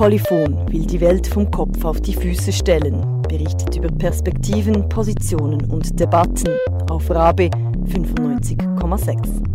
Polyphon 0.00 0.66
will 0.72 0.86
die 0.86 1.00
Welt 1.00 1.26
vom 1.26 1.50
Kopf 1.50 1.84
auf 1.84 2.00
die 2.00 2.14
Füße 2.14 2.52
stellen, 2.52 3.20
berichtet 3.28 3.76
über 3.76 3.88
Perspektiven, 3.88 4.88
Positionen 4.88 5.70
und 5.70 6.00
Debatten 6.00 6.56
auf 6.88 7.10
Rabe 7.10 7.50
95,6. 7.84 9.49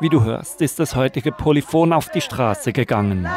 Wie 0.00 0.08
du 0.08 0.22
hörst, 0.22 0.60
ist 0.60 0.78
das 0.78 0.94
heutige 0.94 1.32
Polyphon 1.32 1.92
auf 1.92 2.08
die 2.08 2.20
Straße 2.20 2.72
gegangen. 2.72 3.24
loi. 3.24 3.28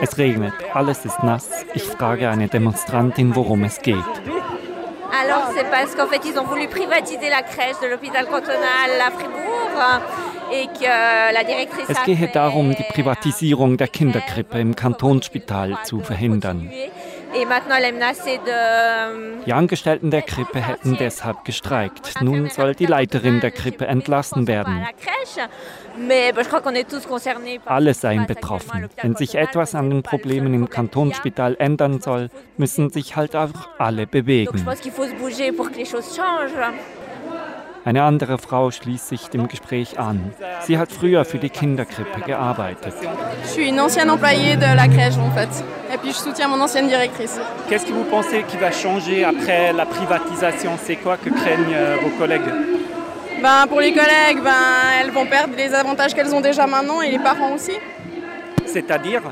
Es 0.00 0.18
regnet, 0.18 0.54
alles 0.74 1.04
ist 1.04 1.22
nass. 1.22 1.50
Ich 1.74 1.84
frage 1.84 2.28
eine 2.28 2.48
Demonstrantin, 2.48 3.34
worum 3.34 3.64
es 3.64 3.80
geht. 3.80 3.96
Alors 5.20 5.50
c'est 5.54 5.70
parce 5.70 5.94
qu'en 5.94 6.08
fait 6.08 6.20
ils 6.28 6.38
ont 6.38 6.44
voulu 6.44 6.68
privatiser 6.68 7.30
la 7.30 7.42
crèche 7.42 7.80
de 7.80 7.86
l'hôpital 7.86 8.26
cantonal 8.26 8.90
à 9.00 9.10
Fribourg 9.10 10.02
et 10.52 10.66
que 10.66 11.32
la 11.32 11.42
directrice 11.44 11.88
Es 11.88 12.02
gehe 12.04 12.28
darum, 12.28 12.74
die 12.74 12.84
euh, 12.84 12.92
Privatisierung 12.92 13.76
der 13.76 13.88
Kinderkrippe 13.88 14.58
im 14.60 14.76
Kantonsspital 14.76 15.78
zu 15.84 16.00
verhindern. 16.00 16.70
De... 18.44 19.44
Die 19.44 19.52
Angestellten 19.52 20.10
der 20.10 20.22
Krippe 20.22 20.60
hätten 20.60 20.96
deshalb 20.96 21.44
gestreikt. 21.44 22.20
Nun 22.20 22.50
soll 22.50 22.74
die 22.74 22.86
Leiterin 22.86 23.40
der 23.40 23.50
Krippe 23.50 23.86
entlassen 23.86 24.46
werden. 24.46 24.86
Alle 27.64 27.94
seien 27.94 28.26
betroffen. 28.26 28.88
Wenn 29.00 29.16
sich 29.16 29.34
etwas 29.34 29.74
an 29.74 29.90
den 29.90 30.02
Problemen 30.02 30.54
im. 30.54 30.66
Kantonsspital 30.70 31.56
ändern 31.58 32.00
soll, 32.00 32.28
müssen 32.56 32.90
sich 32.90 33.16
halt 33.16 33.34
auch 33.36 33.50
alle 33.78 34.06
bewegen. 34.06 34.66
Eine 37.86 38.02
andere 38.02 38.36
Frau 38.38 38.72
schließt 38.72 39.06
sich 39.06 39.28
dem 39.28 39.46
Gespräch 39.46 39.96
an. 40.00 40.34
Sie 40.62 40.76
hat 40.76 40.90
früher 40.90 41.24
für 41.24 41.38
die 41.38 41.50
Kinderkrippe 41.50 42.20
gearbeitet. 42.26 42.94
Je 43.44 43.48
suis 43.48 43.68
une 43.68 43.78
ancienne 43.78 44.10
employée 44.10 44.56
de 44.56 44.66
la 44.74 44.88
crèche 44.88 45.16
en 45.18 45.30
fait. 45.30 45.48
Et 45.94 45.98
puis 45.98 46.10
je 46.10 46.16
soutiens 46.16 46.48
mon 46.48 46.60
ancienne 46.60 46.88
directrice. 46.88 47.38
Qu'est-ce 47.68 47.86
que 47.86 47.92
vous 47.92 48.02
pensez 48.10 48.42
qui 48.48 48.56
va 48.56 48.72
changer 48.72 49.24
après 49.24 49.72
la 49.72 49.86
privatisation 49.86 50.72
C'est 50.82 50.96
quoi 50.96 51.16
que 51.16 51.30
craignent 51.30 51.76
euh, 51.76 51.96
vos 52.02 52.10
collègues 52.18 52.50
Ben, 53.40 53.68
pour 53.68 53.80
les 53.80 53.92
collègues, 53.92 54.42
ben, 54.42 54.64
elles 55.00 55.12
vont 55.12 55.26
perdre 55.26 55.54
les 55.56 55.72
avantages 55.72 56.12
qu'elles 56.12 56.34
ont 56.34 56.40
déjà 56.40 56.66
maintenant 56.66 57.00
et 57.02 57.12
les 57.12 57.20
parents 57.20 57.52
aussi. 57.54 57.78
C'est-à-dire 58.66 59.22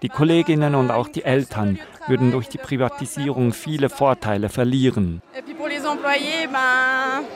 Die 0.00 0.08
Kolleginnen 0.08 0.74
und 0.74 0.90
auch 0.90 1.08
die 1.08 1.22
Eltern 1.22 1.78
würden 2.08 2.30
durch 2.30 2.48
die 2.48 2.56
Privatisierung 2.56 3.52
viele 3.52 3.90
Vorteile 3.90 4.48
verlieren. 4.48 5.20
Et 5.36 5.42
puis 5.42 5.52
pour 5.52 5.68
les 5.68 5.84
employés, 5.84 6.46
ben, 6.50 7.26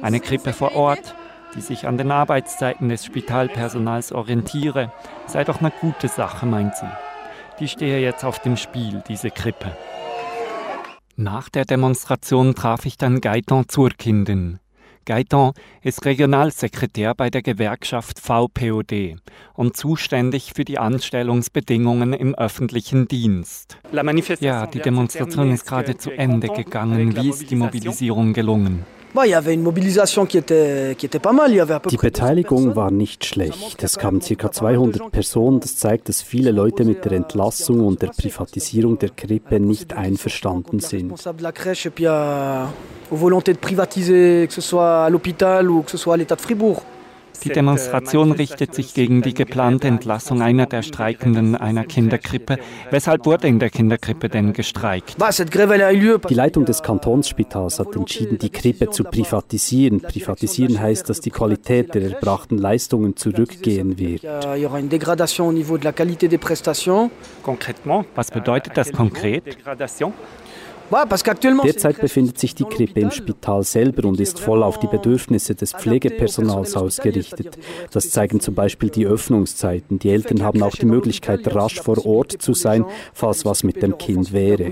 Eine 0.00 0.20
Krippe 0.20 0.52
vor 0.52 0.76
Ort, 0.76 1.14
die 1.56 1.60
sich 1.60 1.86
an 1.86 1.98
den 1.98 2.12
Arbeitszeiten 2.12 2.88
des 2.88 3.04
Spitalpersonals 3.04 4.12
orientiere, 4.12 4.92
sei 5.26 5.42
doch 5.42 5.60
eine 5.60 5.72
gute 5.80 6.06
Sache, 6.06 6.46
meint 6.46 6.76
sie. 6.76 6.88
Die 7.58 7.66
stehe 7.66 8.00
jetzt 8.00 8.24
auf 8.24 8.38
dem 8.38 8.56
Spiel, 8.56 9.02
diese 9.08 9.30
Krippe. 9.30 9.76
Nach 11.16 11.48
der 11.48 11.64
Demonstration 11.64 12.54
traf 12.54 12.86
ich 12.86 12.96
dann 12.96 13.20
Gaetan 13.20 13.68
Zurkinden. 13.68 14.60
Gaetan 15.04 15.52
ist 15.82 16.04
Regionalsekretär 16.04 17.14
bei 17.14 17.28
der 17.28 17.42
Gewerkschaft 17.42 18.20
VPOD 18.20 19.16
und 19.54 19.76
zuständig 19.76 20.52
für 20.54 20.64
die 20.64 20.78
Anstellungsbedingungen 20.78 22.12
im 22.12 22.36
öffentlichen 22.36 23.08
Dienst. 23.08 23.78
Ja, 24.40 24.66
die 24.66 24.80
Demonstration 24.80 25.50
ist 25.50 25.66
gerade 25.66 25.96
zu 25.96 26.12
Ende 26.12 26.48
gegangen. 26.48 27.16
Wie 27.16 27.30
ist 27.30 27.50
die 27.50 27.56
Mobilisierung 27.56 28.32
gelungen? 28.32 28.84
Die 29.14 29.56
près 31.06 31.20
200 31.20 32.00
Beteiligung 32.00 32.76
war 32.76 32.90
nicht 32.90 33.24
schlecht. 33.24 33.82
Es 33.82 33.98
kamen 33.98 34.20
ca. 34.20 34.52
200 34.52 35.10
Personen. 35.10 35.60
Das 35.60 35.76
zeigt, 35.76 36.08
dass 36.08 36.22
viele 36.22 36.50
Leute 36.50 36.84
mit 36.84 37.04
der 37.04 37.12
Entlassung 37.12 37.86
und 37.86 38.02
der 38.02 38.08
Privatisierung 38.08 38.98
der 38.98 39.10
Krippe 39.10 39.60
nicht 39.60 39.94
einverstanden 39.94 40.80
sind. 40.80 41.12
Aux 43.10 43.16
volontés 43.16 43.54
de 43.54 43.58
privatiser, 43.58 44.46
que 44.46 44.52
ce 44.52 44.60
soit 44.60 45.06
à 45.06 45.08
l'hôpital 45.08 45.70
ou 45.70 45.80
que 45.80 45.90
ce 45.90 45.96
soit 45.96 46.12
à 46.12 46.18
l'État 46.18 46.36
de 46.36 46.42
Fribourg. 46.42 46.82
Die 47.44 47.50
Demonstration 47.50 48.32
richtet 48.32 48.74
sich 48.74 48.94
gegen 48.94 49.22
die 49.22 49.34
geplante 49.34 49.88
Entlassung 49.88 50.42
einer 50.42 50.66
der 50.66 50.82
Streikenden 50.82 51.56
einer 51.56 51.84
Kinderkrippe. 51.84 52.58
Weshalb 52.90 53.26
wurde 53.26 53.48
in 53.48 53.58
der 53.58 53.70
Kinderkrippe 53.70 54.28
denn 54.28 54.52
gestreikt? 54.52 55.16
Die 55.18 56.34
Leitung 56.34 56.64
des 56.64 56.82
Kantonsspitals 56.82 57.78
hat 57.78 57.94
entschieden, 57.94 58.38
die 58.38 58.50
Krippe 58.50 58.90
zu 58.90 59.04
privatisieren. 59.04 60.00
Privatisieren 60.00 60.80
heißt, 60.80 61.08
dass 61.08 61.20
die 61.20 61.30
Qualität 61.30 61.94
der 61.94 62.02
erbrachten 62.02 62.58
Leistungen 62.58 63.16
zurückgehen 63.16 63.98
wird. 63.98 64.24
Was 68.14 68.30
bedeutet 68.30 68.76
das 68.76 68.92
konkret? 68.92 69.58
Derzeit 70.90 72.00
befindet 72.00 72.38
sich 72.38 72.54
die 72.54 72.64
Krippe 72.64 73.00
im. 73.00 73.10
Spital 73.10 73.62
selber 73.62 74.08
und 74.08 74.20
ist 74.20 74.38
voll 74.38 74.62
auf 74.62 74.78
die 74.78 74.86
Bedürfnisse 74.86 75.54
des 75.54 75.72
Pflegepersonals 75.72 76.76
ausgerichtet. 76.76 77.58
Das 77.92 78.10
zeigen 78.10 78.40
zum 78.40 78.54
Beispiel 78.54 78.90
die 78.90 79.06
Öffnungszeiten. 79.06 79.98
Die 79.98 80.10
Eltern 80.10 80.42
haben 80.42 80.62
auch 80.62 80.76
die 80.76 80.86
Möglichkeit, 80.86 81.54
rasch 81.54 81.80
vor 81.80 82.04
Ort 82.06 82.32
zu 82.40 82.54
sein, 82.54 82.84
falls 83.12 83.44
was 83.44 83.62
mit 83.64 83.82
dem 83.82 83.98
Kind 83.98 84.32
wäre. 84.32 84.70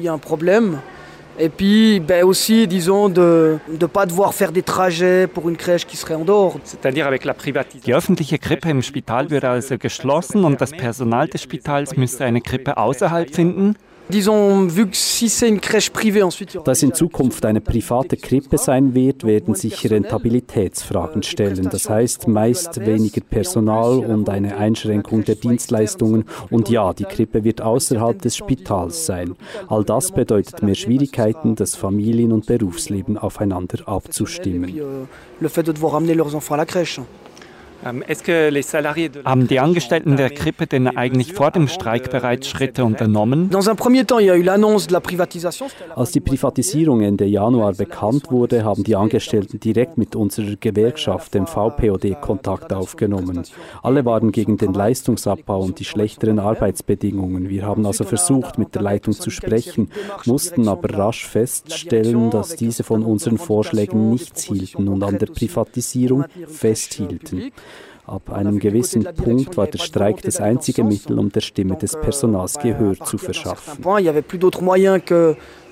Et 1.38 1.50
puis 1.50 2.00
ben 2.00 2.24
aussi, 2.24 2.66
disons, 2.66 3.10
de 3.10 3.58
ne 3.68 3.86
pas 3.86 4.06
devoir 4.06 4.32
faire 4.32 4.52
des 4.52 4.62
trajets 4.62 5.26
pour 5.26 5.48
une 5.48 5.56
crèche 5.56 5.84
qui 5.84 5.96
serait 5.96 6.14
en 6.14 6.24
dehors. 6.24 6.56
Die 7.84 7.94
öffentliche 7.94 8.38
Krippe 8.38 8.70
im 8.70 8.82
Spital 8.82 9.30
würde 9.30 9.50
also 9.50 9.76
geschlossen 9.76 10.44
und 10.44 10.60
das 10.60 10.70
Personal 10.70 11.28
des 11.28 11.42
Spitals 11.42 11.96
müsste 11.96 12.24
eine 12.24 12.40
Krippe 12.40 12.78
außerhalb 12.78 13.34
finden? 13.34 13.76
Disons, 14.08 14.68
vu 14.68 14.86
que 14.86 14.96
si 14.96 15.28
c'est 15.28 15.48
une 15.48 15.58
crèche 15.58 15.90
privée, 15.90 16.22
ensuite, 16.22 16.54
il 16.54 16.56
y 16.56 16.58
aura 16.58 16.66
Da 16.66 16.72
es 16.72 16.82
in 16.84 16.94
Zukunft 16.94 17.44
eine 17.44 17.60
private 17.60 18.16
Krippe 18.16 18.56
sein 18.56 18.94
wird, 18.94 19.24
werden 19.24 19.54
sich 19.56 19.90
Rentabilitätsfragen 19.90 21.24
stellen. 21.24 21.68
Das 21.70 21.90
heißt 21.90 22.28
meist 22.28 22.78
weniger 22.86 23.20
Personal 23.20 23.98
und 23.98 24.28
eine 24.28 24.56
Einschränkung 24.58 25.24
der 25.24 25.34
Dienstleistungen. 25.34 26.24
Und 26.50 26.68
ja, 26.68 26.92
die 26.92 27.04
Krippe 27.04 27.42
wird 27.42 27.60
außerhalb 27.62 28.22
des 28.22 28.36
Spitals 28.36 29.06
sein. 29.06 29.34
All 29.66 29.82
das 29.82 30.12
bedeutet 30.12 30.62
mehr 30.62 30.76
Schwierigkeiten, 30.76 31.56
das 31.56 31.74
Familien- 31.74 32.32
und 32.32 32.46
Berufsleben 32.46 33.18
aufeinander 33.18 33.88
abzustimmen. 33.88 34.72
Haben 37.84 39.48
die 39.48 39.60
Angestellten 39.60 40.16
der 40.16 40.30
Krippe 40.30 40.66
denn 40.66 40.88
eigentlich 40.88 41.32
vor 41.32 41.50
dem 41.50 41.68
Streik 41.68 42.10
bereits 42.10 42.48
Schritte 42.48 42.84
unternommen? 42.84 43.50
Als 45.94 46.10
die 46.12 46.20
Privatisierung 46.20 47.00
Ende 47.02 47.24
Januar 47.26 47.74
bekannt 47.74 48.30
wurde, 48.30 48.64
haben 48.64 48.82
die 48.82 48.96
Angestellten 48.96 49.60
direkt 49.60 49.98
mit 49.98 50.16
unserer 50.16 50.56
Gewerkschaft, 50.56 51.34
dem 51.34 51.46
VPOD, 51.46 52.20
Kontakt 52.20 52.72
aufgenommen. 52.72 53.42
Alle 53.82 54.04
waren 54.04 54.32
gegen 54.32 54.56
den 54.56 54.72
Leistungsabbau 54.72 55.60
und 55.60 55.78
die 55.78 55.84
schlechteren 55.84 56.38
Arbeitsbedingungen. 56.38 57.48
Wir 57.48 57.66
haben 57.66 57.86
also 57.86 58.04
versucht, 58.04 58.58
mit 58.58 58.74
der 58.74 58.82
Leitung 58.82 59.14
zu 59.14 59.30
sprechen, 59.30 59.90
mussten 60.24 60.68
aber 60.68 60.96
rasch 60.96 61.26
feststellen, 61.26 62.30
dass 62.30 62.56
diese 62.56 62.82
von 62.82 63.04
unseren 63.04 63.38
Vorschlägen 63.38 64.10
nichts 64.10 64.44
hielten 64.44 64.88
und 64.88 65.02
an 65.02 65.18
der 65.18 65.26
Privatisierung 65.26 66.24
festhielten. 66.46 67.52
Ab 68.06 68.30
einem 68.32 68.60
gewissen 68.60 69.04
Punkt 69.16 69.56
war 69.56 69.66
der 69.66 69.78
Streik 69.78 70.22
das 70.22 70.40
einzige 70.40 70.84
Mittel, 70.84 71.18
um 71.18 71.28
der 71.30 71.40
Stimme 71.40 71.76
des 71.76 71.92
Personals 72.00 72.56
Gehör 72.58 72.94
zu 73.04 73.18
verschaffen. 73.18 73.82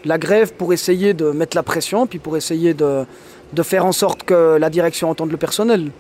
La 0.07 0.19
grève 0.19 0.53
pour 0.59 0.75
essayer 0.75 1.15
de 1.15 1.31
mettre 1.31 1.57
la 1.57 1.63
pression, 1.63 2.07
puis 2.07 2.19
pour 2.19 2.37
essayer 2.37 2.75
de, 2.75 3.07
de 3.55 3.63
faire 3.63 3.87
en 3.87 3.93
sorte 3.93 4.25
que 4.25 4.59
la 4.59 4.69
direction 4.69 5.09
entende 5.09 5.31
le 5.31 5.39
personnel. 5.39 5.93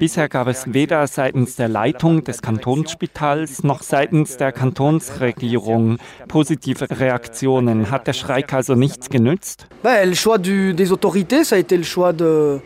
Bisher 0.00 0.28
gab 0.28 0.48
es 0.48 0.64
weder 0.66 1.06
seitens 1.06 1.56
der 1.56 1.68
Leitung 1.68 2.22
des 2.24 2.42
Kantonsspitals 2.42 3.62
noch 3.62 3.82
seitens 3.82 4.36
der 4.36 4.52
Kantonsregierung 4.52 5.96
positive 6.28 6.86
Reaktionen. 6.90 7.90
Hat 7.90 8.06
der 8.06 8.12
Streik 8.14 8.52
also 8.52 8.74
nichts 8.74 9.08
genützt? 9.08 9.66
Ben, 9.82 10.06
le 10.08 10.14
choix 10.14 10.36
du- 10.38 10.74
des 10.74 10.92
autorités, 10.92 11.44
ça 11.44 11.56
a 11.56 11.58
été 11.58 11.76
le 11.76 11.84
choix 11.84 12.12
de, 12.12 12.60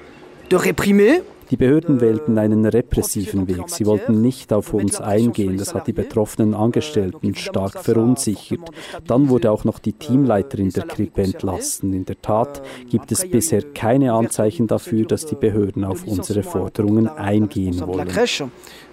de 0.51 0.57
réprimer. 0.57 1.23
Die 1.51 1.57
Behörden 1.57 2.01
wählten 2.01 2.37
einen 2.39 2.67
repressiven 2.67 3.49
Weg. 3.49 3.69
Sie 3.69 3.87
wollten 3.87 4.21
nicht 4.21 4.53
auf 4.53 4.75
uns 4.75 5.01
eingehen. 5.01 5.57
Das 5.57 5.75
hat 5.75 5.87
die 5.87 5.93
betroffenen 5.93 6.55
Angestellten 6.55 7.35
stark 7.35 7.79
verunsichert. 7.83 8.71
Dann 9.07 9.29
wurde 9.31 9.51
auch 9.51 9.65
noch 9.65 9.79
die 9.79 9.95
Teamleiterin 9.95 10.71
der 10.71 10.85
Krippe 10.85 11.23
entlassen. 11.23 11.93
In 11.95 12.05
der 12.05 12.21
Tat 12.21 12.63
gibt 12.91 13.13
es 13.13 13.29
bisher 13.29 13.63
keine 13.75 14.13
Anzeichen 14.13 14.67
dafür, 14.67 15.07
dass 15.07 15.25
die 15.25 15.37
Behörden 15.37 15.85
auf 15.85 16.07
unsere 16.07 16.43
Forderungen 16.43 17.09
eingehen 17.09 17.81
wollen. 17.87 18.09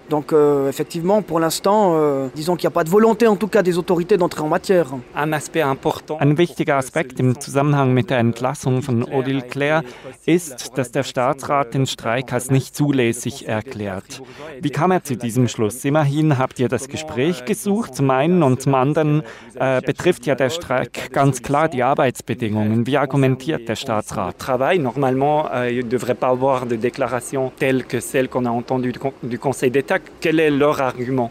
Donc 0.08 0.32
euh, 0.32 0.68
effectivement, 0.68 1.22
pour 1.22 1.40
l'instant, 1.40 1.94
euh, 1.94 2.28
disons 2.34 2.56
qu'il 2.56 2.66
n'y 2.66 2.72
a 2.72 2.76
pas 2.78 2.84
de 2.84 2.90
volonté 2.90 3.26
en 3.26 3.36
tout 3.36 3.48
cas 3.48 3.62
des 3.62 3.76
autorités 3.78 4.16
d'entrer 4.16 4.42
en 4.42 4.48
matière. 4.48 4.88
Ein 5.14 5.32
Ein 5.32 6.38
wichtiger 6.38 6.76
Aspekt 6.76 7.18
im 7.18 7.40
Zusammenhang 7.40 7.92
mit 7.92 8.10
der 8.10 8.18
Entlassung 8.18 8.82
von 8.82 9.02
Odile 9.04 9.42
Claire 9.42 9.82
ist, 10.24 10.76
dass 10.78 10.92
der 10.92 11.02
Staatsrat 11.02 11.74
den 11.74 11.86
Streik 11.86 12.32
als 12.32 12.50
nicht 12.50 12.76
zulässig 12.76 13.48
erklärt. 13.48 14.22
Wie 14.60 14.70
kam 14.70 14.90
er 14.92 15.02
zu 15.02 15.16
diesem 15.16 15.48
Schluss? 15.48 15.84
Immerhin 15.84 16.38
habt 16.38 16.58
ihr 16.58 16.68
das 16.68 16.88
Gespräch 16.88 17.44
gesucht, 17.44 17.94
zum 17.94 18.10
einen 18.10 18.42
und 18.42 18.62
zum 18.62 18.74
anderen 18.74 19.22
äh, 19.54 19.80
betrifft 19.80 20.26
ja 20.26 20.34
der 20.34 20.50
Streik 20.50 21.12
ganz 21.12 21.42
klar 21.42 21.68
die 21.68 21.82
Arbeitsbedingungen. 21.82 22.86
Wie 22.86 22.96
argumentiert 22.96 23.68
der 23.68 23.76
Staatsrat? 23.76 24.38
Travail, 24.38 24.78
normalement, 24.78 25.46
euh, 25.52 25.70
il 25.70 25.84
ne 25.84 25.90
devrait 25.90 26.14
pas 26.14 26.28
avoir 26.28 26.66
de 26.66 26.76
déclaration 26.76 27.52
telle 27.58 27.84
que 27.84 28.00
celle 28.00 28.28
qu'on 28.28 28.44
a 28.44 28.50
entendue 28.50 28.92
du 29.22 29.38
Conseil 29.38 29.70
d'État 29.70 29.95
quel 30.20 30.40
est 30.40 30.50
leur 30.50 30.80
argument 30.80 31.30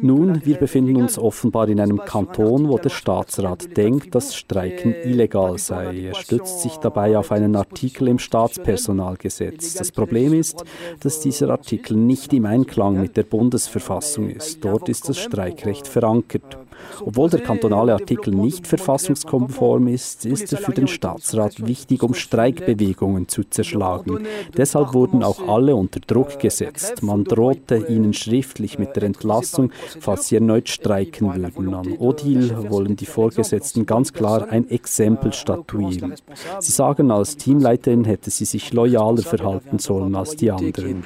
Nun, 0.00 0.40
wir 0.44 0.56
befinden 0.56 0.96
uns 0.96 1.18
offenbar 1.18 1.68
in 1.68 1.80
einem 1.80 2.04
Kanton, 2.04 2.68
wo 2.68 2.78
der 2.78 2.90
Staatsrat 2.90 3.76
denkt, 3.76 4.14
dass 4.14 4.36
Streiken 4.36 4.94
illegal 5.04 5.58
sei. 5.58 6.10
Er 6.10 6.14
stützt 6.14 6.60
sich 6.60 6.76
dabei 6.76 7.18
auf 7.18 7.32
einen 7.32 7.56
Artikel 7.56 8.06
im 8.08 8.20
Staatspersonalgesetz. 8.20 9.74
Das 9.74 9.90
Problem 9.90 10.32
ist, 10.32 10.64
dass 11.00 11.20
dieser 11.20 11.50
Artikel 11.50 11.96
nicht 11.96 12.32
im 12.32 12.46
Einklang 12.46 13.00
mit 13.00 13.16
der 13.16 13.24
Bundesverfassung 13.24 14.30
ist. 14.30 14.64
Dort 14.64 14.88
ist 14.88 15.08
das 15.08 15.18
Streikrecht 15.18 15.88
verankert. 15.88 16.58
Obwohl 17.04 17.30
der 17.30 17.40
kantonale 17.40 17.92
Artikel 17.92 18.34
nicht 18.34 18.66
verfassungskonform 18.66 19.88
ist, 19.88 20.26
ist 20.26 20.52
er 20.52 20.58
für 20.58 20.72
den 20.72 20.88
Staatsrat 20.88 21.66
wichtig, 21.66 22.02
um 22.02 22.14
Streikbewegungen 22.14 23.28
zu 23.28 23.44
zerschlagen. 23.44 24.26
Deshalb 24.56 24.94
wurden 24.94 25.22
auch 25.22 25.48
alle 25.48 25.74
unter 25.76 26.00
Druck 26.00 26.38
gesetzt. 26.38 27.02
Man 27.02 27.24
drohte 27.24 27.76
ihnen 27.88 28.12
schriftlich 28.12 28.78
mit 28.78 28.96
der 28.96 29.04
Entlassung, 29.04 29.72
falls 30.00 30.28
sie 30.28 30.36
erneut 30.36 30.68
streiken 30.68 31.34
würden. 31.34 31.74
An 31.74 31.96
Odile 31.98 32.70
wollen 32.70 32.96
die 32.96 33.06
Vorgesetzten 33.06 33.86
ganz 33.86 34.12
klar 34.12 34.48
ein 34.50 34.70
Exempel 34.70 35.32
statuieren. 35.32 36.14
Sie 36.60 36.72
sagen, 36.72 37.10
als 37.10 37.36
Teamleiterin 37.36 38.04
hätte 38.04 38.30
sie 38.30 38.44
sich 38.44 38.72
loyaler 38.72 39.22
verhalten 39.22 39.78
sollen 39.78 40.14
als 40.14 40.36
die 40.36 40.50
anderen. 40.50 41.02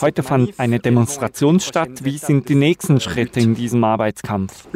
Heute 0.00 0.22
fand 0.22 0.58
eine 0.58 0.78
Demonstration 0.78 1.60
statt. 1.60 2.04
Wie 2.04 2.18
sind 2.18 2.48
die 2.48 2.54
nächsten 2.54 3.00
Schritte 3.00 3.40
in 3.40 3.54
diesem 3.54 3.84
Arbeitskampf? 3.84 4.68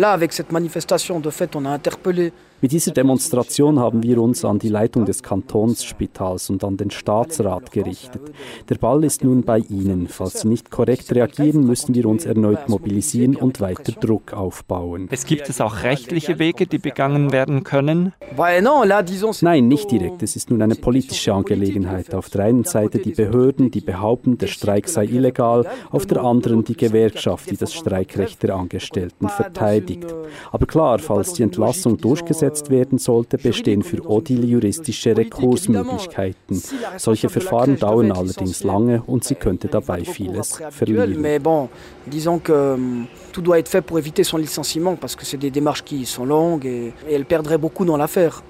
Mit 2.64 2.72
dieser 2.72 2.92
Demonstration 2.92 3.78
haben 3.78 4.02
wir 4.02 4.18
uns 4.22 4.42
an 4.42 4.58
die 4.58 4.70
Leitung 4.70 5.04
des 5.04 5.22
Kantonsspitals 5.22 6.48
und 6.48 6.64
an 6.64 6.78
den 6.78 6.90
Staatsrat 6.90 7.70
gerichtet. 7.72 8.22
Der 8.70 8.76
Ball 8.76 9.04
ist 9.04 9.22
nun 9.22 9.42
bei 9.42 9.58
Ihnen. 9.58 10.08
Falls 10.08 10.40
Sie 10.40 10.48
nicht 10.48 10.70
korrekt 10.70 11.14
reagieren, 11.14 11.66
müssen 11.66 11.94
wir 11.94 12.06
uns 12.06 12.24
erneut 12.24 12.70
mobilisieren 12.70 13.36
und 13.36 13.60
weiter 13.60 13.92
Druck 13.92 14.32
aufbauen. 14.32 15.08
Es 15.10 15.26
gibt 15.26 15.50
es 15.50 15.60
auch 15.60 15.82
rechtliche 15.82 16.38
Wege, 16.38 16.66
die 16.66 16.78
begangen 16.78 17.32
werden 17.32 17.64
können? 17.64 18.14
Nein, 19.42 19.68
nicht 19.68 19.90
direkt. 19.90 20.22
Es 20.22 20.34
ist 20.34 20.48
nun 20.48 20.62
eine 20.62 20.76
politische 20.76 21.34
Angelegenheit. 21.34 22.14
Auf 22.14 22.30
der 22.30 22.46
einen 22.46 22.64
Seite 22.64 22.98
die 22.98 23.12
Behörden, 23.12 23.72
die 23.72 23.82
behaupten, 23.82 24.38
der 24.38 24.46
Streik 24.46 24.88
sei 24.88 25.04
illegal, 25.04 25.66
auf 25.90 26.06
der 26.06 26.22
anderen 26.22 26.64
die 26.64 26.78
Gewerkschaft, 26.78 27.50
die 27.50 27.58
das 27.58 27.74
Streikrecht 27.74 28.42
der 28.42 28.54
Angestellten 28.54 29.28
verteidigt. 29.28 30.06
Aber 30.50 30.64
klar, 30.64 30.98
falls 30.98 31.34
die 31.34 31.42
Entlassung 31.42 31.98
durchgesetzt 31.98 32.53
umgesetzt 32.54 32.70
werden 32.70 32.98
sollte, 32.98 33.38
bestehen 33.38 33.82
für 33.82 34.08
Odile 34.08 34.46
juristische 34.46 35.16
Rekursmöglichkeiten. 35.16 36.62
Solche 36.96 37.28
Verfahren 37.28 37.78
dauern 37.78 38.12
allerdings 38.12 38.62
lange 38.64 39.02
und 39.06 39.24
sie 39.24 39.34
könnte 39.34 39.68
dabei 39.68 40.04
vieles 40.04 40.60
verlieren. 40.70 41.22
tout 43.34 43.42
doit 43.42 43.58
être 43.58 43.68
fait 43.68 43.82
pour 43.82 43.98
éviter 43.98 44.22
son 44.22 44.38
licenciement 44.38 44.94
parce 44.94 45.16
que 45.16 45.24
c'est 45.24 45.36
des 45.36 45.50
démarches 45.50 45.82
qui 45.82 46.06
sont 46.06 46.24
longues 46.24 46.64
et, 46.66 46.92
et 47.08 47.14
elle 47.14 47.24
perdrait 47.24 47.58
beaucoup 47.58 47.84
dans 47.84 47.96
l'affaire. 47.96 48.42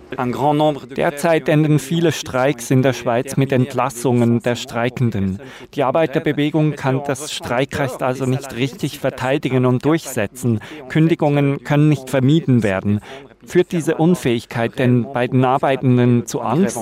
Derzeit 0.96 1.48
enden 1.48 1.78
viele 1.80 2.12
Streiks 2.12 2.70
in 2.70 2.82
der 2.82 2.92
Schweiz 2.92 3.36
mit 3.36 3.50
Entlassungen 3.50 4.40
der 4.40 4.54
Streikenden. 4.54 5.40
Die 5.74 5.82
Arbeiterbewegung 5.82 6.76
kann 6.76 7.02
das 7.04 7.32
Streikrecht 7.32 8.00
also 8.00 8.24
nicht 8.24 8.54
richtig 8.54 9.00
verteidigen 9.00 9.66
und 9.66 9.84
durchsetzen. 9.84 10.60
Kündigungen 10.88 11.64
können 11.64 11.88
nicht 11.88 12.10
vermieden 12.10 12.62
werden. 12.62 13.00
Führt 13.46 13.72
diese 13.72 13.96
Unfähigkeit 13.96 14.78
den 14.78 15.06
Arbeitenden 15.44 16.26
zu 16.26 16.40
Angst? 16.40 16.78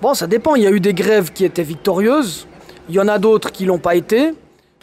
Bon, 0.00 0.14
ça 0.14 0.26
dépend. 0.26 0.54
Il 0.54 0.62
y 0.62 0.66
a 0.66 0.70
eu 0.70 0.80
des 0.80 0.94
grèves 0.94 1.32
qui 1.32 1.44
étaient 1.44 1.64
victorieuses. 1.64 2.46
Il 2.88 2.94
y 2.94 3.00
en 3.00 3.08
a 3.08 3.18
d'autres 3.18 3.50
qui 3.50 3.64
l'ont 3.64 3.80
pas 3.80 3.96
été. 3.96 4.32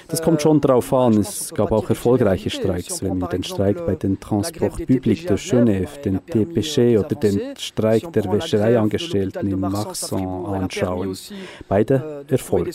Das 0.08 0.22
kommt 0.22 0.42
schon 0.42 0.62
darauf 0.62 0.94
an. 0.94 1.18
Es 1.18 1.54
gab 1.54 1.72
auch 1.72 1.90
erfolgreiche 1.90 2.50
Streiks. 2.50 3.02
Wenn 3.02 3.18
wir 3.18 3.28
den 3.28 3.44
Streik 3.44 3.86
bei 3.86 3.96
den 3.96 4.20
Transport 4.20 4.86
Public 4.86 5.28
de 5.28 5.38
Genève, 5.38 6.02
den 6.04 6.26
TPG 6.26 6.98
oder 6.98 7.16
den 7.16 7.56
Streik 7.58 8.12
der 8.14 8.32
Wäschereiangestellten 8.32 9.50
in 9.52 9.60
Maxon 9.60 10.46
anschauen. 10.46 11.18
Beide 11.68 12.26
Erfolg. 12.30 12.70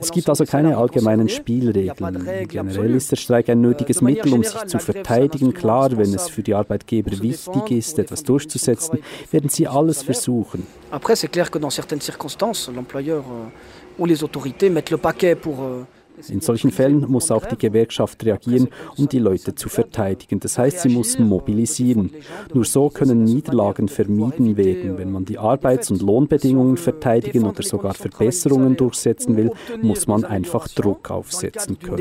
Es 0.00 0.10
gibt 0.10 0.28
also 0.28 0.44
keine 0.44 0.76
allgemeinen 0.76 1.28
Spielregeln. 1.28 2.46
Generell 2.48 2.94
ist 2.94 3.10
der 3.10 3.16
Streik 3.16 3.48
ein 3.48 3.60
nötiges 3.60 4.00
Mittel, 4.00 4.32
um 4.32 4.42
sich 4.42 4.66
zu 4.66 4.78
verteidigen. 4.78 5.54
Klar, 5.54 5.96
wenn 5.96 6.14
es 6.14 6.28
für 6.28 6.42
die 6.42 6.54
Arbeitgeber 6.54 7.12
wichtig 7.22 7.70
ist, 7.70 7.98
etwas 7.98 8.22
durchzusetzen, 8.22 8.98
werden 9.30 9.48
sie 9.50 9.66
alles 9.66 10.02
versuchen. 10.02 10.66
Après, 10.90 11.16
c'est 11.16 11.28
clair 11.28 11.50
que 11.50 11.58
dans 11.58 11.70
certaines 11.70 12.00
circonstances, 12.00 12.70
l'employeur 12.74 13.24
euh, 13.24 14.00
ou 14.00 14.06
les 14.06 14.22
autorités 14.22 14.70
mettent 14.70 14.90
le 14.90 14.98
paquet 14.98 15.34
pour 15.34 15.62
euh, 15.62 15.84
in 16.28 16.40
solchen 16.40 16.70
Fällen 16.70 17.10
muss 17.10 17.30
auch 17.30 17.46
die 17.46 17.56
Gewerkschaft 17.56 18.24
reagieren, 18.24 18.68
um 18.96 19.08
die 19.08 19.18
Leute 19.18 19.54
zu 19.54 19.68
verteidigen. 19.68 20.40
Das 20.40 20.58
heißt, 20.58 20.80
sie 20.80 20.88
muss 20.88 21.18
mobilisieren. 21.18 22.12
Nur 22.52 22.64
so 22.64 22.88
können 22.88 23.24
Niederlagen 23.24 23.88
vermieden 23.88 24.56
werden. 24.56 24.98
Wenn 24.98 25.12
man 25.12 25.24
die 25.24 25.38
Arbeits- 25.38 25.90
und 25.90 26.02
Lohnbedingungen 26.02 26.76
verteidigen 26.76 27.44
oder 27.44 27.62
sogar 27.62 27.94
Verbesserungen 27.94 28.76
durchsetzen 28.76 29.36
will, 29.36 29.50
muss 29.82 30.06
man 30.06 30.24
einfach 30.24 30.68
Druck 30.68 31.10
aufsetzen 31.10 31.78
können. 31.78 31.96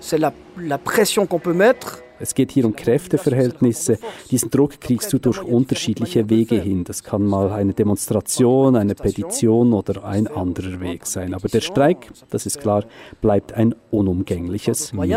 C'est 0.00 0.18
la, 0.18 0.32
la 0.58 0.78
pression 0.78 1.26
qu'on 1.26 1.38
peut 1.38 1.52
mettre 1.52 2.02
es 2.20 2.34
geht 2.34 2.52
hier 2.52 2.66
um 2.66 2.76
Kräfteverhältnisse. 2.76 3.98
Diesen 4.30 4.50
Druck 4.50 4.78
kriegst 4.78 5.10
du 5.12 5.18
durch 5.18 5.42
unterschiedliche 5.42 6.28
Wege 6.28 6.60
hin. 6.60 6.84
Das 6.84 7.02
kann 7.02 7.24
mal 7.24 7.50
eine 7.50 7.72
Demonstration, 7.72 8.76
eine 8.76 8.94
Petition 8.94 9.72
oder 9.72 10.04
ein 10.04 10.26
anderer 10.28 10.80
Weg 10.80 11.06
sein. 11.06 11.32
Aber 11.32 11.48
der 11.48 11.62
Streik, 11.62 12.10
das 12.28 12.44
ist 12.44 12.60
klar, 12.60 12.84
bleibt 13.22 13.54
ein 13.54 13.74
unumgängliches 13.90 14.92
Mittel. 14.92 15.08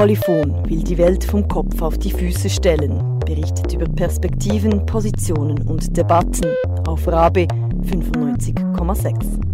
Polyphon 0.00 0.66
will 0.66 0.82
die 0.82 0.96
Welt 0.96 1.24
vom 1.24 1.46
Kopf 1.46 1.82
auf 1.82 1.98
die 1.98 2.10
Füße 2.10 2.48
stellen, 2.48 3.20
berichtet 3.26 3.74
über 3.74 3.84
Perspektiven, 3.84 4.86
Positionen 4.86 5.60
und 5.68 5.94
Debatten 5.94 6.46
auf 6.86 7.06
Rabe 7.06 7.46
95,6. 7.84 9.49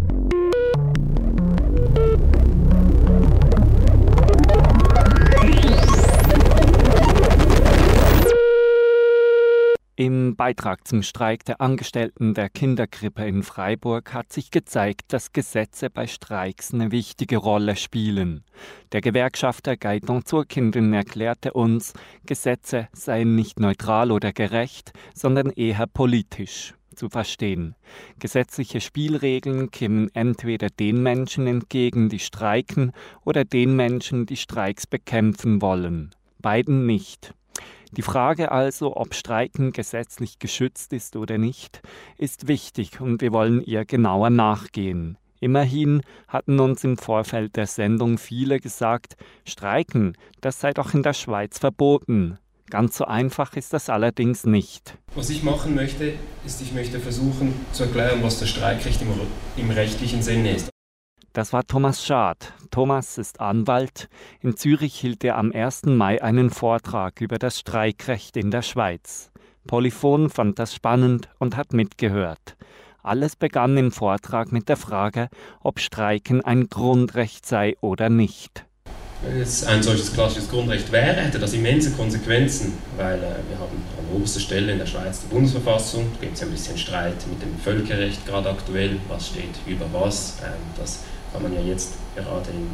Im 9.98 10.36
Beitrag 10.36 10.86
zum 10.86 11.02
Streik 11.02 11.46
der 11.46 11.62
Angestellten 11.62 12.34
der 12.34 12.50
Kinderkrippe 12.50 13.24
in 13.24 13.42
Freiburg 13.42 14.12
hat 14.12 14.30
sich 14.30 14.50
gezeigt, 14.50 15.14
dass 15.14 15.32
Gesetze 15.32 15.88
bei 15.88 16.06
Streiks 16.06 16.74
eine 16.74 16.90
wichtige 16.92 17.38
Rolle 17.38 17.76
spielen. 17.76 18.44
Der 18.92 19.00
Gewerkschafter 19.00 19.78
Gaetan 19.78 20.26
Zurkinden 20.26 20.92
erklärte 20.92 21.54
uns, 21.54 21.94
Gesetze 22.26 22.88
seien 22.92 23.36
nicht 23.36 23.58
neutral 23.58 24.12
oder 24.12 24.34
gerecht, 24.34 24.92
sondern 25.14 25.48
eher 25.48 25.86
politisch 25.86 26.74
zu 26.94 27.08
verstehen. 27.08 27.74
Gesetzliche 28.18 28.82
Spielregeln 28.82 29.70
kämen 29.70 30.14
entweder 30.14 30.68
den 30.68 31.02
Menschen 31.02 31.46
entgegen, 31.46 32.10
die 32.10 32.18
streiken, 32.18 32.92
oder 33.24 33.46
den 33.46 33.74
Menschen, 33.74 34.26
die 34.26 34.36
Streiks 34.36 34.86
bekämpfen 34.86 35.62
wollen. 35.62 36.14
Beiden 36.38 36.84
nicht. 36.84 37.32
Die 37.92 38.02
Frage 38.02 38.52
also, 38.52 38.96
ob 38.96 39.14
Streiken 39.14 39.72
gesetzlich 39.72 40.38
geschützt 40.38 40.92
ist 40.92 41.16
oder 41.16 41.38
nicht, 41.38 41.82
ist 42.18 42.48
wichtig 42.48 43.00
und 43.00 43.20
wir 43.20 43.32
wollen 43.32 43.62
ihr 43.62 43.84
genauer 43.84 44.30
nachgehen. 44.30 45.16
Immerhin 45.40 46.02
hatten 46.28 46.58
uns 46.60 46.82
im 46.84 46.96
Vorfeld 46.96 47.56
der 47.56 47.66
Sendung 47.66 48.18
viele 48.18 48.58
gesagt, 48.58 49.16
Streiken, 49.44 50.16
das 50.40 50.60
sei 50.60 50.72
doch 50.72 50.94
in 50.94 51.02
der 51.02 51.12
Schweiz 51.12 51.58
verboten. 51.58 52.38
Ganz 52.68 52.96
so 52.96 53.04
einfach 53.04 53.54
ist 53.54 53.72
das 53.72 53.88
allerdings 53.88 54.44
nicht. 54.44 54.98
Was 55.14 55.30
ich 55.30 55.44
machen 55.44 55.74
möchte, 55.74 56.14
ist, 56.44 56.60
ich 56.62 56.72
möchte 56.72 56.98
versuchen 56.98 57.54
zu 57.72 57.84
erklären, 57.84 58.22
was 58.22 58.40
das 58.40 58.48
Streikrecht 58.48 59.00
im, 59.02 59.08
im 59.56 59.70
rechtlichen 59.70 60.22
Sinne 60.22 60.56
ist. 60.56 60.70
Das 61.36 61.52
war 61.52 61.66
Thomas 61.66 62.02
Schad. 62.02 62.54
Thomas 62.70 63.18
ist 63.18 63.40
Anwalt. 63.40 64.08
In 64.40 64.56
Zürich 64.56 64.94
hielt 64.94 65.22
er 65.22 65.36
am 65.36 65.52
1. 65.52 65.82
Mai 65.84 66.22
einen 66.22 66.48
Vortrag 66.48 67.20
über 67.20 67.38
das 67.38 67.58
Streikrecht 67.58 68.38
in 68.38 68.50
der 68.50 68.62
Schweiz. 68.62 69.30
Polyphon 69.66 70.30
fand 70.30 70.58
das 70.58 70.74
spannend 70.74 71.28
und 71.38 71.58
hat 71.58 71.74
mitgehört. 71.74 72.56
Alles 73.02 73.36
begann 73.36 73.76
im 73.76 73.92
Vortrag 73.92 74.50
mit 74.50 74.70
der 74.70 74.78
Frage, 74.78 75.28
ob 75.60 75.78
Streiken 75.78 76.40
ein 76.40 76.70
Grundrecht 76.70 77.44
sei 77.44 77.76
oder 77.82 78.08
nicht. 78.08 78.64
Wenn 79.20 79.38
es 79.38 79.62
ein 79.64 79.82
solches 79.82 80.14
klassisches 80.14 80.48
Grundrecht 80.48 80.90
wäre, 80.90 81.20
hätte 81.20 81.38
das 81.38 81.52
immense 81.52 81.90
Konsequenzen, 81.90 82.78
weil 82.96 83.18
äh, 83.18 83.20
wir 83.20 83.58
haben 83.58 83.82
an 83.98 84.16
oberster 84.16 84.40
Stelle 84.40 84.72
in 84.72 84.78
der 84.78 84.86
Schweiz 84.86 85.20
die 85.20 85.34
Bundesverfassung, 85.34 86.06
da 86.14 86.24
gibt 86.24 86.36
es 86.36 86.42
ein 86.42 86.50
bisschen 86.50 86.78
Streit 86.78 87.26
mit 87.28 87.42
dem 87.42 87.58
Völkerrecht 87.58 88.24
gerade 88.26 88.48
aktuell, 88.48 88.98
was 89.08 89.28
steht 89.28 89.54
über 89.66 89.86
was. 89.92 90.38
Ähm, 90.42 90.52
das 90.78 91.00
kann 91.32 91.42
man 91.42 91.54
ja 91.54 91.60
jetzt 91.60 91.94
gerade 92.14 92.50
in 92.50 92.70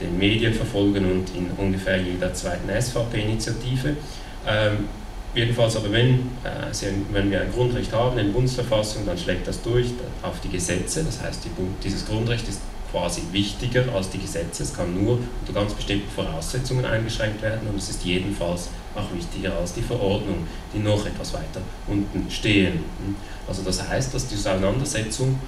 den 0.00 0.18
Medien 0.18 0.54
verfolgen 0.54 1.04
und 1.04 1.36
in 1.36 1.50
ungefähr 1.56 1.98
jeder 1.98 2.32
zweiten 2.32 2.68
SVP-Initiative. 2.68 3.96
Ähm, 4.46 4.88
Jedenfalls 5.32 5.76
aber, 5.76 5.92
wenn, 5.92 6.28
äh, 6.42 6.92
wenn 7.12 7.30
wir 7.30 7.40
ein 7.40 7.52
Grundrecht 7.52 7.92
haben 7.92 8.18
in 8.18 8.26
der 8.26 8.32
Bundesverfassung, 8.32 9.06
dann 9.06 9.16
schlägt 9.16 9.46
das 9.46 9.62
durch 9.62 9.86
auf 10.22 10.40
die 10.40 10.48
Gesetze. 10.48 11.04
Das 11.04 11.22
heißt, 11.22 11.44
die, 11.44 11.50
dieses 11.84 12.04
Grundrecht 12.06 12.48
ist 12.48 12.60
quasi 12.90 13.22
wichtiger 13.30 13.84
als 13.94 14.10
die 14.10 14.18
Gesetze. 14.18 14.64
Es 14.64 14.74
kann 14.74 14.92
nur 14.92 15.18
unter 15.40 15.52
ganz 15.52 15.72
bestimmten 15.72 16.10
Voraussetzungen 16.10 16.84
eingeschränkt 16.84 17.40
werden 17.42 17.68
und 17.68 17.76
es 17.76 17.90
ist 17.90 18.04
jedenfalls 18.04 18.70
auch 18.96 19.14
wichtiger 19.14 19.56
als 19.56 19.72
die 19.72 19.82
Verordnung, 19.82 20.46
die 20.74 20.80
noch 20.80 21.06
etwas 21.06 21.32
weiter 21.32 21.60
unten 21.86 22.28
stehen. 22.28 22.80
Also 23.46 23.62
das 23.62 23.88
heißt, 23.88 24.12
dass 24.12 24.26
die 24.26 24.34
Auseinandersetzung 24.34 25.38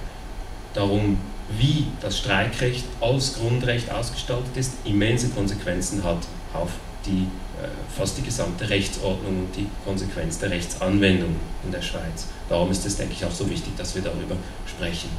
darum, 0.73 1.17
wie 1.57 1.87
das 2.01 2.17
Streikrecht 2.19 2.85
als 3.01 3.35
Grundrecht 3.35 3.91
ausgestaltet 3.91 4.55
ist, 4.55 4.73
immense 4.85 5.29
Konsequenzen 5.29 6.03
hat 6.03 6.19
auf 6.53 6.69
die 7.05 7.27
äh, 7.61 7.67
fast 7.95 8.17
die 8.17 8.23
gesamte 8.23 8.69
Rechtsordnung 8.69 9.39
und 9.39 9.55
die 9.55 9.67
Konsequenz 9.85 10.39
der 10.39 10.49
Rechtsanwendung 10.49 11.35
in 11.63 11.71
der 11.71 11.81
Schweiz. 11.81 12.27
Darum 12.49 12.71
ist 12.71 12.85
es, 12.85 12.97
denke 12.97 13.13
ich, 13.13 13.23
auch 13.25 13.31
so 13.31 13.49
wichtig, 13.49 13.75
dass 13.77 13.93
wir 13.95 14.01
darüber 14.01 14.35
sprechen. 14.65 15.09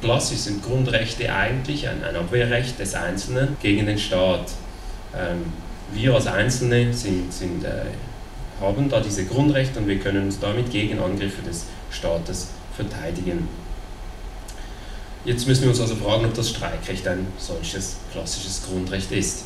Klassisch 0.00 0.38
sind 0.38 0.62
Grundrechte 0.62 1.32
eigentlich 1.32 1.88
ein, 1.88 2.02
ein 2.04 2.16
Abwehrrecht 2.16 2.78
des 2.78 2.94
Einzelnen 2.94 3.56
gegen 3.60 3.86
den 3.86 3.98
Staat. 3.98 4.52
Ähm, 5.16 5.52
wir 5.92 6.14
als 6.14 6.26
Einzelne 6.26 6.92
sind, 6.92 7.32
sind, 7.32 7.64
äh, 7.64 7.84
haben 8.60 8.88
da 8.88 9.00
diese 9.00 9.24
Grundrechte 9.24 9.80
und 9.80 9.86
wir 9.86 9.98
können 9.98 10.24
uns 10.24 10.40
damit 10.40 10.70
gegen 10.70 10.98
Angriffe 10.98 11.42
des 11.42 11.66
Staates 11.90 12.48
verteidigen. 12.74 13.48
Jetzt 15.24 15.48
müssen 15.48 15.62
wir 15.62 15.70
uns 15.70 15.80
also 15.80 15.96
fragen, 15.96 16.26
ob 16.26 16.34
das 16.34 16.50
Streikrecht 16.50 17.08
ein 17.08 17.26
solches 17.38 17.96
klassisches 18.12 18.66
Grundrecht 18.66 19.10
ist. 19.10 19.44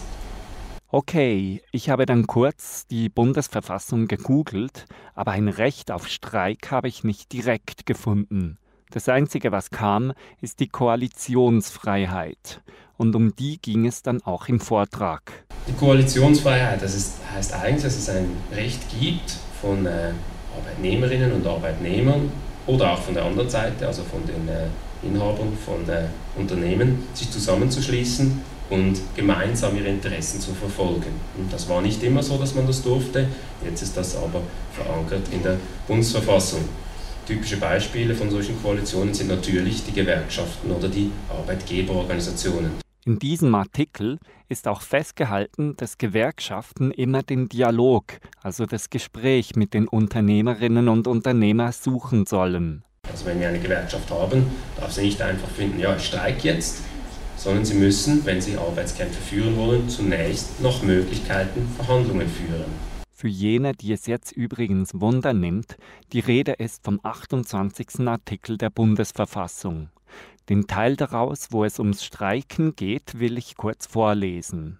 Okay, 0.91 1.63
ich 1.71 1.89
habe 1.89 2.05
dann 2.05 2.27
kurz 2.27 2.89
die 2.89 3.09
Bundesverfassung 3.09 4.09
gegoogelt, 4.09 4.87
aber 5.15 5.33
ein 5.33 5.47
Recht 5.47 5.93
auf 5.93 6.09
Streik 6.09 6.73
habe 6.73 6.89
ich 6.89 7.05
nicht 7.05 7.33
direkt 7.33 7.87
gefunden. 7.87 8.59
Das 8.91 9.09
Einzige, 9.09 9.53
was 9.53 9.71
kam, 9.71 10.15
ist 10.41 10.59
die 10.59 10.67
Koalitionsfreiheit. 10.67 12.61
Und 12.97 13.15
um 13.15 13.37
die 13.37 13.61
ging 13.61 13.87
es 13.87 14.03
dann 14.03 14.21
auch 14.23 14.49
im 14.49 14.59
Vortrag. 14.59 15.45
Die 15.69 15.75
Koalitionsfreiheit, 15.75 16.83
das 16.83 16.97
ist, 16.97 17.19
heißt 17.33 17.53
eigentlich, 17.55 17.85
dass 17.85 17.97
es 17.97 18.09
ein 18.09 18.29
Recht 18.51 18.81
gibt 18.99 19.37
von 19.61 19.87
äh, 19.87 20.11
Arbeitnehmerinnen 20.57 21.31
und 21.31 21.47
Arbeitnehmern 21.47 22.33
oder 22.67 22.95
auch 22.95 22.99
von 22.99 23.15
der 23.15 23.27
anderen 23.27 23.49
Seite, 23.49 23.87
also 23.87 24.03
von 24.03 24.27
den 24.27 24.49
äh, 24.49 24.67
Inhabern 25.03 25.53
von 25.65 25.89
äh, 25.89 26.05
Unternehmen, 26.37 27.05
sich 27.15 27.31
zusammenzuschließen 27.31 28.41
und 28.71 29.01
gemeinsam 29.17 29.77
ihre 29.77 29.89
Interessen 29.89 30.41
zu 30.41 30.53
verfolgen. 30.53 31.13
Und 31.37 31.53
das 31.53 31.69
war 31.69 31.81
nicht 31.81 32.03
immer 32.03 32.23
so, 32.23 32.37
dass 32.37 32.55
man 32.55 32.67
das 32.67 32.83
durfte, 32.83 33.29
jetzt 33.65 33.83
ist 33.83 33.97
das 33.97 34.17
aber 34.17 34.43
verankert 34.73 35.23
in 35.33 35.43
der 35.43 35.57
Bundesverfassung. 35.87 36.61
Typische 37.27 37.59
Beispiele 37.59 38.15
von 38.15 38.31
solchen 38.31 38.61
Koalitionen 38.63 39.13
sind 39.13 39.29
natürlich 39.29 39.85
die 39.85 39.93
Gewerkschaften 39.93 40.71
oder 40.71 40.89
die 40.89 41.11
Arbeitgeberorganisationen. 41.29 42.71
In 43.05 43.19
diesem 43.19 43.55
Artikel 43.55 44.19
ist 44.49 44.69
auch 44.69 44.83
festgehalten, 44.83 45.77
dass 45.77 45.99
Gewerkschaften 45.99 46.91
immer 46.91 47.23
den 47.23 47.49
Dialog, 47.49 48.05
also 48.43 48.67
das 48.67 48.91
Gespräch 48.91 49.57
mit 49.57 49.73
den 49.73 49.89
Unternehmerinnen 49.89 50.89
und 50.89 51.07
Unternehmern 51.07 51.73
suchen 51.73 52.27
sollen. 52.27 52.83
Also 53.11 53.27
wenn 53.27 53.41
wir 53.41 53.49
eine 53.49 53.59
Gewerkschaft 53.59 54.11
haben, 54.11 54.47
darf 54.79 54.93
sie 54.93 55.03
nicht 55.03 55.21
einfach 55.21 55.49
finden, 55.49 55.81
ja, 55.81 55.97
ich 55.97 56.05
streike 56.05 56.49
jetzt, 56.49 56.83
sondern 57.37 57.65
sie 57.65 57.75
müssen, 57.75 58.25
wenn 58.27 58.41
sie 58.41 58.57
Arbeitskämpfe 58.57 59.21
führen 59.21 59.57
wollen, 59.57 59.89
zunächst 59.89 60.61
nach 60.61 60.83
Möglichkeiten 60.83 61.69
Verhandlungen 61.77 62.29
führen. 62.29 62.89
Für 63.13 63.29
jene, 63.29 63.73
die 63.73 63.93
es 63.93 64.07
jetzt 64.07 64.33
übrigens 64.33 64.93
Wunder 64.95 65.33
nimmt, 65.33 65.77
die 66.13 66.21
Rede 66.21 66.53
ist 66.53 66.85
vom 66.85 67.01
28. 67.03 68.07
Artikel 68.07 68.59
der 68.59 68.71
Bundesverfassung. 68.71 69.89
Den 70.49 70.67
Teil 70.67 70.97
daraus, 70.97 71.49
wo 71.51 71.65
es 71.65 71.79
ums 71.79 72.05
Streiken 72.05 72.77
geht, 72.77 73.19
will 73.19 73.37
ich 73.37 73.57
kurz 73.57 73.87
vorlesen. 73.87 74.79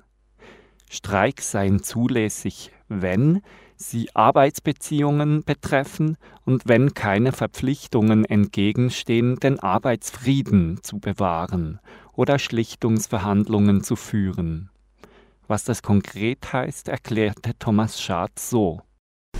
Streiks 0.89 1.51
seien 1.51 1.83
zulässig, 1.83 2.73
wenn 2.89 3.43
sie 3.79 4.11
Arbeitsbeziehungen 4.15 5.45
betreffen 5.45 6.17
und 6.45 6.63
wenn 6.67 6.95
keine 6.95 7.33
Verpflichtungen 7.33 8.25
entgegenstehen, 8.25 9.37
den 9.37 9.61
Arbeitsfrieden 9.61 10.83
zu 10.83 10.99
bewahren 10.99 11.81
oder 12.15 12.39
Schlichtungsverhandlungen 12.39 13.83
zu 13.83 13.97
führen. 13.97 14.71
Was 15.47 15.65
das 15.65 15.83
konkret 15.83 16.53
heißt, 16.53 16.89
erklärte 16.89 17.53
Thomas 17.59 18.01
Schad 18.03 18.39
so. 18.39 18.83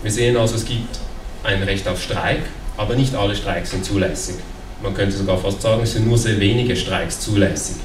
Wir 0.01 0.11
sehen 0.11 0.37
also, 0.37 0.55
es 0.55 0.65
gibt 0.65 0.99
ein 1.43 1.61
Recht 1.61 1.87
auf 1.87 2.01
Streik, 2.01 2.41
aber 2.77 2.95
nicht 2.95 3.13
alle 3.13 3.35
Streiks 3.35 3.71
sind 3.71 3.85
zulässig. 3.85 4.35
Man 4.81 4.93
könnte 4.93 5.15
sogar 5.15 5.37
fast 5.37 5.61
sagen, 5.61 5.83
es 5.83 5.93
sind 5.93 6.07
nur 6.07 6.17
sehr 6.17 6.39
wenige 6.39 6.75
Streiks 6.75 7.19
zulässig. 7.19 7.75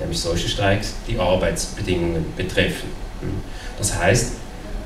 Nämlich 0.00 0.20
solche 0.20 0.48
Streiks, 0.48 0.94
die 1.06 1.18
Arbeitsbedingungen 1.18 2.24
betreffen. 2.36 2.88
Das 3.78 3.96
heißt, 3.96 4.32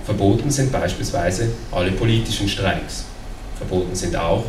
verboten 0.05 0.51
sind 0.51 0.73
beispielsweise 0.73 1.49
alle 1.71 1.93
politischen 1.93 2.49
Streiks. 2.49 3.05
Verboten 3.57 3.95
sind 3.95 4.17
auch, 4.17 4.45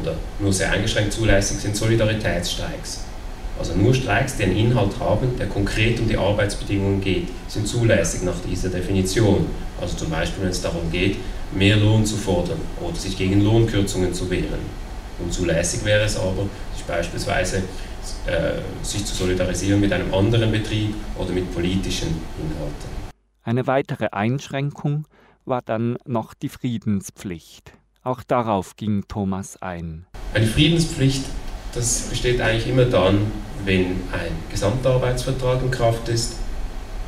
oder 0.00 0.14
nur 0.38 0.52
sehr 0.52 0.70
eingeschränkt 0.70 1.12
zulässig 1.12 1.58
sind 1.58 1.76
Solidaritätsstreiks. 1.76 3.00
Also 3.58 3.74
nur 3.74 3.92
Streiks, 3.92 4.36
die 4.36 4.44
einen 4.44 4.56
Inhalt 4.56 5.00
haben, 5.00 5.36
der 5.36 5.48
konkret 5.48 5.98
um 5.98 6.08
die 6.08 6.16
Arbeitsbedingungen 6.16 7.00
geht, 7.00 7.28
sind 7.48 7.66
zulässig 7.66 8.22
nach 8.22 8.36
dieser 8.48 8.68
Definition. 8.68 9.46
Also 9.80 9.96
zum 9.96 10.10
Beispiel, 10.10 10.44
wenn 10.44 10.50
es 10.50 10.62
darum 10.62 10.90
geht, 10.92 11.16
mehr 11.52 11.76
Lohn 11.76 12.06
zu 12.06 12.16
fordern 12.16 12.60
oder 12.80 12.94
sich 12.94 13.16
gegen 13.16 13.42
Lohnkürzungen 13.42 14.14
zu 14.14 14.30
wehren. 14.30 14.78
Unzulässig 15.18 15.84
wäre 15.84 16.04
es 16.04 16.16
aber, 16.16 16.46
sich 16.76 16.84
beispielsweise 16.86 17.58
äh, 18.26 18.60
sich 18.82 19.04
zu 19.04 19.14
solidarisieren 19.14 19.80
mit 19.80 19.92
einem 19.92 20.12
anderen 20.14 20.52
Betrieb 20.52 20.94
oder 21.18 21.32
mit 21.32 21.52
politischen 21.52 22.08
Inhalten. 22.38 22.97
Eine 23.48 23.66
weitere 23.66 24.08
Einschränkung 24.12 25.06
war 25.46 25.62
dann 25.62 25.96
noch 26.04 26.34
die 26.34 26.50
Friedenspflicht. 26.50 27.72
Auch 28.02 28.22
darauf 28.22 28.76
ging 28.76 29.08
Thomas 29.08 29.56
ein. 29.62 30.04
Eine 30.34 30.46
Friedenspflicht 30.46 31.24
das 31.74 32.08
besteht 32.10 32.42
eigentlich 32.42 32.68
immer 32.68 32.84
dann, 32.84 33.32
wenn 33.64 33.86
ein 34.12 34.32
Gesamtarbeitsvertrag 34.50 35.62
in 35.62 35.70
Kraft 35.70 36.06
ist 36.10 36.36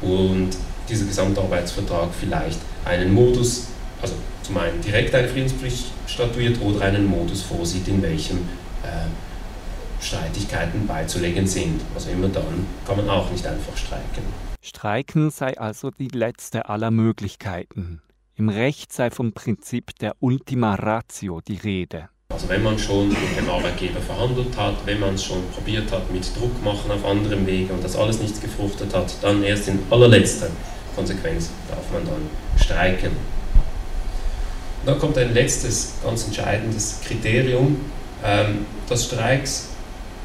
und 0.01 0.49
dieser 0.89 1.05
Gesamtarbeitsvertrag 1.05 2.09
vielleicht 2.19 2.61
einen 2.87 3.13
Modus, 3.13 3.67
also 4.01 4.15
zum 4.43 4.57
einen 4.57 4.81
direkt 4.81 5.15
eine 5.15 5.29
Friedenspflicht 5.29 5.89
statuiert 6.07 6.59
oder 6.63 6.87
einen 6.87 7.05
Modus 7.05 7.43
vorsieht, 7.43 7.87
in 7.87 8.01
welchem 8.01 8.39
äh, 8.83 10.03
Streitigkeiten 10.03 10.87
beizulegen 10.87 11.47
sind. 11.47 11.83
Also 11.95 12.09
immer 12.09 12.29
dann 12.29 12.67
kann 12.87 12.97
man 12.97 13.11
auch 13.11 13.31
nicht 13.31 13.47
einfach 13.47 13.77
streiken. 13.77 14.50
Streiken 14.63 15.31
sei 15.31 15.59
also 15.59 15.91
die 15.91 16.09
letzte 16.09 16.69
aller 16.69 16.91
Möglichkeiten. 16.91 18.03
Im 18.35 18.51
Recht 18.51 18.93
sei 18.93 19.11
vom 19.11 19.33
Prinzip 19.33 19.99
der 20.01 20.17
Ultima 20.21 20.75
Ratio 20.75 21.41
die 21.41 21.57
Rede. 21.57 22.11
Also 22.29 22.49
wenn 22.49 22.63
man 22.63 22.79
schon 22.79 23.09
mit 23.09 23.39
dem 23.39 23.49
Arbeitgeber 23.49 24.01
verhandelt 24.01 24.55
hat, 24.59 24.75
wenn 24.85 25.01
man 25.01 25.15
es 25.15 25.25
schon 25.25 25.43
probiert 25.51 25.91
hat 25.91 26.13
mit 26.13 26.25
Druck 26.37 26.63
machen 26.63 26.91
auf 26.91 27.05
anderem 27.07 27.47
Wege 27.47 27.73
und 27.73 27.83
das 27.83 27.97
alles 27.97 28.21
nichts 28.21 28.41
gefruchtet 28.41 28.95
hat, 28.95 29.13
dann 29.23 29.43
erst 29.43 29.69
in 29.69 29.79
allerletzter 29.91 30.51
Konsequenz 30.95 31.51
darf 31.69 31.91
man 31.93 32.05
dann 32.05 32.61
streiken. 32.63 33.13
Und 33.13 34.87
dann 34.87 34.99
kommt 34.99 35.17
ein 35.17 35.33
letztes 35.33 35.95
ganz 36.05 36.27
entscheidendes 36.27 37.01
Kriterium, 37.03 37.81
ähm, 38.23 38.67
dass 38.89 39.07
Streiks 39.07 39.70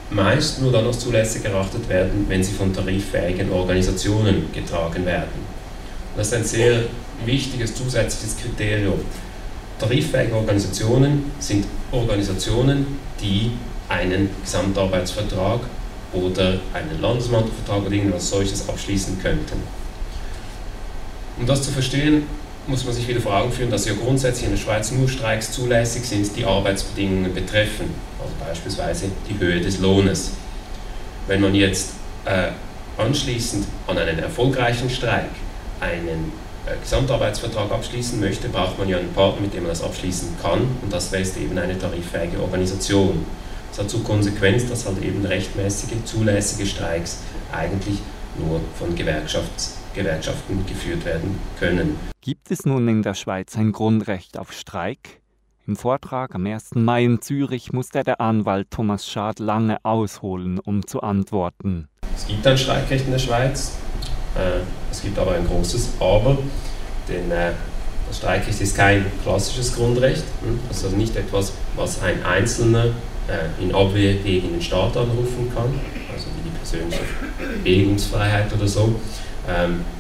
meist 0.09 0.61
nur 0.61 0.71
dann 0.71 0.85
als 0.85 0.99
zulässig 0.99 1.45
erachtet 1.45 1.87
werden, 1.89 2.25
wenn 2.27 2.43
sie 2.43 2.53
von 2.53 2.73
tariffähigen 2.73 3.51
Organisationen 3.51 4.51
getragen 4.53 5.05
werden. 5.05 5.55
Das 6.15 6.27
ist 6.27 6.33
ein 6.33 6.43
sehr 6.43 6.83
wichtiges 7.25 7.75
zusätzliches 7.75 8.37
Kriterium. 8.37 8.99
Tariffähige 9.79 10.35
Organisationen 10.35 11.31
sind 11.39 11.65
Organisationen, 11.91 12.99
die 13.19 13.51
einen 13.89 14.29
Gesamtarbeitsvertrag 14.43 15.61
oder 16.13 16.59
einen 16.73 17.01
Landesmantelvertrag 17.01 17.85
oder 17.85 17.91
irgendwas 17.91 18.29
solches 18.29 18.67
abschließen 18.69 19.19
könnten. 19.21 19.61
Um 21.37 21.45
das 21.45 21.63
zu 21.63 21.71
verstehen, 21.71 22.23
muss 22.67 22.83
man 22.83 22.93
sich 22.93 23.07
wieder 23.07 23.21
vor 23.21 23.35
Augen 23.35 23.51
führen, 23.51 23.69
dass 23.69 23.85
ja 23.85 23.93
grundsätzlich 23.93 24.45
in 24.45 24.51
der 24.51 24.57
Schweiz 24.57 24.91
nur 24.91 25.07
Streiks 25.07 25.51
zulässig 25.51 26.03
sind, 26.05 26.35
die 26.35 26.45
Arbeitsbedingungen 26.45 27.33
betreffen, 27.33 27.93
also 28.19 28.33
beispielsweise 28.39 29.05
die 29.29 29.37
Höhe 29.39 29.61
des 29.61 29.79
Lohnes. 29.79 30.31
Wenn 31.27 31.41
man 31.41 31.53
jetzt 31.53 31.91
äh, 32.25 32.49
anschließend 32.97 33.65
an 33.87 33.97
einen 33.97 34.19
erfolgreichen 34.19 34.89
Streik 34.89 35.29
einen 35.79 36.31
äh, 36.65 36.75
Gesamtarbeitsvertrag 36.81 37.71
abschließen 37.71 38.19
möchte, 38.19 38.49
braucht 38.49 38.79
man 38.79 38.89
ja 38.89 38.97
einen 38.97 39.13
Partner, 39.13 39.41
mit 39.41 39.53
dem 39.53 39.63
man 39.63 39.69
das 39.69 39.83
abschließen 39.83 40.29
kann 40.41 40.61
und 40.81 40.91
das 40.91 41.11
wäre 41.11 41.23
eben 41.23 41.57
eine 41.57 41.77
tariffähige 41.77 42.39
Organisation. 42.41 43.25
Das 43.69 43.79
hat 43.79 43.89
zur 43.89 44.03
Konsequenz, 44.03 44.67
dass 44.69 44.85
halt 44.85 45.03
eben 45.03 45.25
rechtmäßige, 45.25 46.03
zulässige 46.05 46.65
Streiks 46.65 47.19
eigentlich 47.51 47.99
nur 48.37 48.61
von 48.79 48.95
Gewerkschafts 48.95 49.84
Gewerkschaften 49.95 50.65
geführt 50.65 51.05
werden 51.05 51.39
können. 51.59 51.95
Gibt 52.21 52.51
es 52.51 52.65
nun 52.65 52.87
in 52.87 53.01
der 53.01 53.13
Schweiz 53.13 53.55
ein 53.57 53.71
Grundrecht 53.71 54.37
auf 54.37 54.51
Streik? 54.51 55.21
Im 55.67 55.75
Vortrag 55.75 56.35
am 56.35 56.45
1. 56.45 56.75
Mai 56.75 57.05
in 57.05 57.21
Zürich 57.21 57.73
musste 57.73 58.03
der 58.03 58.21
Anwalt 58.21 58.69
Thomas 58.69 59.07
Schad 59.09 59.39
lange 59.39 59.83
ausholen, 59.83 60.59
um 60.59 60.85
zu 60.85 61.01
antworten. 61.01 61.87
Es 62.15 62.27
gibt 62.27 62.45
ein 62.45 62.57
Streikrecht 62.57 63.05
in 63.05 63.11
der 63.11 63.19
Schweiz, 63.19 63.77
äh, 64.35 64.61
es 64.91 65.01
gibt 65.01 65.17
aber 65.17 65.31
ein 65.33 65.47
großes 65.47 65.93
Aber, 65.99 66.37
denn 67.09 67.31
äh, 67.31 67.53
das 68.07 68.17
Streikrecht 68.17 68.61
ist 68.61 68.75
kein 68.75 69.05
klassisches 69.23 69.75
Grundrecht, 69.75 70.23
hm? 70.41 70.59
also 70.69 70.89
nicht 70.89 71.15
etwas, 71.15 71.53
was 71.75 72.01
ein 72.03 72.23
Einzelner 72.23 72.85
äh, 73.27 73.63
in 73.63 73.73
Abwehr 73.73 74.13
gegen 74.15 74.51
den 74.51 74.61
Staat 74.61 74.95
anrufen 74.95 75.51
kann, 75.55 75.79
also 76.13 76.27
wie 76.27 76.49
die 76.49 76.55
persönliche 76.55 77.01
Bewegungsfreiheit 77.39 78.53
oder 78.53 78.67
so, 78.67 78.99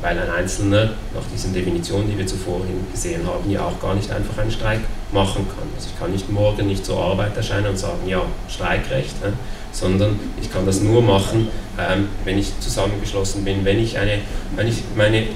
weil 0.01 0.17
ein 0.17 0.29
Einzelner 0.29 0.93
nach 1.13 1.23
diesen 1.31 1.53
Definitionen, 1.53 2.09
die 2.09 2.17
wir 2.17 2.25
zuvor 2.25 2.61
gesehen 2.91 3.27
haben, 3.27 3.49
ja 3.49 3.61
auch 3.61 3.79
gar 3.79 3.93
nicht 3.93 4.09
einfach 4.11 4.39
einen 4.39 4.51
Streik 4.51 4.79
machen 5.11 5.47
kann. 5.47 5.67
Also 5.75 5.89
ich 5.93 5.99
kann 5.99 6.11
nicht 6.11 6.29
morgen 6.31 6.67
nicht 6.67 6.85
zur 6.85 6.99
Arbeit 6.99 7.37
erscheinen 7.37 7.67
und 7.67 7.77
sagen, 7.77 8.07
ja, 8.07 8.21
Streikrecht, 8.49 9.15
sondern 9.71 10.19
ich 10.41 10.51
kann 10.51 10.65
das 10.65 10.81
nur 10.81 11.01
machen, 11.01 11.49
ähm, 11.77 12.07
wenn 12.23 12.37
ich 12.37 12.59
zusammengeschlossen 12.59 13.43
bin, 13.43 13.65
wenn 13.65 13.79
ich, 13.79 13.97
eine, 13.97 14.19
wenn 14.55 14.67
ich 14.67 14.83
meine, 14.95 15.17
äh, 15.17 15.27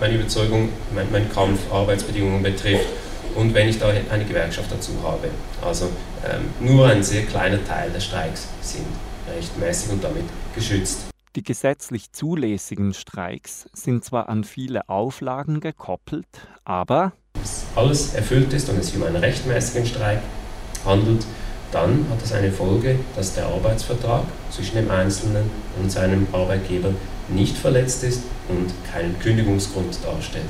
meine 0.00 0.14
Überzeugung, 0.14 0.70
mein, 0.94 1.06
mein 1.10 1.30
Kampf, 1.30 1.60
Arbeitsbedingungen 1.72 2.42
betrifft 2.42 2.86
und 3.34 3.52
wenn 3.52 3.68
ich 3.68 3.78
da 3.78 3.88
eine 3.88 4.24
Gewerkschaft 4.24 4.70
dazu 4.70 4.92
habe. 5.02 5.28
Also 5.60 5.86
ähm, 6.24 6.66
nur 6.66 6.86
ein 6.86 7.02
sehr 7.02 7.22
kleiner 7.24 7.64
Teil 7.64 7.90
der 7.90 8.00
Streiks 8.00 8.48
sind 8.60 8.86
rechtmäßig 9.34 9.92
und 9.92 10.04
damit 10.04 10.24
geschützt. 10.54 11.13
Die 11.36 11.42
gesetzlich 11.42 12.12
zulässigen 12.12 12.94
Streiks 12.94 13.68
sind 13.72 14.04
zwar 14.04 14.28
an 14.28 14.44
viele 14.44 14.88
Auflagen 14.88 15.58
gekoppelt, 15.58 16.28
aber 16.64 17.12
alles 17.74 18.14
erfüllt 18.14 18.52
ist 18.52 18.68
und 18.68 18.78
es 18.78 18.86
sich 18.86 18.96
um 18.96 19.02
einen 19.02 19.16
rechtmäßigen 19.16 19.84
Streik 19.84 20.20
handelt, 20.84 21.26
dann 21.72 22.06
hat 22.08 22.22
das 22.22 22.32
eine 22.32 22.52
Folge, 22.52 23.00
dass 23.16 23.34
der 23.34 23.46
Arbeitsvertrag 23.46 24.24
zwischen 24.50 24.76
dem 24.76 24.90
Einzelnen 24.92 25.50
und 25.82 25.90
seinem 25.90 26.28
Arbeitgeber 26.32 26.90
nicht 27.28 27.56
verletzt 27.56 28.04
ist 28.04 28.22
und 28.48 28.72
keinen 28.92 29.18
Kündigungsgrund 29.18 29.98
darstellt. 30.04 30.44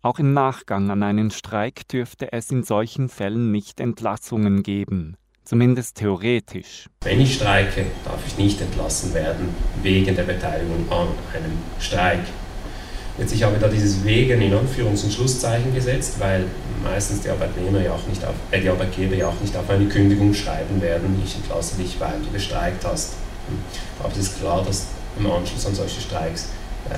Auch 0.00 0.18
im 0.18 0.32
Nachgang 0.32 0.90
an 0.90 1.02
einen 1.02 1.30
Streik 1.32 1.86
dürfte 1.88 2.32
es 2.32 2.50
in 2.50 2.62
solchen 2.62 3.10
Fällen 3.10 3.52
nicht 3.52 3.78
Entlassungen 3.78 4.62
geben 4.62 5.18
zumindest 5.44 5.96
theoretisch. 5.96 6.88
Wenn 7.02 7.20
ich 7.20 7.34
streike, 7.34 7.86
darf 8.04 8.18
ich 8.26 8.38
nicht 8.38 8.60
entlassen 8.60 9.14
werden 9.14 9.48
wegen 9.82 10.14
der 10.14 10.22
Beteiligung 10.22 10.90
an 10.90 11.08
einem 11.34 11.58
Streik. 11.78 12.20
Jetzt, 13.18 13.32
ich 13.32 13.44
habe 13.44 13.58
da 13.58 13.68
dieses 13.68 14.02
Wegen 14.04 14.42
in 14.42 14.52
Anführungs- 14.52 15.04
und 15.04 15.12
Schlusszeichen 15.12 15.72
gesetzt, 15.72 16.14
weil 16.18 16.46
meistens 16.82 17.20
die 17.20 17.28
Arbeitnehmer 17.28 17.80
ja 17.80 17.92
auch 17.92 18.06
nicht 18.08 18.24
auf, 18.24 18.34
äh, 18.50 18.60
die 18.60 18.68
Arbeitgeber 18.68 19.14
ja 19.14 19.28
auch 19.28 19.40
nicht 19.40 19.56
auf 19.56 19.70
eine 19.70 19.86
Kündigung 19.86 20.34
schreiben 20.34 20.82
werden, 20.82 21.22
ich 21.24 21.36
entlasse 21.36 21.76
dich, 21.76 22.00
weil 22.00 22.20
du 22.20 22.32
gestreikt 22.32 22.84
hast. 22.84 23.12
Aber 24.00 24.10
es 24.10 24.18
ist 24.18 24.40
klar, 24.40 24.64
dass 24.64 24.86
im 25.16 25.30
Anschluss 25.30 25.66
an 25.66 25.74
solche 25.74 26.00
Streiks 26.00 26.48
äh, 26.90 26.96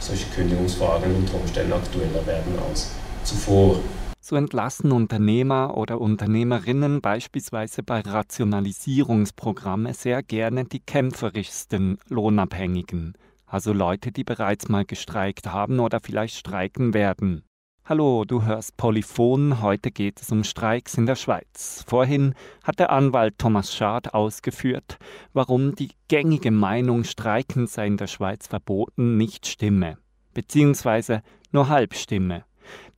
solche 0.00 0.26
Kündigungsfragen 0.34 1.14
unter 1.14 1.34
Umständen 1.34 1.72
aktueller 1.72 2.26
werden 2.26 2.58
als 2.68 2.90
zuvor. 3.22 3.78
So 4.26 4.36
entlassen 4.36 4.90
Unternehmer 4.90 5.76
oder 5.76 6.00
Unternehmerinnen 6.00 7.02
beispielsweise 7.02 7.82
bei 7.82 8.00
Rationalisierungsprogrammen 8.00 9.92
sehr 9.92 10.22
gerne 10.22 10.64
die 10.64 10.80
kämpferischsten 10.80 11.98
Lohnabhängigen, 12.08 13.18
also 13.44 13.74
Leute, 13.74 14.12
die 14.12 14.24
bereits 14.24 14.70
mal 14.70 14.86
gestreikt 14.86 15.52
haben 15.52 15.78
oder 15.78 16.00
vielleicht 16.00 16.38
streiken 16.38 16.94
werden. 16.94 17.44
Hallo, 17.84 18.24
du 18.24 18.44
hörst 18.44 18.78
Polyphon, 18.78 19.60
heute 19.60 19.90
geht 19.90 20.22
es 20.22 20.32
um 20.32 20.42
Streiks 20.42 20.94
in 20.96 21.04
der 21.04 21.16
Schweiz. 21.16 21.84
Vorhin 21.86 22.32
hat 22.62 22.78
der 22.78 22.92
Anwalt 22.92 23.36
Thomas 23.36 23.74
Schad 23.74 24.14
ausgeführt, 24.14 24.96
warum 25.34 25.74
die 25.74 25.90
gängige 26.08 26.50
Meinung, 26.50 27.04
Streiken 27.04 27.66
sei 27.66 27.88
in 27.88 27.98
der 27.98 28.06
Schweiz 28.06 28.46
verboten, 28.46 29.18
nicht 29.18 29.46
stimme, 29.46 29.98
beziehungsweise 30.32 31.20
nur 31.52 31.68
halb 31.68 31.94
stimme. 31.94 32.46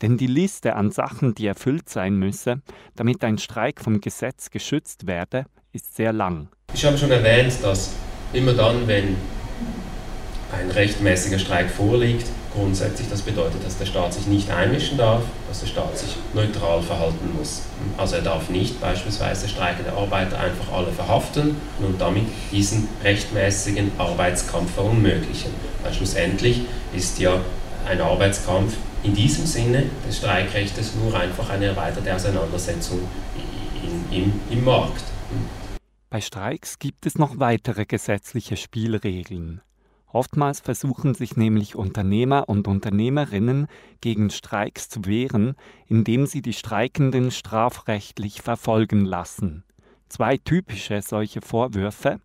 Denn 0.02 0.16
die 0.16 0.26
Liste 0.26 0.76
an 0.76 0.90
Sachen, 0.90 1.34
die 1.34 1.46
erfüllt 1.46 1.88
sein 1.88 2.16
müsse, 2.16 2.60
damit 2.94 3.24
ein 3.24 3.38
Streik 3.38 3.80
vom 3.80 4.00
Gesetz 4.00 4.50
geschützt 4.50 5.06
werde, 5.06 5.46
ist 5.72 5.94
sehr 5.94 6.12
lang. 6.12 6.48
Ich 6.74 6.84
habe 6.84 6.98
schon 6.98 7.10
erwähnt, 7.10 7.52
dass 7.62 7.92
immer 8.32 8.52
dann, 8.52 8.86
wenn 8.86 9.16
ein 10.52 10.70
rechtmäßiger 10.70 11.38
Streik 11.38 11.70
vorliegt, 11.70 12.26
grundsätzlich 12.54 13.08
das 13.08 13.22
bedeutet, 13.22 13.64
dass 13.64 13.78
der 13.78 13.86
Staat 13.86 14.14
sich 14.14 14.26
nicht 14.26 14.50
einmischen 14.50 14.96
darf, 14.96 15.22
dass 15.48 15.60
der 15.60 15.66
Staat 15.66 15.98
sich 15.98 16.16
neutral 16.32 16.80
verhalten 16.82 17.36
muss. 17.36 17.62
Also 17.96 18.16
er 18.16 18.22
darf 18.22 18.48
nicht 18.48 18.80
beispielsweise 18.80 19.48
streikende 19.48 19.92
Arbeiter 19.92 20.38
einfach 20.38 20.72
alle 20.72 20.90
verhaften 20.92 21.56
und 21.80 22.00
damit 22.00 22.24
diesen 22.50 22.88
rechtmäßigen 23.04 23.92
Arbeitskampf 23.98 24.72
verunmöglichen. 24.74 25.52
Weil 25.82 25.92
schlussendlich 25.92 26.62
ist 26.94 27.18
ja 27.18 27.40
ein 27.88 28.00
Arbeitskampf 28.00 28.74
in 29.06 29.14
diesem 29.14 29.46
Sinne 29.46 29.84
des 30.06 30.18
Streikrechtes 30.18 30.96
nur 30.96 31.14
einfach 31.14 31.48
eine 31.48 31.66
erweiterte 31.66 32.12
Auseinandersetzung 32.12 32.98
in, 34.10 34.24
im, 34.24 34.32
im 34.50 34.64
Markt. 34.64 35.04
Bei 36.10 36.20
Streiks 36.20 36.80
gibt 36.80 37.06
es 37.06 37.16
noch 37.16 37.38
weitere 37.38 37.86
gesetzliche 37.86 38.56
Spielregeln. 38.56 39.60
Oftmals 40.12 40.60
versuchen 40.60 41.14
sich 41.14 41.36
nämlich 41.36 41.76
Unternehmer 41.76 42.48
und 42.48 42.66
Unternehmerinnen 42.66 43.68
gegen 44.00 44.30
Streiks 44.30 44.88
zu 44.88 45.04
wehren, 45.04 45.54
indem 45.86 46.26
sie 46.26 46.42
die 46.42 46.52
Streikenden 46.52 47.30
strafrechtlich 47.30 48.42
verfolgen 48.42 49.04
lassen. 49.04 49.62
Zwei 50.08 50.36
typische 50.36 51.00
solche 51.02 51.42
Vorwürfe, 51.42 52.18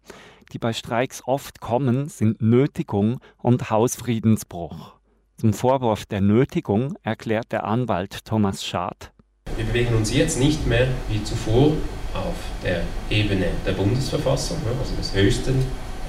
die 0.52 0.58
bei 0.58 0.74
Streiks 0.74 1.22
oft 1.26 1.60
kommen, 1.60 2.10
sind 2.10 2.41
Nötigung 2.41 3.20
und 3.38 3.70
Hausfriedensbruch. 3.70 5.01
Zum 5.42 5.54
Vorwurf 5.54 6.06
der 6.06 6.22
Nötigung 6.22 6.94
erklärt 7.02 7.52
der 7.52 7.64
Anwalt 7.64 8.26
Thomas 8.26 8.64
Schad. 8.64 9.12
Wir 9.56 9.66
bewegen 9.66 9.96
uns 9.96 10.14
jetzt 10.14 10.38
nicht 10.38 10.68
mehr 10.68 10.88
wie 11.10 11.24
zuvor 11.24 11.72
auf 12.14 12.36
der 12.64 12.84
Ebene 13.10 13.48
der 13.66 13.72
Bundesverfassung, 13.72 14.58
also 14.80 14.94
des 14.96 15.16
höchsten, 15.16 15.58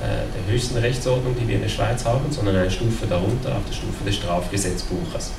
äh, 0.02 0.26
der 0.36 0.52
höchsten 0.52 0.76
Rechtsordnung, 0.76 1.34
die 1.40 1.48
wir 1.48 1.54
in 1.54 1.62
der 1.62 1.70
Schweiz 1.70 2.04
haben, 2.04 2.30
sondern 2.30 2.56
eine 2.56 2.70
Stufe 2.70 3.06
darunter, 3.06 3.56
auf 3.56 3.64
der 3.66 3.72
Stufe 3.72 4.04
des 4.04 4.16
Strafgesetzbuches. 4.16 5.32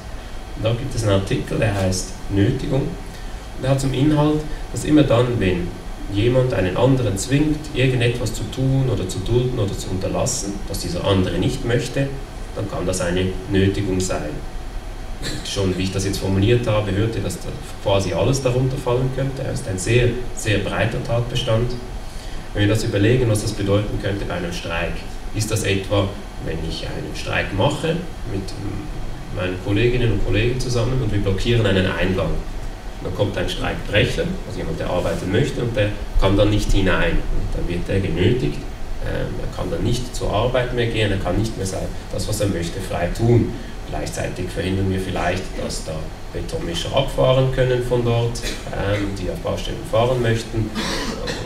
Und 0.56 0.66
da 0.66 0.72
gibt 0.74 0.96
es 0.96 1.04
einen 1.04 1.22
Artikel, 1.22 1.60
der 1.60 1.76
heißt 1.76 2.14
Nötigung. 2.32 2.88
Der 3.62 3.70
hat 3.70 3.80
zum 3.80 3.94
Inhalt, 3.94 4.42
dass 4.72 4.86
immer 4.86 5.04
dann, 5.04 5.40
wenn 5.40 5.68
jemand 6.12 6.52
einen 6.56 6.78
anderen 6.78 7.16
zwingt, 7.20 7.60
irgendetwas 7.76 8.34
zu 8.34 8.42
tun 8.46 8.90
oder 8.92 9.08
zu 9.08 9.20
dulden 9.20 9.60
oder 9.60 9.78
zu 9.78 9.92
unterlassen, 9.92 10.54
was 10.68 10.80
dieser 10.80 11.06
andere 11.06 11.38
nicht 11.38 11.64
möchte, 11.64 12.08
dann 12.56 12.70
kann 12.70 12.86
das 12.86 13.02
eine 13.02 13.28
Nötigung 13.52 14.00
sein. 14.00 14.30
Schon 15.46 15.78
wie 15.78 15.84
ich 15.84 15.92
das 15.92 16.06
jetzt 16.06 16.20
formuliert 16.20 16.68
habe, 16.68 16.92
hört 16.92 17.16
ihr, 17.16 17.22
dass 17.22 17.40
da 17.40 17.50
quasi 17.82 18.14
alles 18.14 18.42
darunter 18.42 18.78
fallen 18.78 19.10
könnte. 19.16 19.44
Er 19.44 19.54
ist 19.54 19.68
ein 19.68 19.78
sehr, 19.78 20.10
sehr 20.36 20.60
breiter 20.60 21.02
Tatbestand. 21.04 21.72
Wenn 22.54 22.64
wir 22.64 22.70
das 22.70 22.84
überlegen, 22.84 23.30
was 23.30 23.42
das 23.42 23.52
bedeuten 23.52 24.00
könnte 24.02 24.26
bei 24.26 24.36
einem 24.36 24.54
Streik, 24.54 24.94
ist 25.34 25.50
das 25.50 25.64
etwa, 25.64 26.08
wenn 26.46 26.58
ich 26.70 26.86
einen 26.86 27.16
Streik 27.16 27.54
mache 27.58 27.96
mit 28.32 28.44
meinen 29.36 29.56
Kolleginnen 29.64 30.12
und 30.12 30.26
Kollegen 30.26 30.60
zusammen 30.60 31.02
und 31.02 31.12
wir 31.12 31.20
blockieren 31.20 31.66
einen 31.66 31.88
Eingang. 31.88 32.32
dann 33.04 33.16
kommt 33.16 33.38
ein 33.38 33.50
Streikbrecher, 33.50 34.24
also 34.48 34.58
jemand, 34.58 34.80
der 34.80 34.90
arbeiten 34.90 35.30
möchte 35.32 35.62
und 35.62 35.76
der 35.76 35.90
kann 36.22 36.38
dann 36.38 36.50
nicht 36.50 36.72
hinein. 36.72 37.12
Und 37.12 37.58
dann 37.58 37.68
wird 37.68 37.90
er 37.90 38.00
genötigt, 38.00 38.60
er 39.06 39.56
kann 39.56 39.70
dann 39.70 39.84
nicht 39.84 40.16
zur 40.16 40.32
Arbeit 40.32 40.74
mehr 40.74 40.88
gehen, 40.88 41.12
er 41.12 41.18
kann 41.18 41.38
nicht 41.38 41.56
mehr 41.58 41.66
sein, 41.66 41.88
das, 42.12 42.28
was 42.28 42.42
er 42.42 42.48
möchte, 42.48 42.80
frei 42.80 43.10
tun. 43.18 43.54
Gleichzeitig 43.90 44.50
verhindern 44.50 44.90
wir 44.90 45.00
vielleicht, 45.00 45.44
dass 45.62 45.86
da 45.86 45.94
Betonmischer 46.34 46.96
abfahren 46.96 47.52
können 47.52 47.84
von 47.84 48.04
dort, 48.04 48.42
ähm, 48.76 49.10
die 49.20 49.30
auf 49.30 49.38
Baustellen 49.40 49.78
fahren 49.92 50.22
möchten. 50.22 50.70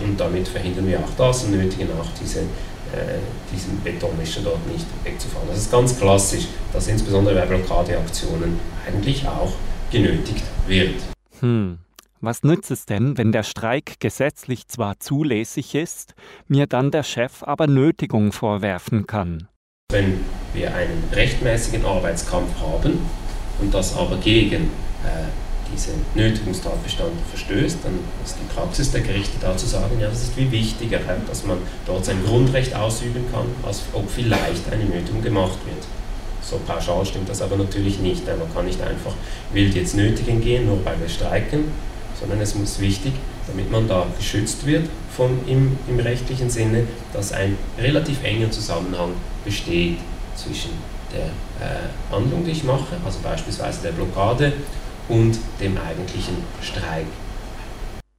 Und 0.03 0.17
damit 0.17 0.47
verhindern 0.47 0.87
wir 0.87 0.99
auch 0.99 1.09
das 1.17 1.43
und 1.43 1.51
nötigen 1.51 1.89
auch 1.99 2.07
diese, 2.21 2.39
äh, 2.39 3.19
diesen 3.53 3.81
Betonmischer 3.83 4.41
dort 4.43 4.65
nicht 4.71 4.85
wegzufahren. 5.03 5.47
Das 5.49 5.57
ist 5.57 5.71
ganz 5.71 5.99
klassisch, 5.99 6.47
dass 6.71 6.87
insbesondere 6.87 7.35
bei 7.35 7.45
Blockadeaktionen 7.45 8.59
eigentlich 8.87 9.27
auch 9.27 9.51
genötigt 9.91 10.43
wird. 10.67 10.95
Hm. 11.41 11.79
Was 12.27 12.43
nützt 12.43 12.71
es 12.71 12.85
denn, 12.85 13.17
wenn 13.17 13.31
der 13.31 13.43
Streik 13.43 14.01
gesetzlich 14.01 14.67
zwar 14.67 14.99
zulässig 14.99 15.75
ist, 15.75 16.13
mir 16.49 16.67
dann 16.67 16.91
der 16.91 17.03
Chef 17.03 17.41
aber 17.41 17.67
Nötigung 17.67 18.33
vorwerfen 18.33 19.07
kann? 19.07 19.47
Wenn 19.93 20.19
wir 20.53 20.75
einen 20.75 21.05
rechtmäßigen 21.13 21.85
Arbeitskampf 21.85 22.49
haben 22.59 22.99
und 23.61 23.73
das 23.73 23.95
aber 23.95 24.17
gegen 24.17 24.63
äh, 25.05 25.71
diesen 25.71 26.05
Nötigungstatbestand 26.15 27.13
verstößt, 27.29 27.77
dann 27.85 27.97
ist 28.25 28.35
die 28.35 28.53
Praxis 28.53 28.91
der 28.91 29.03
Gerichte 29.03 29.37
da 29.39 29.55
zu 29.55 29.65
sagen, 29.65 29.97
ja, 29.97 30.09
das 30.09 30.23
ist 30.23 30.35
wie 30.35 30.51
wichtiger, 30.51 30.99
dass 31.29 31.45
man 31.45 31.59
dort 31.85 32.03
sein 32.03 32.21
Grundrecht 32.25 32.75
ausüben 32.75 33.23
kann, 33.31 33.45
als 33.65 33.83
ob 33.93 34.11
vielleicht 34.11 34.69
eine 34.69 34.83
Nötigung 34.83 35.21
gemacht 35.21 35.59
wird. 35.65 35.87
So 36.41 36.59
pauschal 36.67 37.05
stimmt 37.05 37.29
das 37.29 37.41
aber 37.41 37.55
natürlich 37.55 37.99
nicht. 37.99 38.27
Man 38.27 38.53
kann 38.53 38.65
nicht 38.65 38.81
einfach 38.81 39.13
wild 39.53 39.75
jetzt 39.75 39.95
nötigen 39.95 40.41
gehen, 40.41 40.65
nur 40.65 40.83
weil 40.83 40.99
wir 40.99 41.07
streiken, 41.07 41.71
sondern 42.19 42.41
es 42.41 42.55
muss 42.55 42.79
wichtig, 42.79 43.13
damit 43.47 43.71
man 43.71 43.87
da 43.87 44.05
geschützt 44.17 44.65
wird 44.65 44.89
von 45.15 45.39
im, 45.47 45.77
im 45.87 45.99
rechtlichen 45.99 46.49
Sinne, 46.49 46.83
dass 47.13 47.31
ein 47.31 47.57
relativ 47.77 48.23
enger 48.23 48.51
Zusammenhang 48.51 49.11
besteht 49.45 49.97
zwischen 50.35 50.71
der 51.13 51.25
äh, 51.65 52.13
Handlung, 52.13 52.43
die 52.45 52.51
ich 52.51 52.63
mache, 52.63 52.97
also 53.05 53.19
beispielsweise 53.23 53.81
der 53.83 53.91
Blockade, 53.91 54.53
und 55.09 55.39
dem 55.61 55.77
eigentlichen 55.77 56.35
Streik. 56.61 57.05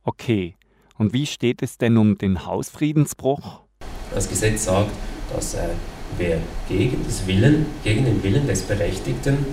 Okay, 0.04 0.54
und 0.96 1.12
wie 1.12 1.26
steht 1.26 1.62
es 1.62 1.76
denn 1.76 1.98
um 1.98 2.16
den 2.16 2.46
Hausfriedensbruch? 2.46 3.60
Das 4.14 4.28
Gesetz 4.28 4.64
sagt, 4.64 4.90
dass 5.34 5.54
äh, 5.54 5.68
wer 6.16 6.38
gegen, 6.68 7.04
Willen, 7.26 7.66
gegen 7.84 8.06
den 8.06 8.22
Willen 8.22 8.46
des 8.46 8.62
Berechtigten 8.62 9.44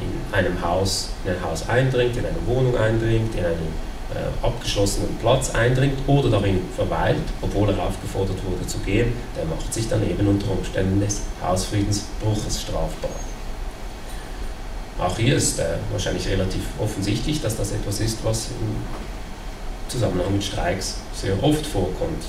in 0.00 0.34
einem 0.34 0.60
Haus, 0.62 1.10
in 1.24 1.32
ein 1.32 1.42
Haus 1.42 1.68
eindringt, 1.68 2.16
in 2.16 2.24
eine 2.24 2.46
Wohnung 2.46 2.76
eindringt, 2.76 3.34
in 3.34 3.44
einen 3.44 3.74
äh, 4.14 4.46
abgeschlossenen 4.46 5.16
Platz 5.18 5.50
eindringt 5.50 5.98
oder 6.06 6.30
darin 6.30 6.60
verweilt, 6.74 7.22
obwohl 7.42 7.70
er 7.70 7.82
aufgefordert 7.82 8.38
wurde 8.44 8.66
zu 8.66 8.78
gehen, 8.78 9.12
der 9.36 9.44
macht 9.44 9.72
sich 9.72 9.88
dann 9.88 10.08
eben 10.08 10.26
unter 10.26 10.50
Umständen 10.50 11.00
des 11.00 11.22
Hausfriedensbruches 11.42 12.62
strafbar. 12.62 13.10
Auch 14.98 15.16
hier 15.18 15.36
ist 15.36 15.58
äh, 15.58 15.76
wahrscheinlich 15.90 16.26
relativ 16.28 16.62
offensichtlich, 16.80 17.42
dass 17.42 17.56
das 17.56 17.72
etwas 17.72 18.00
ist, 18.00 18.24
was 18.24 18.48
im 18.48 18.76
Zusammenhang 19.88 20.32
mit 20.32 20.44
Streiks 20.44 21.00
sehr 21.12 21.42
oft 21.42 21.66
vorkommt. 21.66 22.24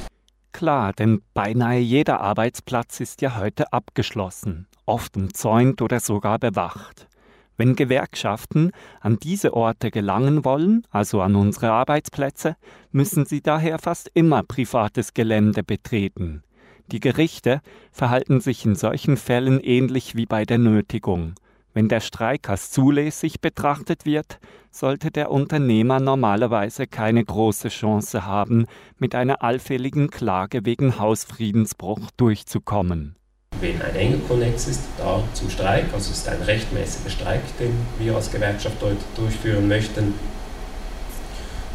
Klar, 0.52 0.92
denn 0.94 1.22
beinahe 1.34 1.80
jeder 1.80 2.20
Arbeitsplatz 2.20 3.00
ist 3.00 3.22
ja 3.22 3.38
heute 3.38 3.72
abgeschlossen, 3.72 4.68
oft 4.86 5.16
umzäunt 5.16 5.82
oder 5.82 6.00
sogar 6.00 6.40
bewacht. 6.40 7.08
Wenn 7.58 7.76
Gewerkschaften 7.76 8.72
an 9.02 9.18
diese 9.18 9.54
Orte 9.54 9.90
gelangen 9.90 10.46
wollen, 10.46 10.86
also 10.92 11.22
an 11.22 11.36
unsere 11.36 11.72
Arbeitsplätze, 11.72 12.56
müssen 12.92 13.26
sie 13.26 13.42
daher 13.42 13.80
fast 13.80 14.12
immer 14.14 14.44
privates 14.44 15.16
Gelände 15.16 15.64
betreten. 15.64 16.44
Die 16.92 17.00
Gerichte 17.00 17.62
verhalten 17.92 18.40
sich 18.42 18.64
in 18.64 18.76
solchen 18.76 19.18
Fällen 19.18 19.60
ähnlich 19.60 20.16
wie 20.16 20.28
bei 20.28 20.46
der 20.46 20.60
Nötigung. 20.60 21.34
Wenn 21.74 21.90
der 21.90 22.00
Streik 22.00 22.48
als 22.48 22.72
zulässig 22.72 23.42
betrachtet 23.42 24.06
wird, 24.06 24.40
sollte 24.72 25.12
der 25.12 25.32
Unternehmer 25.32 26.00
normalerweise 26.00 26.86
keine 26.88 27.26
große 27.26 27.70
Chance 27.70 28.26
haben, 28.26 28.68
mit 28.98 29.16
einer 29.16 29.44
allfälligen 29.44 30.10
Klage 30.10 30.66
wegen 30.66 31.00
Hausfriedensbruch 31.00 32.12
durchzukommen 32.18 33.18
wenn 33.60 33.82
ein 33.82 33.96
enger 33.96 34.18
Konnex 34.28 34.68
ist, 34.68 34.82
da 34.98 35.24
zum 35.34 35.50
Streik, 35.50 35.86
also 35.94 36.12
es 36.12 36.20
ist 36.20 36.30
ein 36.30 36.42
rechtmäßiger 36.42 37.10
Streik, 37.10 37.42
den 37.60 37.74
wir 38.00 38.16
als 38.16 38.32
Gewerkschaft 38.32 38.76
dort 38.80 38.98
durchführen 39.16 39.68
möchten 39.68 40.14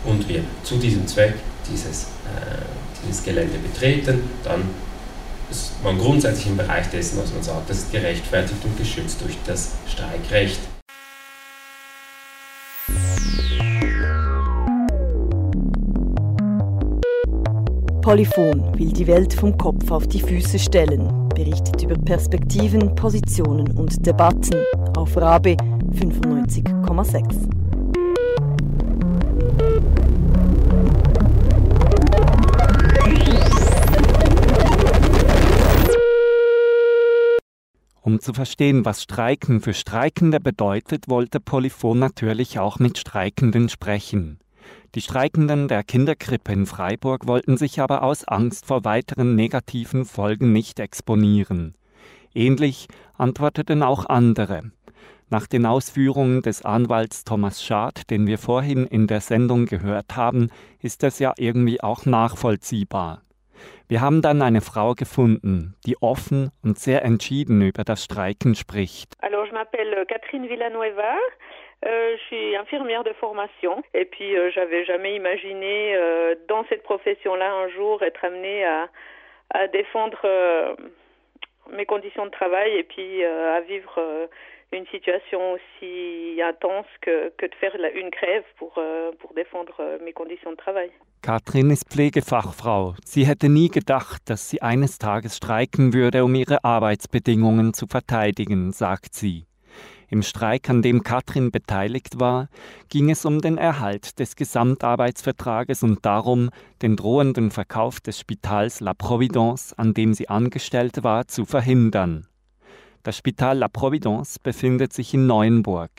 und 0.04 0.28
wir 0.28 0.44
zu 0.62 0.76
diesem 0.76 1.06
Zweck 1.06 1.34
dieses, 1.70 2.04
äh, 2.04 2.62
dieses 3.06 3.22
Gelände 3.22 3.58
betreten, 3.58 4.22
dann 4.44 4.62
ist 5.50 5.82
man 5.82 5.98
grundsätzlich 5.98 6.46
im 6.46 6.56
Bereich 6.56 6.88
dessen, 6.90 7.18
was 7.18 7.32
man 7.32 7.42
sagt, 7.42 7.68
das 7.68 7.78
ist 7.78 7.92
gerechtfertigt 7.92 8.64
und 8.64 8.76
geschützt 8.78 9.20
durch 9.20 9.36
das 9.46 9.72
Streikrecht. 9.86 10.60
Polyphon 18.02 18.76
will 18.76 18.92
die 18.92 19.06
Welt 19.06 19.32
vom 19.32 19.56
Kopf 19.56 19.90
auf 19.92 20.08
die 20.08 20.20
Füße 20.20 20.58
stellen 20.58 21.22
berichtet 21.36 21.82
über 21.82 21.96
Perspektiven, 21.96 22.94
Positionen 22.96 23.70
und 23.78 24.04
Debatten 24.04 24.56
auf 24.96 25.16
Rabe 25.16 25.56
95,6. 25.92 27.48
Um 38.02 38.18
zu 38.18 38.34
verstehen, 38.34 38.84
was 38.84 39.04
Streiken 39.04 39.60
für 39.60 39.74
Streikende 39.74 40.40
bedeutet, 40.40 41.08
wollte 41.08 41.38
Polyphon 41.38 42.00
natürlich 42.00 42.58
auch 42.58 42.80
mit 42.80 42.98
Streikenden 42.98 43.68
sprechen. 43.68 44.40
Die 44.94 45.00
Streikenden 45.00 45.68
der 45.68 45.82
Kinderkrippe 45.82 46.52
in 46.52 46.66
Freiburg 46.66 47.26
wollten 47.26 47.56
sich 47.56 47.80
aber 47.80 48.02
aus 48.02 48.24
Angst 48.24 48.66
vor 48.66 48.85
weiteren 48.85 49.35
negativen 49.35 50.04
Folgen 50.04 50.52
nicht 50.52 50.80
exponieren. 50.80 51.74
Ähnlich 52.35 52.88
antworteten 53.16 53.82
auch 53.82 54.06
andere. 54.06 54.70
Nach 55.30 55.46
den 55.46 55.64
Ausführungen 55.64 56.42
des 56.42 56.62
Anwalts 56.62 57.24
Thomas 57.24 57.64
Schad, 57.64 58.11
den 58.11 58.26
wir 58.26 58.37
vorhin 58.37 58.87
in 58.87 59.06
der 59.06 59.22
Sendung 59.22 59.64
gehört 59.64 60.14
haben, 60.14 60.50
ist 60.80 61.02
es 61.04 61.18
ja 61.18 61.32
irgendwie 61.38 61.82
auch 61.82 62.04
nachvollziehbar. 62.04 63.22
Wir 63.88 64.00
haben 64.00 64.22
dann 64.22 64.42
eine 64.42 64.61
Frau 64.61 64.94
gefunden, 64.94 65.74
die 65.87 65.96
offen 66.02 66.50
und 66.62 66.78
sehr 66.78 67.04
entschieden 67.04 67.62
über 67.62 67.85
das 67.85 68.04
Streiken 68.04 68.54
spricht. 68.54 69.14
Alors, 69.22 69.46
je 69.46 69.52
m'appelle 69.52 70.06
Catherine 70.06 70.48
Villanueva. 70.48 71.16
Euh, 71.84 72.16
je 72.16 72.22
suis 72.26 72.56
infirmière 72.56 73.02
de 73.02 73.12
formation 73.14 73.82
et 73.92 74.04
puis 74.04 74.36
euh, 74.36 74.50
j'avais 74.54 74.84
jamais 74.84 75.16
imaginé 75.16 75.96
euh, 75.96 76.36
dans 76.48 76.64
cette 76.68 76.84
profession-là 76.84 77.52
un 77.52 77.68
jour 77.70 78.02
être 78.02 78.24
amenée 78.24 78.64
à, 78.64 78.88
défendre 79.72 80.20
euh, 80.24 80.74
mes 81.72 81.84
conditions 81.84 82.24
de 82.24 82.30
travail 82.30 82.72
et 82.72 82.84
puis 82.84 83.22
à 83.22 83.60
vivre 83.60 84.28
une 84.72 84.86
situation 84.86 85.52
aussi 85.52 86.40
intense 86.42 86.86
que, 87.02 87.30
de 87.38 87.54
faire 87.60 87.74
une 87.94 88.08
grève 88.08 88.44
pour, 88.56 88.80
pour 89.18 89.34
défendre 89.34 89.98
mes 90.02 90.14
conditions 90.14 90.52
de 90.52 90.56
travail. 90.56 90.90
Katrin 91.20 91.70
ist 91.70 91.92
Pflegefachfrau. 91.92 92.94
Sie 93.04 93.26
hätte 93.26 93.50
nie 93.50 93.68
gedacht, 93.68 94.30
dass 94.30 94.48
sie 94.48 94.62
eines 94.62 94.98
Tages 94.98 95.36
streiken 95.36 95.92
würde, 95.92 96.24
um 96.24 96.34
ihre 96.34 96.64
Arbeitsbedingungen 96.64 97.74
zu 97.74 97.86
verteidigen, 97.86 98.72
sagt 98.72 99.14
sie. 99.14 99.44
Im 100.12 100.22
Streik, 100.22 100.68
an 100.68 100.83
dem 100.83 101.03
Katrin 101.03 101.51
beteiligt 101.51 102.20
war, 102.20 102.51
ging 102.90 103.09
es 103.09 103.25
um 103.25 103.40
den 103.40 103.57
Erhalt 103.57 104.18
des 104.18 104.37
Gesamtarbeitsvertrages 104.37 105.83
und 105.83 106.05
darum, 106.05 106.51
den 106.83 106.96
drohenden 106.96 107.51
Verkauf 107.51 107.98
des 107.98 108.18
Spitals 108.20 108.81
La 108.81 108.92
Providence, 108.92 109.72
an 109.72 109.94
dem 109.94 110.12
sie 110.12 110.29
angestellt 110.29 111.03
war, 111.03 111.29
zu 111.29 111.46
verhindern. 111.46 112.27
Das 113.03 113.16
Spital 113.16 113.57
La 113.57 113.68
Providence 113.68 114.38
befindet 114.38 114.92
sich 114.92 115.14
in 115.14 115.27
Neuenburg. 115.27 115.90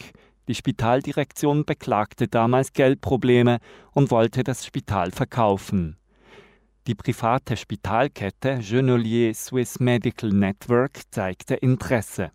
Die 0.48 0.54
Spitaldirektion 0.54 1.66
beklagte 1.66 2.28
damals 2.28 2.72
Geldprobleme 2.74 3.58
und 3.94 4.12
wollte 4.12 4.44
das 4.44 4.64
Spital 4.64 5.10
verkaufen. 5.10 5.98
Die 6.86 6.94
private 6.94 7.58
Spitalkette 7.58 8.60
Genolier 8.60 9.34
Swiss 9.34 9.80
Medical 9.80 10.30
Network 10.30 11.02
zeigte 11.10 11.56
Interesse. 11.56 12.30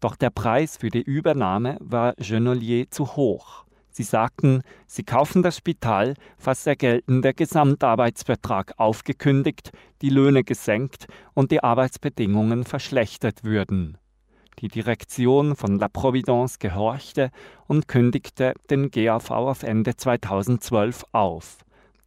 Doch 0.00 0.16
der 0.16 0.30
Preis 0.30 0.76
für 0.76 0.88
die 0.88 1.02
Übernahme 1.02 1.76
war 1.80 2.14
Genolier 2.14 2.90
zu 2.90 3.16
hoch. 3.16 3.64
Sie 3.90 4.04
sagten, 4.04 4.62
sie 4.86 5.02
kaufen 5.02 5.42
das 5.42 5.58
Spital, 5.58 6.14
falls 6.38 6.64
der 6.64 6.76
geltende 6.76 7.34
Gesamtarbeitsvertrag 7.34 8.72
aufgekündigt, 8.78 9.70
die 10.00 10.08
Löhne 10.08 10.44
gesenkt 10.44 11.06
und 11.34 11.50
die 11.50 11.62
Arbeitsbedingungen 11.62 12.64
verschlechtert 12.64 13.44
würden. 13.44 13.98
Die 14.60 14.68
Direktion 14.68 15.56
von 15.56 15.78
La 15.78 15.88
Providence 15.88 16.58
gehorchte 16.58 17.30
und 17.66 17.86
kündigte 17.86 18.54
den 18.70 18.90
GAV 18.90 19.30
auf 19.30 19.62
Ende 19.62 19.96
2012 19.96 21.04
auf. 21.12 21.58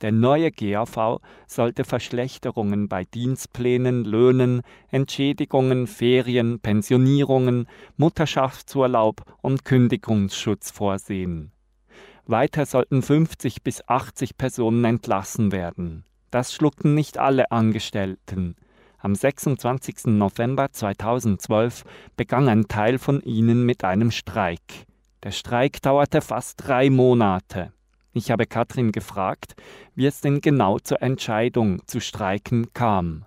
Der 0.05 0.11
neue 0.11 0.51
GAV 0.51 1.19
sollte 1.47 1.83
Verschlechterungen 1.83 2.87
bei 2.87 3.05
Dienstplänen, 3.05 4.05
Löhnen, 4.05 4.61
Entschädigungen, 4.91 5.87
Ferien, 5.87 6.59
Pensionierungen, 6.59 7.67
Mutterschaftsurlaub 7.97 9.23
und 9.41 9.65
Kündigungsschutz 9.65 10.69
vorsehen. 10.69 11.51
Weiter 12.27 12.67
sollten 12.67 13.01
50 13.01 13.63
bis 13.63 13.81
80 13.89 14.37
Personen 14.37 14.85
entlassen 14.85 15.51
werden. 15.51 16.05
Das 16.29 16.53
schluckten 16.53 16.93
nicht 16.93 17.17
alle 17.17 17.49
Angestellten. 17.49 18.57
Am 18.99 19.15
26. 19.15 20.05
November 20.05 20.71
2012 20.71 21.83
begann 22.15 22.47
ein 22.47 22.67
Teil 22.67 22.99
von 22.99 23.23
ihnen 23.23 23.65
mit 23.65 23.83
einem 23.83 24.11
Streik. 24.11 24.85
Der 25.23 25.31
Streik 25.31 25.81
dauerte 25.81 26.21
fast 26.21 26.67
drei 26.67 26.91
Monate. 26.91 27.71
Ich 28.17 28.31
habe 28.31 28.45
Katrin 28.45 28.93
gefragt, 28.93 29.55
wie 29.93 30.05
es 30.05 30.21
denn 30.21 30.39
genau 30.39 30.79
zur 30.79 31.01
Entscheidung 31.01 31.85
zu 31.85 31.99
streiken 31.99 32.71
kam. 32.73 33.25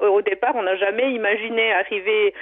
Au 0.00 0.20
départ, 0.22 0.56
on 0.56 0.64
n'a 0.64 0.74
jamais 0.76 1.14
imaginé 1.14 1.72
arriver 1.72 2.32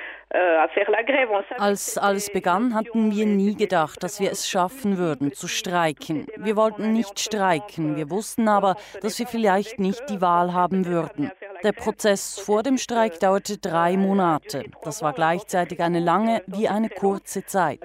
Als 1.58 1.98
alles 1.98 2.30
begann, 2.30 2.74
hatten 2.74 3.10
wir 3.10 3.26
nie 3.26 3.54
gedacht, 3.54 4.02
dass 4.02 4.18
wir 4.18 4.30
es 4.30 4.48
schaffen 4.48 4.96
würden, 4.96 5.32
zu 5.32 5.46
streiken. 5.46 6.26
Wir 6.36 6.56
wollten 6.56 6.92
nicht 6.92 7.20
streiken, 7.20 7.96
wir 7.96 8.10
wussten 8.10 8.48
aber, 8.48 8.76
dass 9.02 9.18
wir 9.18 9.26
vielleicht 9.26 9.78
nicht 9.78 10.08
die 10.08 10.20
Wahl 10.20 10.54
haben 10.54 10.86
würden. 10.86 11.30
Der 11.62 11.72
Prozess 11.72 12.40
vor 12.40 12.62
dem 12.64 12.76
Streik 12.76 13.20
dauerte 13.20 13.56
drei 13.58 13.96
Monate. 13.96 14.64
Das 14.82 15.00
war 15.00 15.12
gleichzeitig 15.12 15.80
eine 15.80 16.00
lange 16.00 16.42
wie 16.46 16.66
eine 16.66 16.88
kurze 16.88 17.44
Zeit. 17.44 17.78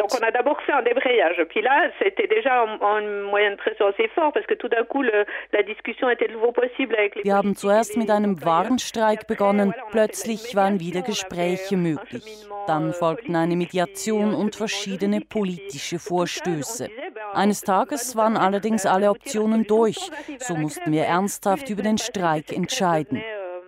Wir 7.24 7.36
haben 7.36 7.56
zuerst 7.56 7.98
mit 7.98 8.10
einem 8.10 8.44
Warnstreik 8.44 9.28
begonnen, 9.28 9.74
plötzlich 9.92 10.56
waren 10.56 10.80
wieder 10.80 11.02
Gespräche 11.04 11.78
möglich. 11.78 12.37
Dann 12.68 12.94
folgten 12.94 13.36
eine 13.36 13.56
Mediation 13.56 14.34
und 14.34 14.56
verschiedene 14.56 15.22
politische 15.22 16.00
Vorstöße. 16.00 16.90
Eines 17.34 17.62
Tages 17.62 18.16
waren 18.16 18.38
allerdings 18.38 18.86
alle 18.86 19.10
Optionen 19.10 19.66
durch. 19.66 20.10
So 20.40 20.56
mussten 20.56 20.92
wir 20.92 21.06
ernsthaft 21.06 21.70
über 21.70 21.84
den 21.84 21.98
Streik 21.98 22.52
entscheiden. 22.52 23.22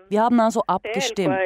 Wir 0.09 0.23
haben 0.23 0.39
also 0.39 0.63
abgestimmt. 0.65 1.37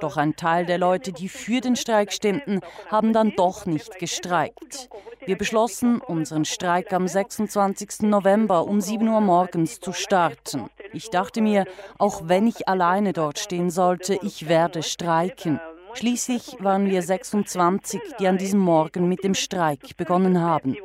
Doch 0.00 0.16
ein 0.16 0.36
Teil 0.36 0.66
der 0.66 0.78
Leute, 0.78 1.12
die 1.12 1.28
für 1.28 1.60
den 1.60 1.76
Streik 1.76 2.12
stimmten, 2.12 2.60
haben 2.90 3.12
dann 3.12 3.32
doch 3.36 3.66
nicht 3.66 3.98
gestreikt. 3.98 4.88
Wir 5.26 5.36
beschlossen, 5.36 6.00
unseren 6.00 6.44
Streik 6.44 6.92
am 6.92 7.06
26. 7.06 8.02
November 8.02 8.64
um 8.64 8.80
7 8.80 9.06
Uhr 9.06 9.20
morgens 9.20 9.78
zu 9.78 9.92
starten. 9.92 10.68
Ich 10.92 11.10
dachte 11.10 11.42
mir, 11.42 11.64
auch 11.98 12.22
wenn 12.28 12.46
ich 12.46 12.66
alleine 12.68 13.12
dort 13.12 13.38
stehen 13.38 13.70
sollte, 13.70 14.18
ich 14.22 14.48
werde 14.48 14.82
streiken. 14.82 15.60
Schließlich 15.94 16.56
waren 16.60 16.90
wir 16.90 17.02
26, 17.02 18.00
die 18.18 18.26
an 18.26 18.38
diesem 18.38 18.60
Morgen 18.60 19.08
mit 19.08 19.24
dem 19.24 19.34
Streik 19.34 19.96
begonnen 19.96 20.40
haben. 20.40 20.76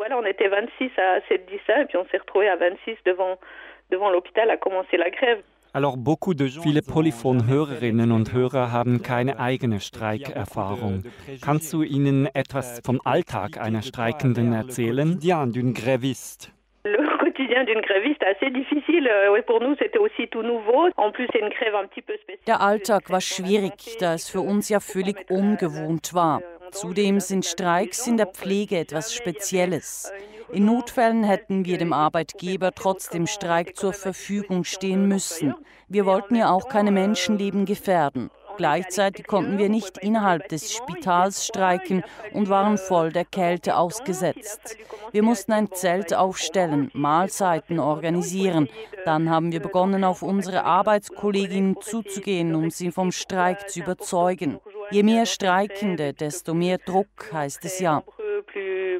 Alors 5.74 5.98
beaucoup 5.98 6.34
de 6.34 6.50
Viele 6.50 6.82
Polyphon-Hörerinnen 6.82 8.12
und 8.12 8.34
Hörer 8.34 8.72
haben 8.72 9.04
keine 9.04 9.40
eigene 9.40 9.80
Streikerfahrung. 9.80 11.04
Kannst 11.42 11.72
du 11.74 11.84
ihnen 11.84 12.26
etwas 12.34 12.82
vom 12.84 13.00
Alltag 13.04 13.60
einer 13.60 13.82
Streikenden 13.84 14.54
erzählen? 14.54 15.20
Ja, 15.22 15.46
d'une 15.46 15.74
gréviste 15.74 16.50
quotidien 17.20 17.64
d'une 17.64 17.82
gréviste 17.82 18.24
assez 18.24 18.50
difficile. 18.50 19.08
Euh, 19.08 19.42
pour 19.46 19.62
nous, 19.62 19.76
c'était 19.80 20.00
aussi 20.00 20.28
tout 20.28 20.44
nouveau. 20.44 20.90
En 20.98 21.12
plus, 21.12 21.28
c'est 21.32 21.40
une 21.40 21.50
grève 21.50 21.76
un 21.76 21.88
petit 21.88 22.02
peu 22.02 22.14
spéciale. 22.18 22.46
Der 22.46 22.62
Alltag 22.62 23.10
war 23.10 23.22
schwierig, 23.22 23.98
da 24.00 24.14
es 24.14 24.30
für 24.30 24.42
uns 24.42 24.70
ja 24.70 24.80
völlig 24.80 25.30
ungewohnt 25.30 26.14
war. 26.14 26.42
Zudem 26.72 27.20
sind 27.20 27.46
Streiks 27.46 28.08
in 28.08 28.18
der 28.18 28.28
Pflege 28.28 28.78
etwas 28.78 29.14
Spezielles. 29.14 30.12
In 30.52 30.66
Notfällen 30.66 31.24
hätten 31.24 31.66
wir 31.66 31.78
dem 31.78 31.94
Arbeitgeber 31.94 32.72
trotz 32.74 33.10
dem 33.10 33.28
Streik 33.28 33.76
zur 33.76 33.94
Verfügung 33.94 34.64
stehen 34.64 35.08
müssen. 35.08 35.54
Wir 35.90 36.06
wollten 36.06 36.36
ja 36.36 36.52
auch 36.52 36.68
keine 36.70 36.92
Menschenleben 36.92 37.66
gefährden. 37.66 38.30
Gleichzeitig 38.58 39.28
konnten 39.28 39.58
wir 39.58 39.70
nicht 39.70 39.98
innerhalb 40.00 40.50
des 40.50 40.74
Spitals 40.74 41.46
streiken 41.46 42.04
und 42.34 42.50
waren 42.50 42.78
voll 42.78 43.12
der 43.12 43.26
Kälte 43.26 43.78
ausgesetzt. 43.78 44.78
Wir 45.12 45.24
mussten 45.24 45.54
ein 45.54 45.72
Zelt 45.72 46.14
aufstellen, 46.14 46.90
Mahlzeiten 46.94 47.80
organisieren. 47.80 48.68
Dann 49.06 49.30
haben 49.30 49.52
wir 49.52 49.62
begonnen, 49.62 50.04
auf 50.04 50.22
unsere 50.22 50.64
Arbeitskolleginnen 50.64 51.80
zuzugehen, 51.80 52.56
um 52.56 52.72
sie 52.72 52.92
vom 52.92 53.12
Streik 53.12 53.70
zu 53.70 53.80
überzeugen. 53.82 54.60
Je 54.90 55.04
mehr 55.04 55.26
Streikende, 55.26 56.14
desto 56.14 56.54
mehr 56.54 56.78
Druck, 56.78 57.32
heißt 57.32 57.64
es 57.66 57.80
ja 57.80 58.04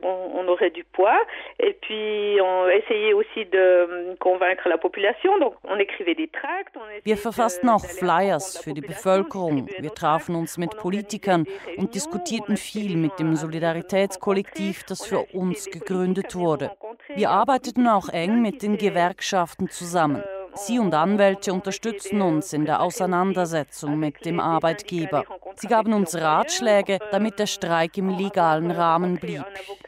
on 0.04 0.48
aurait 0.48 0.70
du 0.70 0.84
poids. 0.84 1.20
Et 1.60 1.74
puis 1.74 2.40
on 2.42 2.68
essayait 2.70 3.14
aussi 3.14 3.46
de 3.46 4.16
convaincre 4.20 4.68
la 4.70 4.78
population. 4.78 5.38
Donc 5.40 5.56
on 5.64 5.78
écrivait 5.78 6.16
des 6.16 6.28
tracts. 6.28 6.76
Wir 7.04 7.18
verfassten 7.18 7.70
auch 7.70 7.86
Flyers 7.86 8.58
für 8.58 8.74
die 8.74 8.82
Bevölkerung. 8.82 9.68
Wir 9.80 9.94
trafen 9.94 10.36
uns 10.36 10.58
mit 10.58 10.78
Politikern 10.78 11.46
und 11.78 11.96
diskutierten 11.96 12.58
viel 12.58 12.98
mit 12.98 13.20
dem 13.20 13.36
Solidaritätskollektiv, 13.36 14.84
das 14.84 15.06
für 15.06 15.22
uns 15.34 15.66
gegründet 15.66 16.36
wurde. 16.36 16.72
Wir 17.16 17.30
arbeiteten 17.30 17.88
auch 17.88 18.10
eng 18.10 18.42
mit 18.42 18.62
den 18.62 18.78
Gewerkschaften 18.78 19.70
zusammen. 19.70 20.24
Sie 20.58 20.80
und 20.80 20.94
Anwälte 20.94 21.54
unterstützten 21.54 22.22
uns 22.22 22.52
in 22.52 22.66
der 22.66 22.82
Auseinandersetzung 22.82 24.00
mit 24.00 24.26
dem 24.26 24.40
Arbeitgeber. 24.40 25.24
Sie 25.56 25.68
gaben 25.68 25.94
uns 25.94 26.16
Ratschläge, 26.16 27.00
damit 27.12 27.40
der 27.40 27.48
Streik 27.48 27.98
im 27.98 28.10
legalen 28.10 28.72
Rahmen 28.72 29.18
blieb. 29.18 29.46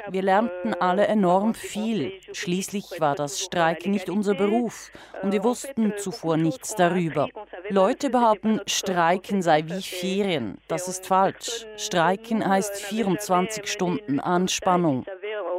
Wir 0.10 0.21
lernten 0.21 0.73
alle 0.75 1.08
enorm 1.08 1.53
viel. 1.53 2.13
Schließlich 2.34 2.99
war 2.99 3.15
das 3.15 3.39
Streiken 3.39 3.91
nicht 3.91 4.10
unser 4.10 4.36
Beruf 4.36 4.91
und 5.21 5.32
wir 5.32 5.43
wussten 5.43 5.93
zuvor 5.97 6.38
nichts 6.38 6.75
darüber. 6.75 7.29
Leute 7.69 8.10
behaupten, 8.10 8.62
Streiken 8.67 9.41
sei 9.41 9.63
wie 9.65 9.82
Ferien. 9.82 10.58
Das 10.67 10.88
ist 10.88 11.08
falsch. 11.08 11.65
Streiken 11.77 12.47
heißt 12.47 12.75
24 12.75 13.67
Stunden 13.67 14.19
Anspannung 14.19 15.05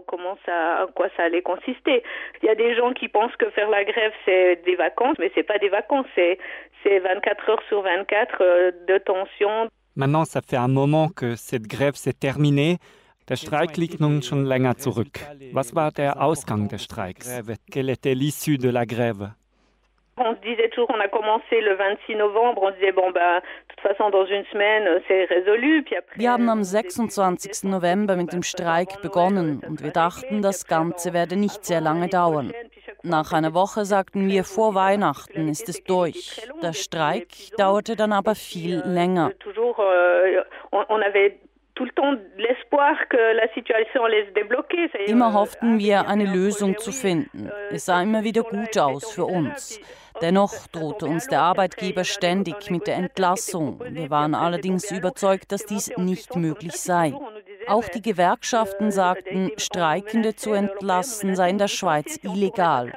comment 0.06 0.37
ça, 0.46 0.85
en 0.85 0.92
quoi 0.92 1.09
ça 1.16 1.24
allait 1.24 1.42
consister. 1.42 2.02
Il 2.42 2.46
y 2.46 2.48
a 2.48 2.54
des 2.54 2.74
gens 2.74 2.92
qui 2.92 3.09
pensent 3.09 3.37
que 3.37 3.50
faire 3.50 3.68
la 3.68 3.85
grève 3.85 4.12
c'est 4.24 4.62
des 4.64 4.76
vacances, 4.76 5.16
mais 5.18 5.30
c'est 5.35 5.42
pas 5.42 5.59
des 5.59 5.68
vacances, 5.68 6.06
c'est 6.14 6.38
c'est 6.83 6.98
24 6.98 7.50
heures 7.50 7.62
sur 7.68 7.83
24 7.83 8.38
euh, 8.40 8.70
de 8.88 8.98
tension. 8.98 9.68
Maintenant, 9.96 10.24
ça 10.24 10.40
fait 10.40 10.56
un 10.56 10.68
moment 10.68 11.09
que 11.09 11.35
cette 11.37 11.66
grève 11.66 11.94
s'est 11.94 12.14
terminée. 12.14 12.78
Der 13.28 13.37
Streik 13.37 13.76
liegt 13.76 14.00
nun 14.00 14.22
schon 14.22 14.44
länger 14.44 14.76
zurück. 14.76 15.20
Was 15.52 15.72
war 15.74 15.92
der 15.92 16.20
Ausgang 16.20 16.66
des 16.66 16.83
Streiks? 16.83 17.28
Quelle 17.70 17.90
était 17.90 18.14
l'issue 18.14 18.59
de 18.59 18.68
la 18.70 18.85
grève? 18.85 19.30
On 20.22 20.35
se 20.35 20.40
disait 20.40 20.68
toujours, 20.68 20.90
on 20.94 21.00
a 21.00 21.09
commencé 21.09 21.61
le 21.62 21.74
26 21.76 22.14
novembre, 22.16 22.62
on 22.62 22.68
se 22.68 22.74
disait, 22.74 22.92
bon, 22.92 23.11
bah, 23.11 23.40
de 23.40 23.44
toute 23.68 23.80
façon, 23.80 24.11
dans 24.11 24.26
une 24.26 24.44
semaine, 24.52 25.00
c'est 25.09 25.24
résolu. 25.24 25.83
Puis 25.83 25.96
après, 25.96 26.18
wir 26.18 26.30
haben 26.30 26.48
am 26.48 26.62
26. 26.62 27.64
November 27.64 28.16
mit 28.16 28.33
dem 28.33 28.42
Streik 28.42 29.00
begonnen 29.02 29.62
und 29.66 29.83
wir 29.83 29.92
dachten, 29.92 30.42
das 30.42 30.66
Ganze 30.66 31.14
werde 31.14 31.37
nicht 31.37 31.64
sehr 31.64 31.80
lange 31.80 32.09
dauern. 32.09 32.52
Nach 33.02 33.33
einer 33.33 33.54
Woche 33.54 33.87
sagten 33.87 34.28
wir, 34.28 34.44
vor 34.44 34.74
Weihnachten 34.74 35.48
ist 35.48 35.68
es 35.70 35.83
durch. 35.85 36.38
Der 36.62 36.74
Streik 36.74 37.28
dauerte 37.56 37.96
dann 37.96 38.12
aber 38.12 38.35
viel 38.35 38.83
länger. 38.85 39.30
Euh, 39.38 40.44
immer 45.06 45.33
hofften 45.33 45.78
wir, 45.78 46.09
eine 46.09 46.26
Lösung 46.26 46.76
zu 46.76 46.92
finden. 46.92 47.46
Euh, 47.46 47.74
es 47.74 47.87
sah 47.87 48.02
immer 48.02 48.22
wieder 48.22 48.42
gut 48.42 48.76
aus 48.76 49.12
für 49.12 49.24
uns. 49.24 49.80
Dennoch 50.20 50.66
drohte 50.68 51.06
uns 51.06 51.26
der 51.26 51.40
Arbeitgeber 51.40 52.04
ständig 52.04 52.70
mit 52.70 52.87
der 52.87 52.96
Entlassung. 52.96 53.80
Wir 53.90 54.11
waren 54.11 54.35
allerdings 54.35 54.90
überzeugt, 54.90 55.52
dass 55.52 55.64
dies 55.64 55.90
nicht 55.96 56.37
möglich 56.37 56.76
sei. 56.76 57.14
Auch 57.66 57.88
die 57.88 58.02
Gewerkschaften 58.02 58.90
sagten, 58.90 59.52
Streikende 59.56 60.35
zu 60.35 60.52
entlassen 60.52 61.37
sei 61.37 61.50
in 61.50 61.59
der 61.59 61.68
Schweiz 61.68 62.18
illegal. 62.22 62.92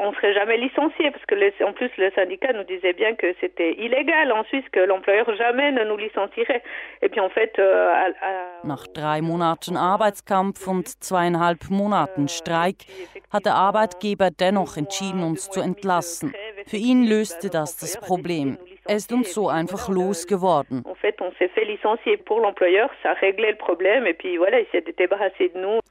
On 0.00 0.12
serait 0.14 0.32
jamais 0.32 0.56
licencié 0.56 1.10
parce 1.10 1.24
que 1.26 1.34
les, 1.34 1.52
en 1.62 1.72
plus 1.72 1.90
le 1.98 2.10
syndicat 2.12 2.52
nous 2.52 2.64
disait 2.64 2.94
bien 2.94 3.14
que 3.14 3.34
c'était 3.40 3.72
illégal 3.74 4.32
en 4.32 4.44
Suisse, 4.44 4.64
que 4.72 4.80
l'employeur 4.80 5.26
jamais 5.36 5.70
ne 5.72 5.84
nous 5.84 5.96
licencierait. 5.96 6.62
Et 7.02 7.08
puis 7.08 7.20
en 7.20 7.28
fait, 7.28 7.58
euh, 7.58 7.92
à, 7.92 8.06
à 8.06 8.66
Nach 8.66 8.86
drei 8.94 9.20
Monaten 9.20 9.76
Arbeitskampf 9.76 10.66
und 10.66 10.88
zweieinhalb 10.88 11.70
Monaten 11.70 12.28
Streik 12.28 12.86
hat 13.30 13.44
der 13.44 13.54
Arbeitgeber 13.54 14.30
dennoch 14.30 14.76
entschieden, 14.76 15.22
uns 15.22 15.50
zu 15.50 15.60
entlassen. 15.60 16.32
Für 16.66 16.76
ihn 16.76 17.06
löste 17.06 17.50
das 17.50 17.76
das 17.76 18.00
Problem. 18.00 18.58
Er 18.86 18.96
ist 18.96 19.12
uns 19.12 19.34
so 19.34 19.48
einfach 19.48 19.88
losgeworden. 19.88 20.82
Le. 20.82 21.10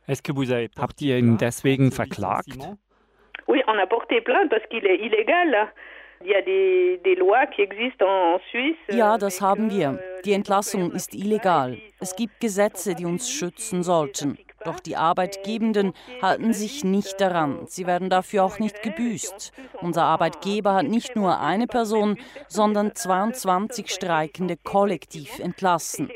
Est-ce 0.08 0.24
que 0.24 0.32
vous 0.32 0.52
avez, 0.52 0.70
habt 0.78 1.02
ihr 1.02 1.18
ihn 1.18 1.38
deswegen 1.38 1.92
verklagt? 1.92 2.58
Oui, 3.50 3.64
on 3.68 3.80
a 3.80 3.88
porté 3.88 4.22
plainte 4.22 4.50
parce 4.50 4.66
qu'il 4.68 4.86
est 4.86 4.98
illégal. 4.98 5.74
Ja, 8.90 9.18
das 9.18 9.42
haben 9.42 9.72
wir. 9.72 10.00
Die 10.26 10.34
Entlassung 10.34 10.92
ist 10.92 11.16
illegal. 11.16 11.78
Es 12.00 12.16
gibt 12.16 12.40
Gesetze, 12.42 12.94
die 12.94 13.06
uns 13.06 13.32
schützen 13.32 13.84
sollten. 13.84 14.38
Doch 14.66 14.80
die 14.80 14.98
Arbeitgebenden 14.98 15.94
halten 16.22 16.54
sich 16.54 16.84
nicht 16.84 17.22
daran. 17.22 17.66
Sie 17.68 17.88
werden 17.88 18.10
dafür 18.10 18.44
auch 18.44 18.60
nicht 18.60 18.84
gebüßt. 18.84 19.54
Unser 19.82 20.04
Arbeitgeber 20.04 20.74
hat 20.76 20.88
nicht 20.88 21.16
nur 21.16 21.40
eine 21.40 21.66
Person, 21.66 22.18
sondern 22.48 22.94
22 22.94 23.90
Streikende 23.90 24.58
kollektiv 24.58 25.40
entlassen. 25.40 26.12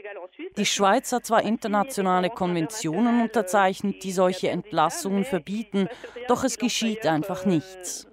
Die 0.58 0.66
Schweiz 0.66 1.12
hat 1.12 1.26
zwar 1.26 1.44
internationale 1.44 2.30
Konventionen 2.30 3.22
unterzeichnet, 3.22 4.04
die 4.04 4.12
solche 4.12 4.50
Entlassungen 4.50 5.26
verbieten, 5.26 5.88
doch 6.28 6.44
es 6.44 6.58
geschieht 6.58 7.06
einfach 7.06 7.46
nichts. 7.46 8.08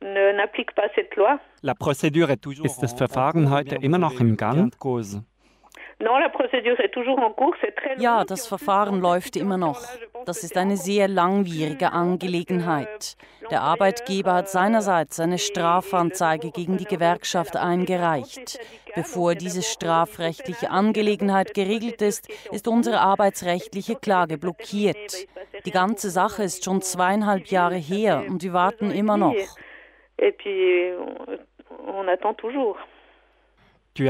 Ne, 0.00 0.32
Ist 2.64 2.82
das 2.82 2.92
Verfahren 2.94 3.50
heute 3.50 3.76
immer 3.76 3.98
noch 3.98 4.18
im 4.20 4.36
Gang? 4.36 4.74
Ja, 7.98 8.24
das 8.24 8.46
Verfahren 8.46 9.00
läuft 9.00 9.36
immer 9.36 9.56
noch. 9.56 9.80
Das 10.26 10.42
ist 10.42 10.56
eine 10.56 10.76
sehr 10.76 11.08
langwierige 11.08 11.92
Angelegenheit. 11.92 13.16
Der 13.50 13.60
Arbeitgeber 13.62 14.34
hat 14.34 14.48
seinerseits 14.48 15.20
eine 15.20 15.38
Strafanzeige 15.38 16.50
gegen 16.50 16.76
die 16.76 16.84
Gewerkschaft 16.84 17.56
eingereicht. 17.56 18.58
Bevor 18.94 19.34
diese 19.34 19.62
strafrechtliche 19.62 20.70
Angelegenheit 20.70 21.54
geregelt 21.54 22.02
ist, 22.02 22.28
ist 22.52 22.66
unsere 22.68 23.00
arbeitsrechtliche 23.00 23.96
Klage 23.96 24.38
blockiert. 24.38 25.28
Die 25.64 25.70
ganze 25.70 26.10
Sache 26.10 26.42
ist 26.42 26.64
schon 26.64 26.82
zweieinhalb 26.82 27.46
Jahre 27.46 27.76
her 27.76 28.24
und 28.28 28.42
wir 28.42 28.52
warten 28.52 28.90
immer 28.90 29.16
noch. 29.16 29.34
Et 30.18 30.36
puis, 30.38 30.94
on, 30.96 31.38
on 31.88 32.08
attend 32.08 32.38
toujours. 32.38 32.76
Du 33.94 34.08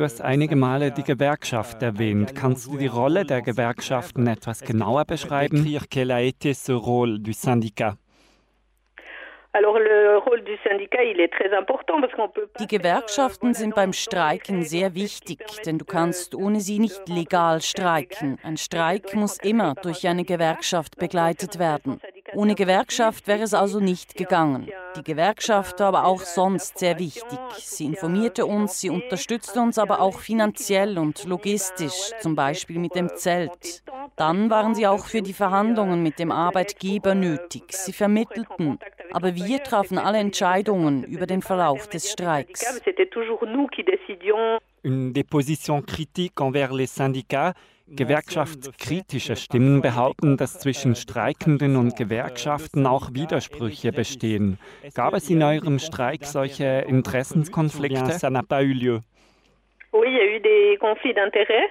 hast 0.00 0.20
einige 0.20 0.56
Male 0.56 0.90
die 0.92 1.02
Gewerkschaft 1.02 1.82
erwähnt. 1.82 2.34
Kannst 2.34 2.66
du 2.66 2.76
die 2.76 2.88
Rolle 2.88 3.24
der 3.24 3.40
Gewerkschaften 3.40 4.26
etwas 4.26 4.60
genauer 4.60 5.06
beschreiben? 5.06 5.64
Quel 5.90 6.10
a 6.10 6.20
été 6.20 6.52
ce 6.52 6.72
rôle 6.72 7.18
du 7.22 7.32
syndicat? 7.32 7.96
Die 12.58 12.66
Gewerkschaften 12.66 13.52
sind 13.52 13.74
beim 13.74 13.92
Streiken 13.92 14.62
sehr 14.62 14.94
wichtig, 14.94 15.40
denn 15.66 15.78
du 15.78 15.84
kannst 15.84 16.34
ohne 16.34 16.60
sie 16.60 16.78
nicht 16.78 17.06
legal 17.06 17.60
streiken. 17.60 18.38
Ein 18.42 18.56
Streik 18.56 19.14
muss 19.14 19.36
immer 19.38 19.74
durch 19.74 20.08
eine 20.08 20.24
Gewerkschaft 20.24 20.96
begleitet 20.96 21.58
werden. 21.58 22.00
Ohne 22.34 22.54
Gewerkschaft 22.54 23.26
wäre 23.26 23.42
es 23.42 23.54
also 23.54 23.80
nicht 23.80 24.14
gegangen. 24.14 24.68
Die 24.96 25.02
Gewerkschaft 25.02 25.80
war 25.80 25.88
aber 25.88 26.04
auch 26.06 26.22
sonst 26.22 26.78
sehr 26.78 26.98
wichtig. 26.98 27.38
Sie 27.58 27.84
informierte 27.84 28.46
uns, 28.46 28.80
sie 28.80 28.90
unterstützte 28.90 29.60
uns 29.60 29.78
aber 29.78 30.00
auch 30.00 30.18
finanziell 30.18 30.98
und 30.98 31.24
logistisch, 31.24 32.10
zum 32.20 32.34
Beispiel 32.34 32.78
mit 32.78 32.94
dem 32.94 33.10
Zelt. 33.16 33.82
Dann 34.16 34.50
waren 34.50 34.74
sie 34.74 34.86
auch 34.86 35.06
für 35.06 35.22
die 35.22 35.32
Verhandlungen 35.32 36.02
mit 36.02 36.18
dem 36.18 36.30
Arbeitgeber 36.30 37.14
nötig. 37.14 37.64
Sie 37.72 37.92
vermittelten, 37.92 38.78
aber 39.12 39.34
wir 39.34 39.62
trafen 39.62 39.98
alle 39.98 40.18
Entscheidungen 40.18 41.04
über 41.04 41.26
den 41.26 41.42
Verlauf 41.42 41.88
des 41.88 42.10
Streiks. 42.10 42.80
Une 44.84 45.12
des 45.12 45.22
positions 45.22 45.80
critiques 45.86 46.40
envers 46.40 46.72
les 46.72 46.88
syndicats 46.88 47.54
Gewerkschaftskritische 47.94 49.36
Stimmen 49.36 49.82
behaupten, 49.82 50.36
dass 50.36 50.58
zwischen 50.58 50.94
Streikenden 50.94 51.76
und 51.76 51.96
Gewerkschaften 51.96 52.86
auch 52.86 53.12
Widersprüche 53.12 53.92
bestehen. 53.92 54.58
Gab 54.94 55.14
es 55.14 55.28
in 55.28 55.42
eurem 55.42 55.78
Streik 55.78 56.24
solche 56.24 56.84
Interessenskonflikte? 56.88 58.12
Ça 58.12 58.30
n'a 58.30 58.42
pas 58.42 58.62
eu 58.62 58.72
lieu. 58.72 59.00
Oui, 59.92 60.08
il 60.08 60.14
y 60.14 60.20
a 60.20 60.24
eu 60.24 60.40
des 60.40 60.78
conflits 60.78 61.12
d'intérêts. 61.12 61.68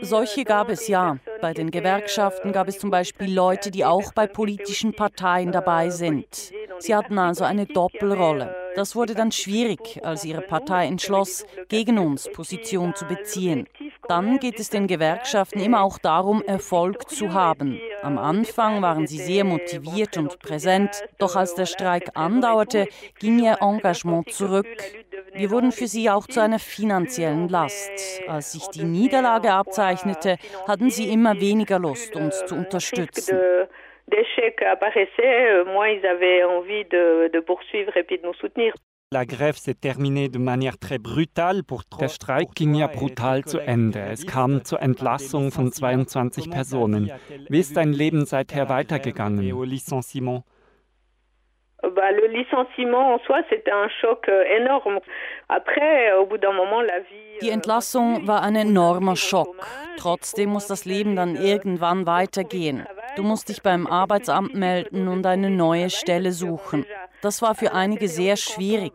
Solche 0.00 0.44
gab 0.44 0.70
es 0.70 0.88
ja. 0.88 1.18
Bei 1.40 1.52
den 1.52 1.70
Gewerkschaften 1.70 2.52
gab 2.52 2.68
es 2.68 2.78
zum 2.78 2.90
Beispiel 2.90 3.32
Leute, 3.32 3.70
die 3.70 3.84
auch 3.84 4.12
bei 4.12 4.26
politischen 4.26 4.92
Parteien 4.92 5.52
dabei 5.52 5.90
sind. 5.90 6.52
Sie 6.78 6.94
hatten 6.94 7.18
also 7.18 7.44
eine 7.44 7.66
Doppelrolle. 7.66 8.54
Das 8.76 8.94
wurde 8.94 9.14
dann 9.14 9.32
schwierig, 9.32 10.00
als 10.04 10.24
ihre 10.24 10.42
Partei 10.42 10.86
entschloss, 10.86 11.44
gegen 11.68 11.98
uns 11.98 12.30
Position 12.32 12.94
zu 12.94 13.04
beziehen. 13.06 13.66
Dann 14.08 14.38
geht 14.38 14.58
es 14.58 14.70
den 14.70 14.86
Gewerkschaften 14.86 15.60
immer 15.60 15.82
auch 15.82 15.98
darum, 15.98 16.42
Erfolg 16.42 17.08
zu 17.10 17.32
haben. 17.32 17.80
Am 18.02 18.18
Anfang 18.18 18.82
waren 18.82 19.06
sie 19.06 19.18
sehr 19.18 19.44
motiviert 19.44 20.16
und 20.16 20.38
präsent, 20.40 21.02
doch 21.18 21.36
als 21.36 21.54
der 21.54 21.66
Streik 21.66 22.10
andauerte, 22.14 22.88
ging 23.18 23.38
ihr 23.38 23.58
Engagement 23.60 24.32
zurück. 24.32 24.66
Wir 25.34 25.50
wurden 25.50 25.70
für 25.70 25.86
sie 25.86 26.10
auch 26.10 26.26
zu 26.26 26.40
einer 26.40 26.58
finanziellen 26.58 27.48
Last. 27.48 27.90
Als 28.26 28.52
sich 28.52 28.66
die 28.68 28.84
Niederlage 28.84 29.52
abzeichnete, 29.52 30.38
hatten 30.66 30.90
sie 30.90 31.08
immer 31.08 31.40
weniger 31.40 31.78
Lust, 31.78 32.16
uns 32.16 32.44
zu 32.46 32.54
unterstützen. 32.54 33.38
D'échec 34.08 34.62
apparaissait, 34.62 35.64
moins 35.64 35.88
ils 35.88 36.04
avaient 36.06 36.44
envie 36.44 36.84
de, 36.84 37.30
de 37.32 37.40
poursuivre 37.40 37.96
et 37.96 38.02
puis 38.02 38.18
de 38.18 38.26
nous 38.26 38.34
soutenir. 38.34 38.74
La 39.12 39.26
grève 39.26 39.56
s'est 39.56 39.74
terminée 39.74 40.28
de 40.28 40.38
manière 40.38 40.78
très 40.78 40.98
brutale. 40.98 41.62
Der 41.98 42.08
Streik 42.08 42.54
ging 42.54 42.76
ja 42.76 42.86
brutal 42.86 43.44
zu 43.44 43.58
Ende. 43.58 43.98
Es 43.98 44.24
kam 44.24 44.64
zur 44.64 44.80
Entlassung 44.80 45.50
von 45.50 45.72
22 45.72 46.48
Personen. 46.48 47.10
Wie 47.48 47.58
ist 47.58 47.76
dein 47.76 47.92
Leben 47.92 48.24
seither 48.24 48.68
weitergegangen? 48.68 49.42
Bah, 51.82 52.12
le 52.12 52.26
licenciement 52.28 53.14
en 53.14 53.18
soi, 53.20 53.40
c'était 53.48 53.72
un 53.72 53.88
choc 54.00 54.28
euh, 54.28 54.44
énorme. 54.44 55.00
Après, 55.48 56.12
au 56.12 56.26
bout 56.26 56.38
d'un 56.38 56.52
moment, 56.52 56.82
la 56.82 57.00
vie. 57.00 57.38
Die 57.40 57.50
Entlassung 57.50 58.28
war 58.28 58.42
ein 58.42 58.54
enormer 58.54 59.16
Schock. 59.16 59.56
Trotzdem 59.96 60.50
muss 60.50 60.66
das 60.66 60.84
Leben 60.84 61.16
dann 61.16 61.36
irgendwann 61.36 62.06
weitergehen. 62.06 62.86
Du 63.16 63.22
musst 63.22 63.48
dich 63.48 63.62
beim 63.62 63.86
Arbeitsamt 63.86 64.54
melden 64.54 65.08
und 65.08 65.26
eine 65.26 65.50
neue 65.50 65.90
Stelle 65.90 66.32
suchen. 66.32 66.86
Das 67.22 67.42
war 67.42 67.54
für 67.54 67.72
einige 67.72 68.08
sehr 68.08 68.36
schwierig. 68.36 68.92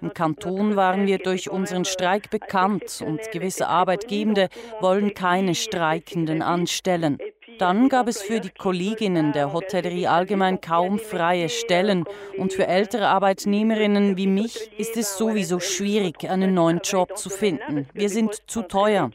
Im 0.00 0.14
Kanton 0.14 0.76
waren 0.76 1.06
wir 1.06 1.18
durch 1.18 1.50
unseren 1.50 1.84
Streik 1.84 2.30
bekannt 2.30 3.02
und 3.04 3.30
gewisse 3.32 3.68
Arbeitgebende 3.68 4.48
wollen 4.80 5.12
keine 5.12 5.54
Streikenden 5.54 6.42
anstellen. 6.42 7.18
Dann 7.58 7.88
gab 7.88 8.08
es 8.08 8.20
für 8.20 8.40
die 8.40 8.50
Kolleginnen 8.50 9.32
der 9.32 9.52
Hotellerie 9.52 10.06
allgemein 10.06 10.60
kaum 10.60 10.98
freie 10.98 11.48
Stellen 11.48 12.04
und 12.36 12.52
für 12.52 12.66
ältere 12.66 13.08
Arbeitnehmerinnen 13.08 14.16
wie 14.16 14.26
mich 14.26 14.70
ist 14.78 14.96
es 14.96 15.16
sowieso 15.16 15.60
schwierig, 15.60 16.28
einen 16.28 16.54
neuen 16.54 16.80
Job 16.82 17.16
zu 17.16 17.30
finden. 17.30 17.88
Wir 17.94 18.10
sind 18.10 18.42
zu 18.46 18.62
teuer. 18.62 19.10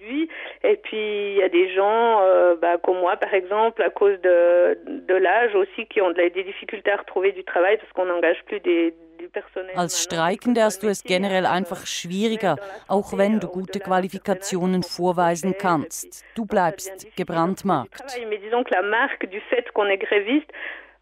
Et 0.63 0.77
puis 0.77 1.33
il 1.33 1.37
y 1.37 1.43
a 1.43 1.49
des 1.49 1.73
gens 1.73 2.21
euh, 2.21 2.55
bah, 2.55 2.77
comme 2.77 2.99
moi 2.99 3.17
par 3.17 3.33
exemple 3.33 3.81
à 3.81 3.89
cause 3.89 4.19
de, 4.21 4.77
de 4.85 5.15
l'âge 5.15 5.55
aussi 5.55 5.87
qui 5.87 6.01
ont 6.01 6.11
des 6.11 6.29
difficultés 6.29 6.91
à 6.91 6.97
retrouver 6.97 7.31
du 7.31 7.43
travail 7.43 7.77
parce 7.77 7.91
qu'on 7.93 8.05
n'engage 8.05 8.43
plus 8.45 8.59
des, 8.59 8.93
du 9.17 9.29
personnel. 9.29 9.71
Als 9.75 10.03
Streikende 10.03 10.63
hast 10.63 10.83
du 10.83 10.87
es 10.87 11.03
generell 11.03 11.45
einfach 11.45 11.85
schwieriger, 11.85 12.55
auch 12.87 13.17
wenn 13.17 13.39
du 13.39 13.47
gute 13.47 13.79
Qualifikationen 13.79 14.83
vorweisen 14.83 15.55
kannst. 15.57 16.23
Du 16.35 16.45
bleibst 16.45 17.07
gebrandmarkt. 17.15 18.03
Mais 18.29 18.37
disons 18.37 18.63
que 18.63 18.73
la 18.73 18.81
marque 18.81 19.25
du 19.27 19.39
fait 19.49 19.69
qu'on 19.71 19.87
est 19.87 19.97
gréviste 19.97 20.51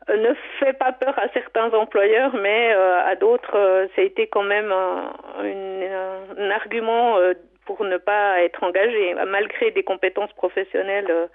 ne 0.07 0.33
fait 0.59 0.73
pas 0.73 0.91
peur 0.91 1.17
à 1.19 1.27
certains 1.33 1.71
employeurs, 1.73 2.33
mais 2.35 2.73
euh, 2.73 3.05
à 3.05 3.15
d'autres, 3.15 3.55
euh, 3.55 3.87
ça 3.95 4.01
a 4.01 4.05
été 4.05 4.27
quand 4.27 4.43
même 4.43 4.71
un, 4.71 5.13
un, 5.39 6.45
un 6.45 6.49
argument 6.49 7.17
euh, 7.17 7.33
pour 7.69 7.85
ne 7.85 7.97
pas 7.97 8.41
être 8.41 8.63
engagé, 8.63 9.13
malgré 9.27 9.69
des 9.69 9.83
compétences 9.83 10.33
professionnelles 10.33 11.11
euh, 11.11 11.27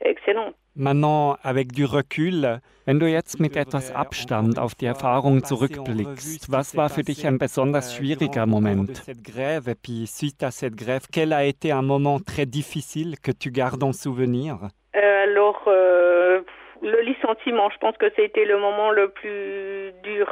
excellentes. 0.00 0.56
Maintenant, 0.74 1.36
avec 1.44 1.70
du 1.70 1.84
recul, 1.84 2.60
wenn 2.84 2.98
du 2.98 3.06
jetzt 3.06 3.38
mit 3.38 3.56
etwas 3.56 3.94
Abstand 3.94 4.58
auf 4.58 4.74
die 4.74 4.86
Erfahrung 4.86 5.44
zurückblickst, 5.44 6.50
was 6.50 6.76
war 6.76 6.88
für 6.88 7.04
dich 7.04 7.24
ein 7.28 7.38
besonders 7.38 7.94
schwieriger 7.94 8.46
Moment? 8.46 8.90
Grève 9.22 9.68
et 9.68 9.76
puis 9.76 10.08
suite 10.08 10.42
à 10.42 10.50
cette 10.50 10.74
grève, 10.74 11.06
quel 11.12 11.32
a 11.32 11.44
été 11.44 11.70
un 11.70 11.82
moment 11.82 12.18
très 12.18 12.46
difficile 12.46 13.14
que 13.22 13.30
tu 13.30 13.52
gardes 13.52 13.84
en 13.84 13.92
souvenir? 13.92 14.56
Euh, 14.96 15.22
alors, 15.22 15.62
euh, 15.68 16.40
le 16.82 17.00
licenciement, 17.02 17.70
je 17.70 17.78
pense 17.78 17.96
que 17.98 18.10
c'était 18.16 18.46
le 18.46 18.58
moment 18.58 18.90
le 18.90 19.10
plus 19.10 19.92
dur. 20.02 20.26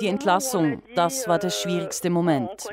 Die 0.00 0.10
Entlassung, 0.10 0.82
das 0.96 1.28
war 1.28 1.38
der 1.38 1.50
schwierigste 1.50 2.10
Moment. 2.10 2.68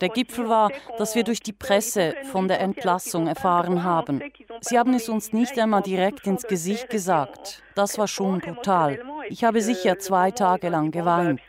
Der 0.00 0.08
Gipfel 0.08 0.48
war, 0.48 0.70
dass 0.98 1.14
wir 1.14 1.24
durch 1.24 1.40
die 1.40 1.52
Presse 1.52 2.14
von 2.30 2.48
der 2.48 2.60
Entlassung 2.60 3.26
erfahren 3.26 3.84
haben. 3.84 4.22
Sie 4.60 4.78
haben 4.78 4.94
es 4.94 5.08
uns 5.08 5.32
nicht 5.32 5.58
einmal 5.58 5.82
direkt 5.82 6.26
ins 6.26 6.46
Gesicht 6.46 6.90
gesagt. 6.90 7.62
Das 7.74 7.98
war 7.98 8.08
schon 8.08 8.40
brutal. 8.40 8.98
Ich 9.28 9.44
habe 9.44 9.60
sicher 9.60 9.98
zwei 9.98 10.30
Tage 10.30 10.68
lang 10.68 10.90
geweint. 10.90 11.40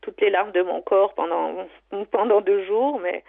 toutes 0.00 0.20
les 0.20 0.30
larmes 0.30 0.52
de 0.52 0.62
mon 0.62 0.80
corps 0.82 1.14
pendant, 1.14 1.68
pendant 2.10 2.40
deux 2.40 2.64
jours, 2.64 2.98
mais 3.00 3.22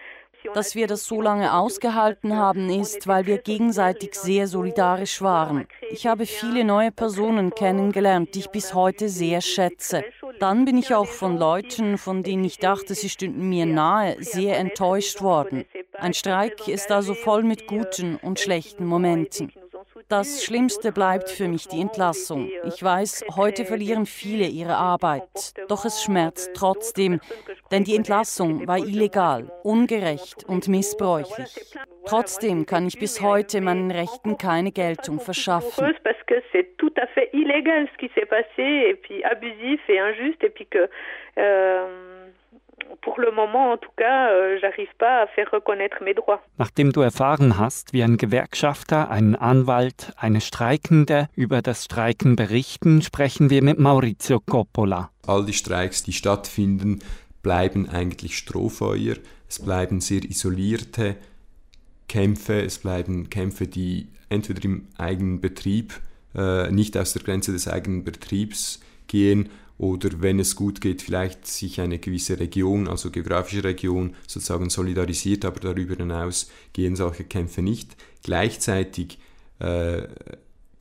Dass 0.54 0.76
wir 0.76 0.88
das 0.88 1.06
so 1.06 1.22
lange 1.22 1.54
ausgehalten 1.54 2.36
haben, 2.36 2.70
ist, 2.70 3.08
weil 3.08 3.26
wir 3.26 3.38
gegenseitig 3.38 4.16
sehr 4.16 4.48
solidarisch 4.48 5.22
waren. 5.22 5.68
Ich 5.90 6.08
habe 6.08 6.26
viele 6.26 6.64
neue 6.64 6.92
Personen 6.92 7.52
kennengelernt, 7.52 8.36
die 8.36 8.40
ich 8.40 8.50
bis 8.50 8.74
heute 8.74 9.10
sehr 9.10 9.42
schätze. 9.42 10.04
Dann 10.40 10.66
bin 10.66 10.78
ich 10.78 10.94
auch 10.94 11.08
von 11.08 11.38
Leuten, 11.38 11.98
von 11.98 12.24
denen 12.24 12.44
ich 12.44 12.58
dachte, 12.58 12.96
sie 12.96 13.10
stünden 13.10 13.48
mir 13.48 13.66
nahe, 13.66 14.18
sehr 14.20 14.58
enttäuscht 14.58 15.22
worden. 15.22 15.66
Ein 15.94 16.14
Streik 16.14 16.68
ist 16.68 16.92
also 16.92 17.14
voll 17.14 17.44
mit 17.44 17.68
guten 17.68 18.18
und 18.18 18.40
schlechten 18.40 18.86
Momenten. 18.86 19.52
Das 20.08 20.44
Schlimmste 20.44 20.92
bleibt 20.92 21.30
für 21.30 21.48
mich 21.48 21.68
die 21.68 21.80
Entlassung. 21.80 22.50
Ich 22.66 22.84
weiß, 22.84 23.24
heute 23.36 23.64
verlieren 23.66 24.06
viele 24.06 24.46
ihre 24.46 24.76
Arbeit. 24.76 25.54
Doch 25.70 25.86
es 25.86 26.04
schmerzt 26.04 26.50
trotzdem, 26.54 27.22
denn 27.72 27.84
die 27.84 27.96
Entlassung 27.96 28.68
war 28.68 28.78
illegal, 28.78 29.52
ungerecht 29.64 30.44
und 30.44 30.68
missbräuchlich. 30.68 31.76
Trotzdem 32.06 32.66
kann 32.66 32.88
ich 32.88 33.00
bis 33.00 33.22
heute 33.22 33.62
meinen 33.62 33.92
Rechten 33.92 34.38
keine 34.38 34.72
Geltung 34.72 35.20
verschaffen. 35.20 35.84
euh, 40.76 40.88
euh. 41.38 42.22
Nachdem 46.58 46.92
du 46.92 47.02
erfahren 47.02 47.58
hast, 47.58 47.94
wie 47.94 48.04
ein 48.04 48.18
Gewerkschafter, 48.18 49.10
ein 49.10 49.36
Anwalt, 49.36 50.14
eine 50.18 50.42
Streikende 50.42 51.28
über 51.36 51.62
das 51.62 51.86
Streiken 51.86 52.36
berichten, 52.36 53.02
sprechen 53.02 53.50
wir 53.50 53.64
mit 53.64 53.80
Maurizio 53.80 54.40
Coppola. 54.40 55.10
All 55.28 55.46
die 55.46 55.54
Streiks, 55.54 56.04
die 56.04 56.14
stattfinden, 56.14 57.00
bleiben 57.42 57.90
eigentlich 57.90 58.38
Strohfeuer. 58.38 59.16
Es 59.48 59.60
bleiben 59.60 60.02
sehr 60.02 60.24
isolierte 60.24 61.18
Kämpfe. 62.08 62.62
Es 62.62 62.80
bleiben 62.80 63.30
Kämpfe, 63.30 63.68
die 63.68 64.08
entweder 64.30 64.64
im 64.64 64.88
eigenen 64.98 65.42
Betrieb, 65.42 65.94
äh, 66.36 66.72
nicht 66.72 66.98
aus 66.98 67.14
der 67.14 67.24
Grenze 67.24 67.52
des 67.52 67.68
eigenen 67.68 68.04
Betriebs 68.04 68.80
gehen 69.08 69.50
oder 69.82 70.22
wenn 70.22 70.40
es 70.40 70.56
gut 70.56 70.80
geht, 70.80 71.02
vielleicht 71.02 71.48
sich 71.48 71.82
eine 71.82 71.98
gewisse 71.98 72.40
Region, 72.40 72.88
also 72.88 73.10
geografische 73.10 73.64
Region, 73.64 74.16
sozusagen 74.28 74.70
solidarisiert, 74.70 75.44
aber 75.44 75.60
darüber 75.60 75.96
hinaus 75.96 76.52
gehen 76.72 76.96
solche 76.96 77.24
Kämpfe 77.24 77.64
nicht. 77.64 77.96
Gleichzeitig 78.22 79.18
äh, 79.58 80.04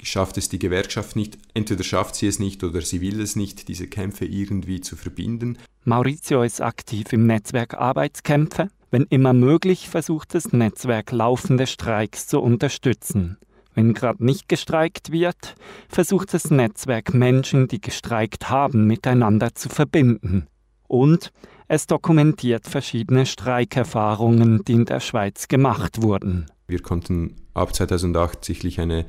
schafft 0.02 0.38
es 0.38 0.48
die 0.48 0.58
Gewerkschaft 0.58 1.16
nicht, 1.16 1.38
entweder 1.54 1.84
schafft 1.84 2.14
sie 2.14 2.26
es 2.26 2.38
nicht 2.38 2.62
oder 2.64 2.80
sie 2.80 3.00
will 3.00 3.20
es 3.20 3.36
nicht, 3.36 3.68
diese 3.68 3.86
Kämpfe 3.86 4.24
irgendwie 4.24 4.80
zu 4.80 4.96
verbinden. 4.96 5.58
Maurizio 5.84 6.42
ist 6.42 6.60
aktiv 6.60 7.12
im 7.12 7.26
Netzwerk 7.26 7.74
Arbeitskämpfe. 7.74 8.68
Wenn 8.90 9.04
immer 9.04 9.32
möglich, 9.32 9.88
versucht 9.88 10.34
das 10.34 10.52
Netzwerk 10.52 11.12
laufende 11.12 11.66
Streiks 11.66 12.26
zu 12.26 12.40
unterstützen. 12.40 13.38
Wenn 13.74 13.94
gerade 13.94 14.24
nicht 14.24 14.48
gestreikt 14.48 15.12
wird, 15.12 15.54
versucht 15.88 16.34
das 16.34 16.50
Netzwerk 16.50 17.14
Menschen, 17.14 17.68
die 17.68 17.80
gestreikt 17.80 18.50
haben, 18.50 18.86
miteinander 18.86 19.54
zu 19.54 19.68
verbinden. 19.68 20.48
Und 20.88 21.32
es 21.68 21.86
dokumentiert 21.86 22.66
verschiedene 22.66 23.26
Streikerfahrungen, 23.26 24.64
die 24.64 24.72
in 24.72 24.84
der 24.86 24.98
Schweiz 24.98 25.46
gemacht 25.46 26.02
wurden. 26.02 26.46
Wir 26.66 26.82
konnten 26.82 27.36
ab 27.54 27.74
2008 27.74 28.44
sicherlich 28.44 28.80
eine 28.80 29.06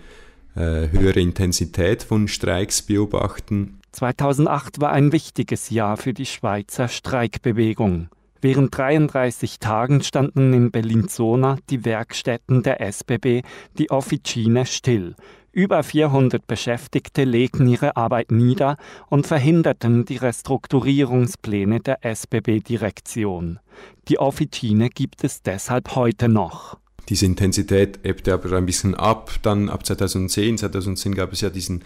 höhere 0.56 1.20
Intensität 1.20 2.04
von 2.04 2.28
Streiks 2.28 2.82
beobachten. 2.82 3.80
2008 3.92 4.80
war 4.80 4.92
ein 4.92 5.12
wichtiges 5.12 5.70
Jahr 5.70 5.98
für 5.98 6.14
die 6.14 6.26
Schweizer 6.26 6.88
Streikbewegung. 6.88 8.10
Während 8.42 8.76
33 8.76 9.60
Tagen 9.60 10.02
standen 10.02 10.52
in 10.54 10.72
Bellinzona 10.72 11.58
die 11.70 11.86
Werkstätten 11.86 12.64
der 12.64 12.82
SBB, 12.82 13.44
die 13.78 13.92
Officine, 13.92 14.66
still. 14.66 15.16
Über 15.52 15.84
400 15.84 16.48
Beschäftigte 16.48 17.26
legten 17.26 17.68
ihre 17.68 17.98
Arbeit 17.98 18.32
nieder 18.32 18.78
und 19.10 19.28
verhinderten 19.28 20.06
die 20.06 20.16
Restrukturierungspläne 20.16 21.82
der 21.82 22.04
SBB-Direktion. 22.04 23.60
Die 24.08 24.18
Officine 24.18 24.90
gibt 24.90 25.24
es 25.24 25.42
deshalb 25.42 25.96
heute 25.96 26.30
noch. 26.30 26.78
Diese 27.10 27.26
Intensität 27.26 28.00
ebbte 28.04 28.34
aber 28.34 28.56
ein 28.58 28.66
bisschen 28.66 28.96
ab. 28.96 29.32
Dann 29.42 29.70
ab 29.70 29.86
2010, 29.86 30.60
2010 30.60 31.16
gab 31.16 31.34
es 31.34 31.42
ja 31.42 31.50
diesen, 31.50 31.84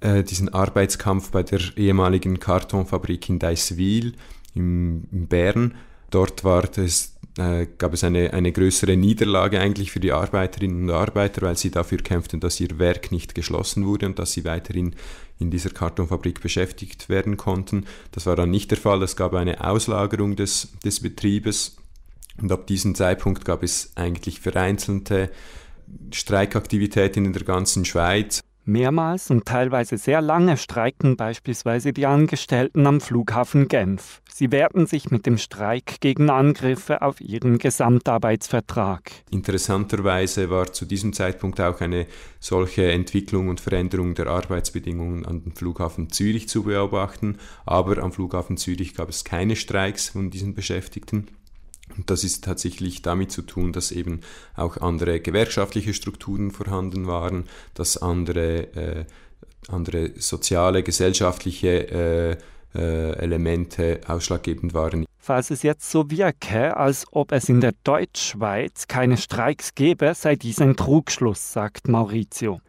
äh, 0.00 0.22
diesen 0.22 0.48
Arbeitskampf 0.48 1.30
bei 1.30 1.42
der 1.42 1.60
ehemaligen 1.76 2.38
Kartonfabrik 2.38 3.28
in 3.28 3.38
Deiswil 3.38 4.14
im, 4.54 5.04
in 5.12 5.26
Bern. 5.28 5.74
Dort 6.10 6.44
war 6.44 6.62
das, 6.62 7.14
äh, 7.38 7.66
gab 7.78 7.94
es 7.94 8.04
eine, 8.04 8.32
eine 8.32 8.52
größere 8.52 8.96
Niederlage 8.96 9.60
eigentlich 9.60 9.92
für 9.92 10.00
die 10.00 10.12
Arbeiterinnen 10.12 10.84
und 10.84 10.90
Arbeiter, 10.90 11.42
weil 11.42 11.56
sie 11.56 11.70
dafür 11.70 11.98
kämpften, 11.98 12.40
dass 12.40 12.60
ihr 12.60 12.78
Werk 12.78 13.12
nicht 13.12 13.34
geschlossen 13.34 13.86
wurde 13.86 14.06
und 14.06 14.18
dass 14.18 14.32
sie 14.32 14.44
weiterhin 14.44 14.94
in 15.38 15.50
dieser 15.50 15.70
Kartonfabrik 15.70 16.40
beschäftigt 16.40 17.08
werden 17.08 17.36
konnten. 17.36 17.86
Das 18.12 18.26
war 18.26 18.36
dann 18.36 18.50
nicht 18.50 18.70
der 18.70 18.78
Fall. 18.78 19.02
Es 19.02 19.16
gab 19.16 19.34
eine 19.34 19.64
Auslagerung 19.64 20.34
des, 20.36 20.72
des 20.84 21.00
Betriebes 21.00 21.77
und 22.40 22.52
ab 22.52 22.66
diesem 22.66 22.94
Zeitpunkt 22.94 23.44
gab 23.44 23.62
es 23.62 23.92
eigentlich 23.96 24.40
vereinzelte 24.40 25.30
Streikaktivitäten 26.12 27.24
in 27.24 27.32
der 27.32 27.44
ganzen 27.44 27.84
Schweiz. 27.84 28.40
Mehrmals 28.68 29.30
und 29.30 29.46
teilweise 29.46 29.96
sehr 29.96 30.20
lange 30.20 30.58
streikten 30.58 31.16
beispielsweise 31.16 31.94
die 31.94 32.04
Angestellten 32.04 32.86
am 32.86 33.00
Flughafen 33.00 33.66
Genf. 33.66 34.20
Sie 34.30 34.52
wehrten 34.52 34.86
sich 34.86 35.10
mit 35.10 35.24
dem 35.24 35.38
Streik 35.38 36.00
gegen 36.00 36.28
Angriffe 36.28 37.00
auf 37.00 37.22
ihren 37.22 37.56
Gesamtarbeitsvertrag. 37.56 39.10
Interessanterweise 39.30 40.50
war 40.50 40.70
zu 40.70 40.84
diesem 40.84 41.14
Zeitpunkt 41.14 41.62
auch 41.62 41.80
eine 41.80 42.06
solche 42.40 42.92
Entwicklung 42.92 43.48
und 43.48 43.58
Veränderung 43.58 44.14
der 44.14 44.26
Arbeitsbedingungen 44.26 45.24
an 45.24 45.42
dem 45.42 45.52
Flughafen 45.52 46.10
Zürich 46.10 46.46
zu 46.50 46.64
beobachten, 46.64 47.38
aber 47.64 48.02
am 48.02 48.12
Flughafen 48.12 48.58
Zürich 48.58 48.94
gab 48.94 49.08
es 49.08 49.24
keine 49.24 49.56
Streiks 49.56 50.10
von 50.10 50.28
diesen 50.28 50.54
Beschäftigten. 50.54 51.28
Das 52.06 52.24
ist 52.24 52.44
tatsächlich 52.44 53.02
damit 53.02 53.32
zu 53.32 53.42
tun, 53.42 53.72
dass 53.72 53.92
eben 53.92 54.20
auch 54.54 54.76
andere 54.78 55.20
gewerkschaftliche 55.20 55.94
Strukturen 55.94 56.50
vorhanden 56.50 57.06
waren, 57.06 57.44
dass 57.74 57.96
andere, 57.96 58.74
äh, 58.74 59.04
andere 59.68 60.12
soziale, 60.16 60.82
gesellschaftliche 60.82 61.90
äh, 61.90 62.36
äh, 62.74 63.12
Elemente 63.18 64.00
ausschlaggebend 64.06 64.74
waren. 64.74 65.06
Falls 65.18 65.50
es 65.50 65.62
jetzt 65.62 65.90
so 65.90 66.10
wirke, 66.10 66.76
als 66.76 67.04
ob 67.10 67.32
es 67.32 67.48
in 67.48 67.60
der 67.60 67.72
Deutschschweiz 67.84 68.86
keine 68.88 69.16
Streiks 69.16 69.74
gäbe, 69.74 70.14
sei 70.14 70.36
dies 70.36 70.60
ein 70.60 70.76
Trugschluss, 70.76 71.52
sagt 71.52 71.88
Maurizio. 71.88 72.60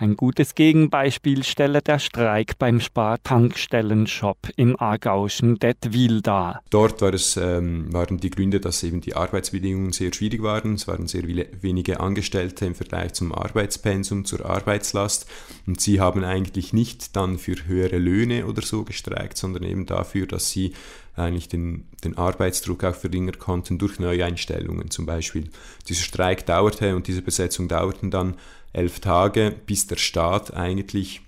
Ein 0.00 0.16
gutes 0.16 0.54
Gegenbeispiel 0.54 1.42
stelle 1.42 1.82
der 1.82 1.98
Streik 1.98 2.56
beim 2.60 2.78
Spartankstellenshop 2.78 4.38
im 4.54 4.78
aargauischen 4.78 5.58
Detwil 5.58 6.22
dar. 6.22 6.62
Dort 6.70 7.02
war 7.02 7.12
es, 7.12 7.36
ähm, 7.36 7.92
waren 7.92 8.18
die 8.18 8.30
Gründe, 8.30 8.60
dass 8.60 8.84
eben 8.84 9.00
die 9.00 9.16
Arbeitsbedingungen 9.16 9.90
sehr 9.90 10.12
schwierig 10.14 10.40
waren. 10.40 10.74
Es 10.74 10.86
waren 10.86 11.08
sehr 11.08 11.24
wenige 11.26 11.98
Angestellte 11.98 12.64
im 12.64 12.76
Vergleich 12.76 13.14
zum 13.14 13.34
Arbeitspensum, 13.34 14.24
zur 14.24 14.46
Arbeitslast. 14.46 15.26
Und 15.66 15.80
sie 15.80 15.98
haben 15.98 16.22
eigentlich 16.22 16.72
nicht 16.72 17.16
dann 17.16 17.36
für 17.36 17.56
höhere 17.66 17.98
Löhne 17.98 18.46
oder 18.46 18.62
so 18.62 18.84
gestreikt, 18.84 19.36
sondern 19.36 19.64
eben 19.64 19.84
dafür, 19.84 20.28
dass 20.28 20.48
sie 20.48 20.74
eigentlich 21.16 21.48
den, 21.48 21.88
den 22.04 22.16
Arbeitsdruck 22.16 22.84
auch 22.84 22.94
verringern 22.94 23.40
konnten 23.40 23.78
durch 23.78 23.98
Neueinstellungen 23.98 24.90
zum 24.90 25.06
Beispiel. 25.06 25.50
Dieser 25.88 26.02
Streik 26.02 26.46
dauerte 26.46 26.94
und 26.94 27.08
diese 27.08 27.22
Besetzung 27.22 27.66
dauerten 27.66 28.12
dann 28.12 28.36
elf 28.72 29.00
Tage, 29.00 29.54
bis 29.66 29.86
der 29.86 29.96
Staat 29.96 30.54
eigentlich 30.54 31.20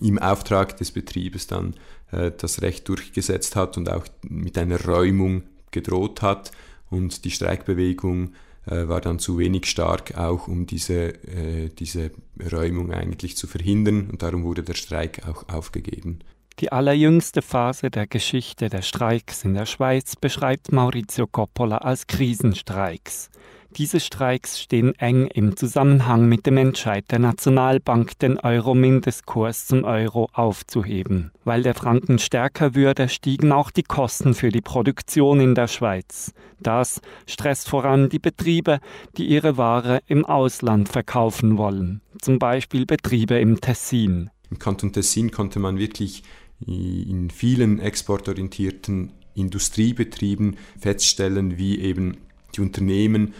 im 0.00 0.18
Auftrag 0.18 0.76
des 0.76 0.90
Betriebes 0.90 1.46
dann 1.46 1.74
äh, 2.10 2.30
das 2.36 2.62
Recht 2.62 2.88
durchgesetzt 2.88 3.56
hat 3.56 3.76
und 3.76 3.90
auch 3.90 4.06
mit 4.22 4.56
einer 4.58 4.80
Räumung 4.84 5.42
gedroht 5.70 6.22
hat. 6.22 6.52
Und 6.90 7.24
die 7.24 7.30
Streikbewegung 7.30 8.34
äh, 8.66 8.88
war 8.88 9.00
dann 9.00 9.18
zu 9.18 9.38
wenig 9.38 9.66
stark, 9.66 10.16
auch 10.16 10.48
um 10.48 10.66
diese, 10.66 11.14
äh, 11.26 11.70
diese 11.70 12.10
Räumung 12.52 12.92
eigentlich 12.92 13.36
zu 13.36 13.46
verhindern. 13.46 14.08
Und 14.10 14.22
darum 14.22 14.44
wurde 14.44 14.62
der 14.62 14.74
Streik 14.74 15.26
auch 15.26 15.48
aufgegeben. 15.48 16.20
Die 16.60 16.70
allerjüngste 16.70 17.40
Phase 17.40 17.90
der 17.90 18.06
Geschichte 18.06 18.68
der 18.68 18.82
Streiks 18.82 19.44
in 19.44 19.54
der 19.54 19.66
Schweiz 19.66 20.16
beschreibt 20.16 20.70
Maurizio 20.70 21.26
Coppola 21.26 21.78
als 21.78 22.06
Krisenstreiks. 22.06 23.30
Diese 23.76 24.00
Streiks 24.00 24.60
stehen 24.60 24.94
eng 24.96 25.28
im 25.28 25.56
Zusammenhang 25.56 26.28
mit 26.28 26.44
dem 26.44 26.58
Entscheid 26.58 27.06
der 27.10 27.18
Nationalbank, 27.18 28.18
den 28.18 28.38
Euro-Mindestkurs 28.38 29.66
zum 29.66 29.84
Euro 29.84 30.28
aufzuheben. 30.34 31.30
Weil 31.44 31.62
der 31.62 31.72
Franken 31.72 32.18
stärker 32.18 32.74
würde, 32.74 33.08
stiegen 33.08 33.50
auch 33.50 33.70
die 33.70 33.82
Kosten 33.82 34.34
für 34.34 34.50
die 34.50 34.60
Produktion 34.60 35.40
in 35.40 35.54
der 35.54 35.68
Schweiz. 35.68 36.34
Das 36.60 37.00
stresst 37.26 37.70
voran 37.70 38.10
die 38.10 38.18
Betriebe, 38.18 38.78
die 39.16 39.24
ihre 39.24 39.56
Ware 39.56 40.00
im 40.06 40.26
Ausland 40.26 40.90
verkaufen 40.90 41.56
wollen, 41.56 42.02
zum 42.20 42.38
Beispiel 42.38 42.84
Betriebe 42.84 43.38
im 43.38 43.60
Tessin. 43.60 44.28
Im 44.50 44.58
Kanton 44.58 44.92
Tessin 44.92 45.30
konnte 45.30 45.58
man 45.58 45.78
wirklich 45.78 46.24
in 46.66 47.30
vielen 47.30 47.78
exportorientierten 47.80 49.12
Industriebetrieben 49.34 50.58
feststellen, 50.78 51.56
wie 51.56 51.80
eben 51.80 52.18
die 52.54 52.60
Unternehmen 52.60 53.32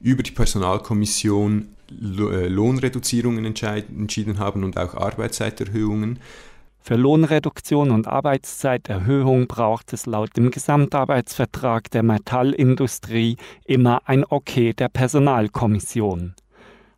über 0.00 0.22
die 0.22 0.30
Personalkommission 0.30 1.68
äh, 1.90 2.46
Lohnreduzierungen 2.48 3.44
entschieden 3.44 4.38
haben 4.38 4.64
und 4.64 4.78
auch 4.78 4.94
Arbeitszeiterhöhungen. 4.94 6.18
Für 6.80 6.96
Lohnreduktion 6.96 7.90
und 7.90 8.06
Arbeitszeiterhöhung 8.06 9.46
braucht 9.46 9.92
es 9.92 10.06
laut 10.06 10.36
dem 10.36 10.50
Gesamtarbeitsvertrag 10.50 11.90
der 11.90 12.02
Metallindustrie 12.02 13.36
immer 13.66 14.02
ein 14.06 14.24
Okay 14.28 14.72
der 14.72 14.88
Personalkommission. 14.88 16.34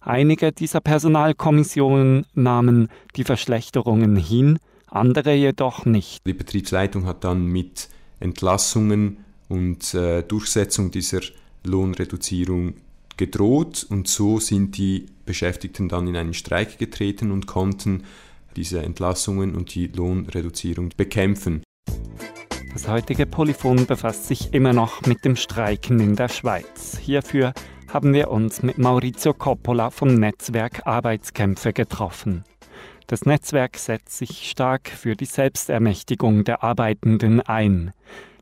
Einige 0.01 0.53
dieser 0.53 0.81
Personalkommissionen 0.81 2.25
nahmen 2.35 2.89
die 3.17 3.25
Verschlechterungen 3.25 4.17
hin, 4.17 4.59
andere 4.87 5.35
jedoch 5.35 5.85
nicht. 5.85 6.25
Die 6.27 6.35
Betriebsleitung 6.35 7.07
hat 7.07 7.25
dann 7.25 7.47
mit 7.47 7.89
Entlassungen 8.19 9.19
und 9.49 9.93
äh, 9.95 10.23
Durchsetzung 10.23 10.91
dieser 10.91 11.21
Lohnreduzierung 11.65 12.75
gedroht 13.21 13.87
und 13.91 14.09
so 14.09 14.41
sind 14.41 14.79
die 14.79 15.05
Beschäftigten 15.27 15.91
dann 15.91 16.09
in 16.09 16.17
einen 16.17 16.33
Streik 16.33 16.79
getreten 16.79 17.31
und 17.31 17.47
konnten 17.47 18.05
diese 18.57 18.81
Entlassungen 18.81 19.55
und 19.55 19.75
die 19.75 19.89
Lohnreduzierung 19.89 20.89
bekämpfen. 20.97 21.63
Das 22.73 22.89
heutige 22.89 23.27
Polyphon 23.27 23.85
befasst 23.85 24.27
sich 24.27 24.55
immer 24.55 24.73
noch 24.73 25.03
mit 25.03 25.27
dem 25.27 25.37
Streiken 25.37 26.01
in 26.01 26.17
der 26.17 26.29
Schweiz. 26.29 26.97
Hierfür 26.99 27.53
haben 27.93 28.15
wir 28.15 28.31
uns 28.31 28.63
mit 28.63 28.79
Maurizio 28.79 29.35
Coppola 29.35 29.91
vom 29.91 30.15
Netzwerk 30.15 30.87
Arbeitskämpfe 30.87 31.75
getroffen. 31.75 32.45
Das 33.07 33.27
Netzwerk 33.27 33.77
setzt 33.77 34.17
sich 34.17 34.49
stark 34.49 34.89
für 34.89 35.15
die 35.15 35.27
Selbstermächtigung 35.27 36.45
der 36.45 36.63
Arbeitenden 36.63 37.43
ein. 37.43 37.93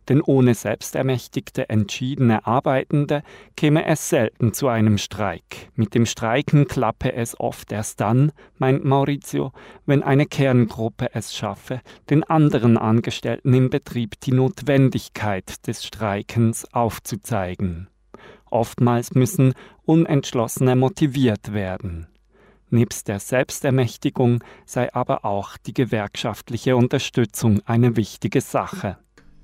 Denn 0.09 0.22
ohne 0.22 0.54
selbstermächtigte, 0.54 1.68
entschiedene 1.68 2.46
Arbeitende 2.46 3.22
käme 3.56 3.84
es 3.84 4.09
selten 4.09 4.54
zu 4.54 4.68
einem 4.68 4.96
Streik. 4.96 5.70
Mit 5.74 5.94
dem 5.94 6.06
Streiken 6.06 6.66
klappe 6.66 7.12
es 7.12 7.38
oft 7.38 7.72
erst 7.72 8.00
dann, 8.00 8.32
meint 8.56 8.84
Maurizio, 8.84 9.52
wenn 9.84 10.02
eine 10.02 10.24
Kerngruppe 10.24 11.11
es 11.12 11.36
schaffe, 11.36 11.82
den 12.09 12.24
anderen 12.24 12.78
Angestellten 12.78 13.52
im 13.52 13.68
Betrieb 13.68 14.18
die 14.20 14.32
Notwendigkeit 14.32 15.66
des 15.66 15.84
Streikens 15.84 16.72
aufzuzeigen. 16.72 17.88
Oftmals 18.50 19.12
müssen 19.12 19.52
Unentschlossene 19.84 20.74
motiviert 20.74 21.52
werden. 21.52 22.06
Nebst 22.70 23.09
der 23.09 23.18
Selbstermächtigung 23.18 24.42
sei 24.64 24.92
aber 24.92 25.24
auch 25.24 25.56
die 25.59 25.74
gewerkschaftliche 25.74 26.76
Unterstützung 26.76 27.61
eine 27.64 27.96
wichtige 27.96 28.40
Sache. 28.40 28.98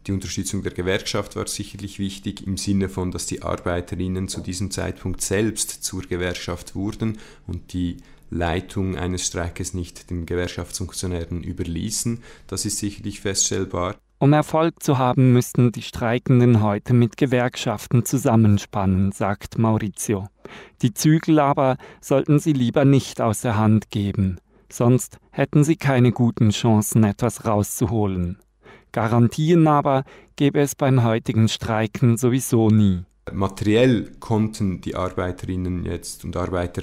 Die 0.06 0.12
Unterstützung 0.12 0.62
der 0.62 0.72
Gewerkschaft 0.72 1.34
war 1.34 1.46
sicherlich 1.46 1.98
wichtig 1.98 2.46
im 2.46 2.58
Sinne 2.58 2.90
von, 2.90 3.10
dass 3.10 3.24
die 3.24 3.42
Arbeiterinnen 3.42 4.28
zu 4.28 4.42
diesem 4.42 4.70
Zeitpunkt 4.70 5.22
selbst 5.22 5.82
zur 5.82 6.02
Gewerkschaft 6.02 6.74
wurden 6.74 7.18
und 7.46 7.72
die 7.72 7.96
Leitung 8.28 8.96
eines 8.96 9.26
Streikes 9.26 9.72
nicht 9.72 10.10
den 10.10 10.26
Gewerkschaftsfunktionären 10.26 11.42
überließen. 11.42 12.22
Das 12.46 12.66
ist 12.66 12.78
sicherlich 12.78 13.20
feststellbar. 13.20 13.96
Um 14.18 14.32
Erfolg 14.32 14.82
zu 14.82 14.98
haben, 14.98 15.32
müssten 15.32 15.72
die 15.72 15.82
Streikenden 15.82 16.62
heute 16.62 16.92
mit 16.92 17.16
Gewerkschaften 17.16 18.04
zusammenspannen, 18.04 19.12
sagt 19.12 19.58
Maurizio. 19.58 20.28
Die 20.82 20.92
Zügel 20.92 21.38
aber 21.38 21.78
sollten 22.00 22.38
sie 22.38 22.52
lieber 22.52 22.84
nicht 22.84 23.20
aus 23.20 23.40
der 23.40 23.56
Hand 23.56 23.90
geben, 23.90 24.38
sonst 24.70 25.18
hätten 25.30 25.64
sie 25.64 25.76
keine 25.76 26.12
guten 26.12 26.50
Chancen, 26.50 27.04
etwas 27.04 27.44
rauszuholen. 27.44 28.38
Garantien 28.94 29.66
aber 29.66 30.04
gäbe 30.36 30.60
es 30.60 30.74
beim 30.74 31.02
heutigen 31.02 31.48
Streiken 31.48 32.16
sowieso 32.16 32.70
nie. 32.70 33.02
Materiell 33.32 34.12
konnten 34.20 34.80
die 34.80 34.94
Arbeiterinnen 34.94 35.84
jetzt 35.84 36.24
und 36.24 36.36
Arbeiter 36.36 36.82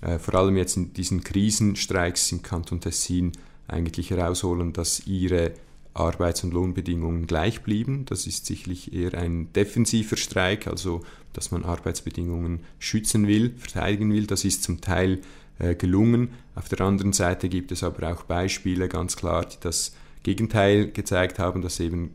äh, 0.00 0.18
vor 0.18 0.34
allem 0.34 0.56
jetzt 0.56 0.76
in 0.76 0.94
diesen 0.94 1.22
Krisenstreiks 1.22 2.32
im 2.32 2.42
Kanton 2.42 2.80
Tessin 2.80 3.32
eigentlich 3.68 4.10
herausholen, 4.10 4.72
dass 4.72 5.06
ihre 5.06 5.52
Arbeits- 5.92 6.44
und 6.44 6.54
Lohnbedingungen 6.54 7.26
gleich 7.26 7.62
blieben. 7.62 8.06
Das 8.06 8.26
ist 8.26 8.46
sicherlich 8.46 8.94
eher 8.94 9.14
ein 9.14 9.52
defensiver 9.52 10.16
Streik, 10.16 10.66
also 10.66 11.02
dass 11.34 11.50
man 11.50 11.64
Arbeitsbedingungen 11.64 12.60
schützen 12.78 13.26
will, 13.26 13.52
verteidigen 13.58 14.12
will. 14.12 14.26
Das 14.26 14.46
ist 14.46 14.62
zum 14.62 14.80
Teil 14.80 15.20
äh, 15.58 15.74
gelungen. 15.74 16.30
Auf 16.54 16.70
der 16.70 16.80
anderen 16.80 17.12
Seite 17.12 17.50
gibt 17.50 17.70
es 17.70 17.82
aber 17.82 18.10
auch 18.10 18.22
Beispiele, 18.22 18.88
ganz 18.88 19.16
klar, 19.16 19.44
die 19.44 19.58
das 19.60 19.92
Gegenteil 20.22 20.90
gezeigt 20.90 21.38
haben, 21.38 21.62
dass 21.62 21.80
eben 21.80 22.14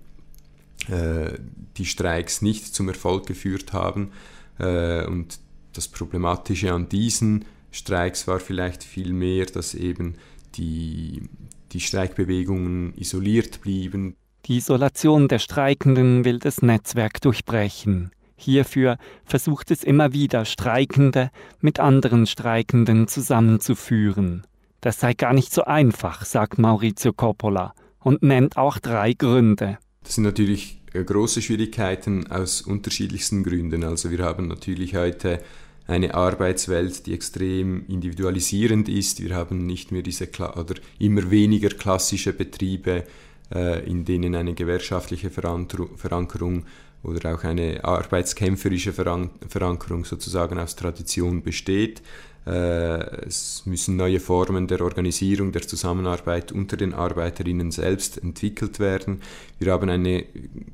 äh, 0.90 1.38
die 1.78 1.86
Streiks 1.86 2.42
nicht 2.42 2.74
zum 2.74 2.88
Erfolg 2.88 3.26
geführt 3.26 3.74
haben. 3.74 4.12
Äh, 4.60 5.06
und 5.06 5.40
das 5.74 5.88
Problematische 5.88 6.72
an 6.72 6.90
diesen 6.90 7.46
Streiks 7.72 8.28
war 8.28 8.40
vielleicht 8.40 8.84
vielmehr, 8.84 9.46
dass 9.46 9.74
eben 9.74 10.16
die, 10.56 11.24
die 11.72 11.80
Streikbewegungen 11.80 12.94
isoliert 12.98 13.62
blieben. 13.62 14.16
Die 14.46 14.58
Isolation 14.58 15.28
der 15.28 15.40
Streikenden 15.40 16.24
will 16.24 16.40
das 16.40 16.62
Netzwerk 16.62 17.20
durchbrechen. 17.22 18.12
Hierfür 18.38 18.98
versucht 19.24 19.72
es 19.72 19.84
immer 19.84 20.14
wieder, 20.14 20.46
Streikende 20.46 21.32
mit 21.62 21.80
anderen 21.80 22.28
Streikenden 22.28 23.08
zusammenzuführen. 23.08 24.46
Das 24.82 25.00
sei 25.00 25.14
gar 25.14 25.34
nicht 25.34 25.52
so 25.52 25.64
einfach, 25.64 26.26
sagt 26.26 26.60
Maurizio 26.60 27.12
Coppola 27.12 27.74
und 28.06 28.22
nennt 28.22 28.56
auch 28.56 28.78
drei 28.78 29.14
Gründe. 29.14 29.80
Das 30.04 30.16
sind 30.16 30.26
natürlich 30.26 30.80
äh, 30.94 31.04
große 31.04 31.42
Schwierigkeiten 31.42 32.28
aus 32.28 32.62
unterschiedlichsten 32.62 33.44
Gründen. 33.44 33.84
Also 33.84 34.12
wir 34.12 34.20
haben 34.20 34.48
natürlich 34.48 34.96
heute 34.96 35.42
eine 35.88 36.14
Arbeitswelt, 36.14 37.08
die 37.08 37.14
extrem 37.14 37.86
individualisierend 37.88 38.90
ist. 38.90 39.24
Wir 39.24 39.36
haben 39.36 39.66
nicht 39.66 39.92
mehr 39.92 40.04
diese 40.04 40.30
oder 40.30 40.76
immer 41.00 41.32
weniger 41.32 41.70
klassische 41.70 42.34
Betriebe, 42.34 43.06
äh, 43.54 43.84
in 43.90 44.06
denen 44.06 44.36
eine 44.36 44.54
gewerkschaftliche 44.54 45.32
Verankerung 45.32 46.66
oder 47.02 47.34
auch 47.34 47.44
eine 47.44 47.84
arbeitskämpferische 47.84 48.94
Verankerung 48.94 50.06
sozusagen 50.06 50.60
aus 50.60 50.76
Tradition 50.76 51.42
besteht. 51.42 52.04
Äh, 52.46 53.26
es 53.26 53.64
müssen 53.66 53.96
neue 53.96 54.20
Formen 54.20 54.68
der 54.68 54.82
Organisierung, 54.82 55.52
der 55.52 55.64
Zusammenarbeit 55.64 56.52
unter 56.52 56.78
den 56.78 56.94
Arbeiterinnen 56.94 57.72
selbst 57.72 58.22
entwickelt 58.22 58.80
werden. 58.80 59.22
Wir 59.60 59.72
haben 59.72 59.90
eine 59.90 60.26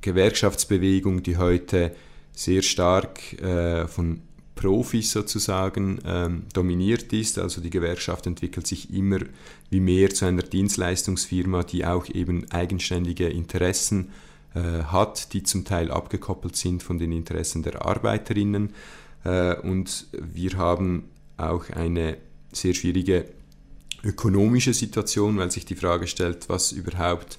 Gewerkschaftsbewegung, 0.01 1.23
die 1.23 1.37
heute 1.37 1.95
sehr 2.33 2.61
stark 2.61 3.41
äh, 3.41 3.87
von 3.87 4.21
Profis 4.55 5.11
sozusagen 5.11 5.99
ähm, 6.05 6.43
dominiert 6.53 7.13
ist. 7.13 7.39
Also 7.39 7.61
die 7.61 7.69
Gewerkschaft 7.69 8.27
entwickelt 8.27 8.67
sich 8.67 8.93
immer 8.93 9.19
wie 9.69 9.79
mehr 9.79 10.09
zu 10.11 10.25
einer 10.25 10.43
Dienstleistungsfirma, 10.43 11.63
die 11.63 11.85
auch 11.85 12.07
eben 12.09 12.51
eigenständige 12.51 13.27
Interessen 13.27 14.11
äh, 14.53 14.83
hat, 14.83 15.33
die 15.33 15.43
zum 15.43 15.65
Teil 15.65 15.89
abgekoppelt 15.89 16.55
sind 16.55 16.83
von 16.83 16.99
den 16.99 17.11
Interessen 17.11 17.63
der 17.63 17.85
Arbeiterinnen. 17.85 18.73
Äh, 19.23 19.55
und 19.61 20.07
wir 20.11 20.57
haben 20.57 21.05
auch 21.41 21.69
eine 21.69 22.17
sehr 22.51 22.73
schwierige 22.73 23.25
ökonomische 24.03 24.73
Situation, 24.73 25.37
weil 25.37 25.51
sich 25.51 25.65
die 25.65 25.75
Frage 25.75 26.07
stellt, 26.07 26.49
was 26.49 26.71
überhaupt 26.71 27.37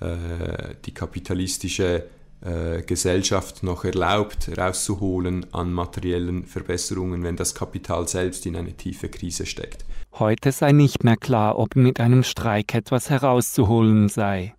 äh, 0.00 0.74
die 0.84 0.92
kapitalistische 0.92 2.04
äh, 2.42 2.82
Gesellschaft 2.82 3.62
noch 3.62 3.84
erlaubt, 3.84 4.50
rauszuholen 4.56 5.46
an 5.52 5.72
materiellen 5.72 6.44
Verbesserungen, 6.44 7.22
wenn 7.22 7.36
das 7.36 7.54
Kapital 7.54 8.08
selbst 8.08 8.46
in 8.46 8.56
eine 8.56 8.72
tiefe 8.72 9.08
Krise 9.08 9.46
steckt. 9.46 9.84
Heute 10.18 10.52
sei 10.52 10.72
nicht 10.72 11.04
mehr 11.04 11.16
klar, 11.16 11.58
ob 11.58 11.76
mit 11.76 12.00
einem 12.00 12.22
Streik 12.22 12.74
etwas 12.74 13.08
herauszuholen 13.08 14.08
sei. 14.08 14.54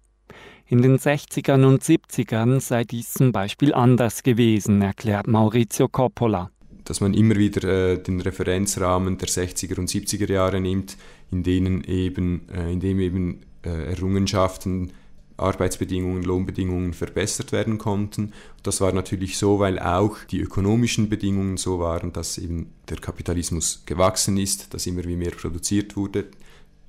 In 0.65 0.81
den 0.81 0.97
60ern 0.97 1.65
und 1.65 1.83
70ern 1.83 2.59
sei 2.59 2.83
dies 2.83 3.13
zum 3.13 3.31
Beispiel 3.31 3.73
anders 3.73 4.23
gewesen, 4.23 4.81
erklärt 4.81 5.27
Maurizio 5.27 5.87
Coppola 5.87 6.49
dass 6.85 7.01
man 7.01 7.13
immer 7.13 7.35
wieder 7.35 7.63
äh, 7.63 7.97
den 7.97 8.21
Referenzrahmen 8.21 9.17
der 9.17 9.27
60er 9.27 9.79
und 9.79 9.89
70er 9.89 10.31
Jahre 10.31 10.59
nimmt, 10.59 10.97
in 11.31 11.43
denen 11.43 11.83
eben, 11.83 12.47
äh, 12.49 12.71
in 12.71 12.79
dem 12.79 12.99
eben 12.99 13.41
äh, 13.63 13.91
Errungenschaften 13.91 14.91
Arbeitsbedingungen, 15.37 16.23
Lohnbedingungen 16.23 16.93
verbessert 16.93 17.51
werden 17.51 17.77
konnten. 17.77 18.33
Das 18.61 18.81
war 18.81 18.91
natürlich 18.93 19.37
so, 19.37 19.59
weil 19.59 19.79
auch 19.79 20.17
die 20.29 20.39
ökonomischen 20.39 21.09
Bedingungen 21.09 21.57
so 21.57 21.79
waren, 21.79 22.13
dass 22.13 22.37
eben 22.37 22.71
der 22.89 22.97
Kapitalismus 22.97 23.83
gewachsen 23.85 24.37
ist, 24.37 24.73
dass 24.73 24.85
immer 24.85 25.03
wie 25.05 25.15
mehr 25.15 25.31
produziert 25.31 25.95
wurde, 25.95 26.25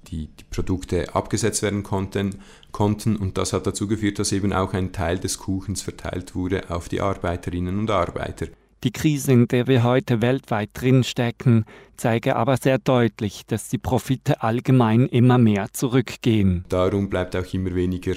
die, 0.09 0.27
die 0.27 0.45
Produkte 0.51 1.15
abgesetzt 1.15 1.63
werden 1.63 1.83
konnten, 1.83 2.37
konnten 2.73 3.17
und 3.17 3.39
das 3.39 3.55
hat 3.55 3.67
dazu 3.67 3.89
geführt, 3.89 4.19
dass 4.19 4.33
eben 4.33 4.53
auch 4.53 4.75
ein 4.75 4.93
Teil 4.93 5.19
des 5.19 5.39
Kuchens 5.39 5.81
verteilt 5.81 6.35
wurde 6.35 6.71
auf 6.71 6.91
die 6.91 7.01
Arbeiterinnen 7.01 7.79
und 7.79 7.91
Arbeiter. 7.91 8.49
Die 8.85 8.93
Krise, 8.93 9.33
in 9.33 9.49
der 9.49 9.67
wir 9.67 9.83
heute 9.83 10.21
weltweit 10.21 10.69
drinstecken, 10.75 11.65
zeige 11.97 12.37
aber 12.37 12.59
sehr 12.59 12.79
deutlich, 12.79 13.47
dass 13.47 13.71
die 13.71 13.79
Profite 13.79 14.43
allgemein 14.43 15.07
immer 15.07 15.39
mehr 15.39 15.73
zurückgehen. 15.73 16.67
Darum 16.69 17.09
bleibt 17.09 17.35
auch 17.35 17.51
immer 17.55 17.75
weniger 17.75 18.13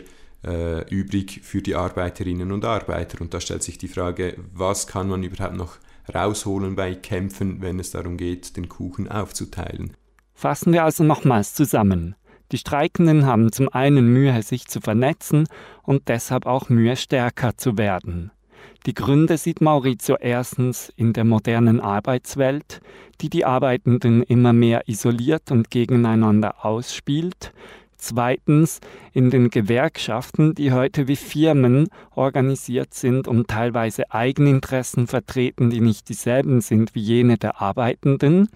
äh, 0.46 0.86
übrig 0.94 1.40
für 1.42 1.62
die 1.62 1.74
Arbeiterinnen 1.76 2.52
und 2.52 2.66
Arbeiter. 2.66 3.22
Und 3.22 3.34
da 3.34 3.40
stellt 3.40 3.64
sich 3.64 3.78
die 3.78 3.88
Frage, 3.88 4.36
was 4.54 4.88
kann 4.88 5.08
man 5.08 5.24
überhaupt 5.24 5.56
noch 5.56 5.78
rausholen 6.14 6.76
bei 6.76 6.96
Kämpfen, 6.96 7.62
wenn 7.62 7.80
es 7.80 7.92
darum 7.92 8.18
geht, 8.18 8.58
den 8.58 8.68
Kuchen 8.68 9.08
aufzuteilen. 9.08 9.96
Fassen 10.34 10.74
wir 10.74 10.84
also 10.84 11.06
nochmals 11.06 11.54
zusammen. 11.54 12.16
Die 12.52 12.58
Streikenden 12.58 13.26
haben 13.26 13.54
zum 13.54 13.70
einen 13.70 14.12
Mühe, 14.12 14.42
sich 14.44 14.68
zu 14.68 14.82
vernetzen 14.82 15.48
und 15.84 16.10
deshalb 16.10 16.46
auch 16.46 16.68
Mühe, 16.68 16.98
stärker 16.98 17.56
zu 17.56 17.78
werden. 17.78 18.32
Die 18.86 18.94
Gründe 18.94 19.38
sieht 19.38 19.62
Maurizio 19.62 20.16
erstens 20.16 20.94
in 20.96 21.14
der 21.14 21.26
modernen 21.26 21.82
Arbeitswelt, 21.82 22.82
die 23.22 23.30
die 23.30 23.44
Arbeitenden 23.44 24.24
immer 24.24 24.54
mehr 24.54 24.88
isoliert 24.88 25.52
und 25.52 25.70
gegeneinander 25.70 26.66
ausspielt, 26.66 27.52
Zweitens 28.00 28.80
in 29.12 29.32
den 29.32 29.50
Gewerkschaften, 29.50 30.54
die 30.54 30.72
heute 30.72 31.08
wie 31.08 31.16
Firmen 31.16 31.90
organisiert 32.14 32.94
sind 32.94 33.28
und 33.28 33.48
teilweise 33.48 34.12
Eigeninteressen 34.12 35.08
vertreten, 35.08 35.72
die 35.72 35.82
nicht 35.82 36.08
dieselben 36.08 36.62
sind 36.62 36.94
wie 36.94 37.02
jene 37.02 37.38
der 37.38 37.60
Arbeitenden. 37.60 38.50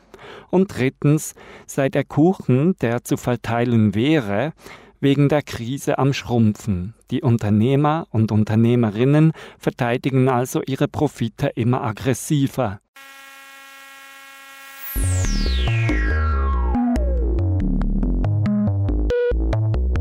Und 0.51 0.78
drittens 0.78 1.34
sei 1.65 1.89
der 1.89 2.03
Kuchen, 2.03 2.76
der 2.82 3.03
zu 3.03 3.17
verteilen 3.17 3.95
wäre, 3.95 4.53
wegen 4.99 5.28
der 5.28 5.41
Krise 5.41 5.97
am 5.97 6.13
Schrumpfen. 6.13 6.93
Die 7.12 7.22
Unternehmer 7.22 8.07
und 8.09 8.32
Unternehmerinnen 8.32 9.34
verteidigen 9.59 10.30
also 10.30 10.62
ihre 10.66 10.88
Profite 10.88 11.47
immer 11.55 11.84
aggressiver. 11.84 12.80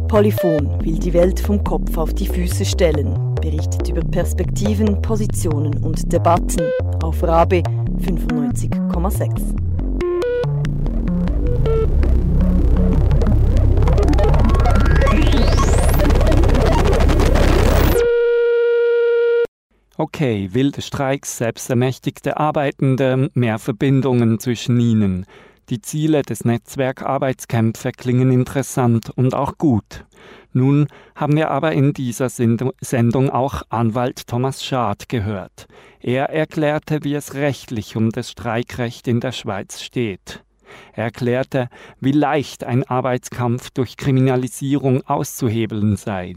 Polyphon 0.07 0.85
will 0.85 0.99
die 0.99 1.13
Welt 1.13 1.41
vom 1.41 1.63
Kopf 1.65 1.97
auf 1.97 2.15
die 2.15 2.27
Füße 2.27 2.65
stellen, 2.65 3.35
berichtet 3.41 3.89
über 3.89 4.03
Perspektiven, 4.03 5.03
Positionen 5.03 5.83
und 5.83 6.13
Debatten 6.13 6.63
auf 7.03 7.23
Rabe 7.23 7.63
95,6. 7.99 9.90
Okay, 20.01 20.49
wilde 20.55 20.81
Streiks, 20.81 21.37
selbstermächtigte 21.37 22.39
Arbeitende, 22.39 23.31
mehr 23.35 23.59
Verbindungen 23.59 24.41
zwischen 24.41 24.81
ihnen. 24.81 25.27
Die 25.69 25.83
Ziele 25.83 26.23
des 26.23 26.47
Netzwerkarbeitskämpfe 26.47 27.93
klingen 27.93 28.33
interessant 28.33 29.11
und 29.11 29.35
auch 29.35 29.59
gut. 29.59 30.07
Nun 30.55 30.87
haben 31.15 31.37
wir 31.37 31.51
aber 31.51 31.73
in 31.73 31.93
dieser 31.93 32.31
Sendung 32.31 33.29
auch 33.29 33.61
Anwalt 33.69 34.27
Thomas 34.27 34.65
Schad 34.65 35.11
gehört. 35.11 35.67
Er 36.01 36.31
erklärte, 36.31 37.01
wie 37.03 37.13
es 37.13 37.35
rechtlich 37.35 37.95
um 37.95 38.09
das 38.09 38.31
Streikrecht 38.31 39.07
in 39.07 39.21
der 39.21 39.33
Schweiz 39.33 39.83
steht. 39.83 40.43
Er 40.95 41.05
erklärte, 41.05 41.69
wie 42.01 42.13
leicht 42.13 42.65
ein 42.65 42.85
Arbeitskampf 42.85 43.69
durch 43.69 43.99
Kriminalisierung 43.99 45.03
auszuhebeln 45.07 45.97
sei. 45.97 46.37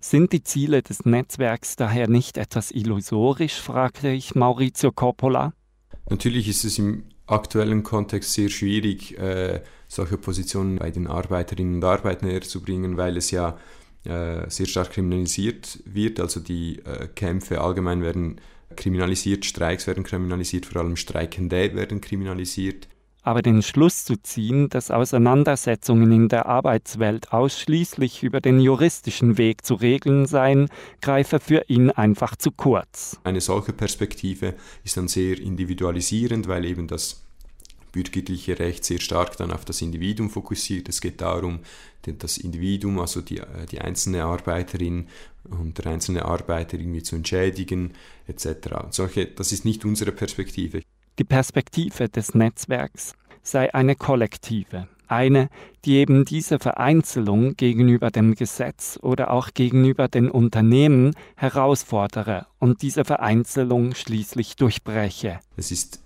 Sind 0.00 0.32
die 0.32 0.42
Ziele 0.42 0.82
des 0.82 1.04
Netzwerks 1.04 1.76
daher 1.76 2.08
nicht 2.08 2.36
etwas 2.36 2.70
illusorisch, 2.70 3.60
fragte 3.60 4.08
ich 4.08 4.34
Maurizio 4.34 4.92
Coppola. 4.92 5.52
Natürlich 6.08 6.48
ist 6.48 6.64
es 6.64 6.78
im 6.78 7.04
aktuellen 7.26 7.82
Kontext 7.82 8.34
sehr 8.34 8.48
schwierig, 8.48 9.18
äh, 9.18 9.62
solche 9.88 10.18
Positionen 10.18 10.76
bei 10.76 10.90
den 10.90 11.06
Arbeiterinnen 11.06 11.76
und 11.76 11.84
Arbeitern 11.84 12.30
herzubringen, 12.30 12.96
weil 12.96 13.16
es 13.16 13.30
ja 13.30 13.56
äh, 14.04 14.48
sehr 14.50 14.66
stark 14.66 14.90
kriminalisiert 14.90 15.80
wird. 15.84 16.20
Also 16.20 16.40
die 16.40 16.80
äh, 16.80 17.08
Kämpfe 17.14 17.60
allgemein 17.60 18.02
werden 18.02 18.40
kriminalisiert, 18.76 19.44
Streiks 19.44 19.86
werden 19.86 20.04
kriminalisiert, 20.04 20.66
vor 20.66 20.82
allem 20.82 20.96
Streikende 20.96 21.74
werden 21.74 22.00
kriminalisiert 22.00 22.88
aber 23.22 23.42
den 23.42 23.62
Schluss 23.62 24.04
zu 24.04 24.16
ziehen, 24.16 24.68
dass 24.68 24.90
Auseinandersetzungen 24.90 26.10
in 26.12 26.28
der 26.28 26.46
Arbeitswelt 26.46 27.32
ausschließlich 27.32 28.22
über 28.22 28.40
den 28.40 28.60
juristischen 28.60 29.38
Weg 29.38 29.64
zu 29.64 29.74
regeln 29.74 30.26
seien, 30.26 30.68
greife 31.00 31.40
für 31.40 31.64
ihn 31.68 31.90
einfach 31.90 32.36
zu 32.36 32.50
kurz. 32.50 33.18
Eine 33.24 33.40
solche 33.40 33.72
Perspektive 33.72 34.54
ist 34.84 34.96
dann 34.96 35.08
sehr 35.08 35.38
individualisierend, 35.38 36.48
weil 36.48 36.64
eben 36.64 36.88
das 36.88 37.22
bürgerliche 37.92 38.58
Recht 38.58 38.84
sehr 38.84 39.00
stark 39.00 39.36
dann 39.36 39.52
auf 39.52 39.64
das 39.64 39.82
Individuum 39.82 40.30
fokussiert. 40.30 40.88
Es 40.88 41.00
geht 41.00 41.20
darum, 41.20 41.60
das 42.02 42.38
Individuum, 42.38 42.98
also 42.98 43.20
die, 43.20 43.38
äh, 43.38 43.66
die 43.70 43.80
einzelne 43.80 44.24
Arbeiterin 44.24 45.06
und 45.44 45.78
der 45.78 45.86
einzelne 45.92 46.24
Arbeiter 46.24 46.78
irgendwie 46.78 47.02
zu 47.02 47.16
entschädigen, 47.16 47.92
etc. 48.26 48.88
Solche, 48.90 49.26
das 49.26 49.52
ist 49.52 49.64
nicht 49.64 49.84
unsere 49.84 50.12
Perspektive. 50.12 50.82
Die 51.22 51.28
Perspektive 51.28 52.08
des 52.08 52.34
Netzwerks 52.34 53.14
sei 53.44 53.72
eine 53.72 53.94
kollektive, 53.94 54.88
eine, 55.06 55.50
die 55.84 55.98
eben 55.98 56.24
diese 56.24 56.58
Vereinzelung 56.58 57.54
gegenüber 57.56 58.10
dem 58.10 58.34
Gesetz 58.34 58.98
oder 59.00 59.30
auch 59.30 59.54
gegenüber 59.54 60.08
den 60.08 60.28
Unternehmen 60.28 61.14
herausfordere 61.36 62.48
und 62.58 62.82
diese 62.82 63.04
Vereinzelung 63.04 63.94
schließlich 63.94 64.56
durchbreche. 64.56 65.38
Es 65.56 65.70
ist 65.70 66.02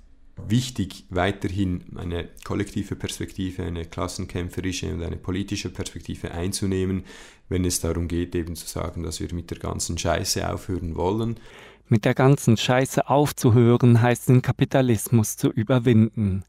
wichtig, 0.47 1.07
weiterhin 1.09 1.97
eine 1.97 2.29
kollektive 2.45 2.95
Perspektive, 2.95 3.63
eine 3.63 3.87
klassenkämpferische 3.87 4.93
und 4.93 5.03
eine 5.03 5.17
politische 5.17 5.71
Perspektive 5.71 6.33
einzunehmen, 6.33 7.05
wenn 7.49 7.65
es 7.65 7.81
darum 7.81 8.07
geht, 8.07 8.35
eben 8.35 8.55
zu 8.55 8.67
sagen, 8.67 9.03
dass 9.03 9.21
wir 9.21 9.33
mit 9.33 9.51
der 9.51 9.61
ganzen 9.61 9.97
Scheiße 9.97 10.53
aufhören 10.53 10.95
wollen. 10.95 11.41
Mit 11.89 12.05
der 12.05 12.15
ganzen 12.15 12.57
Scheiße 12.57 13.09
aufzuhören 13.09 14.03
heißt 14.03 14.29
den 14.29 14.43
Kapitalismus 14.43 15.37
zu 15.37 15.51
überwinden. 15.51 16.43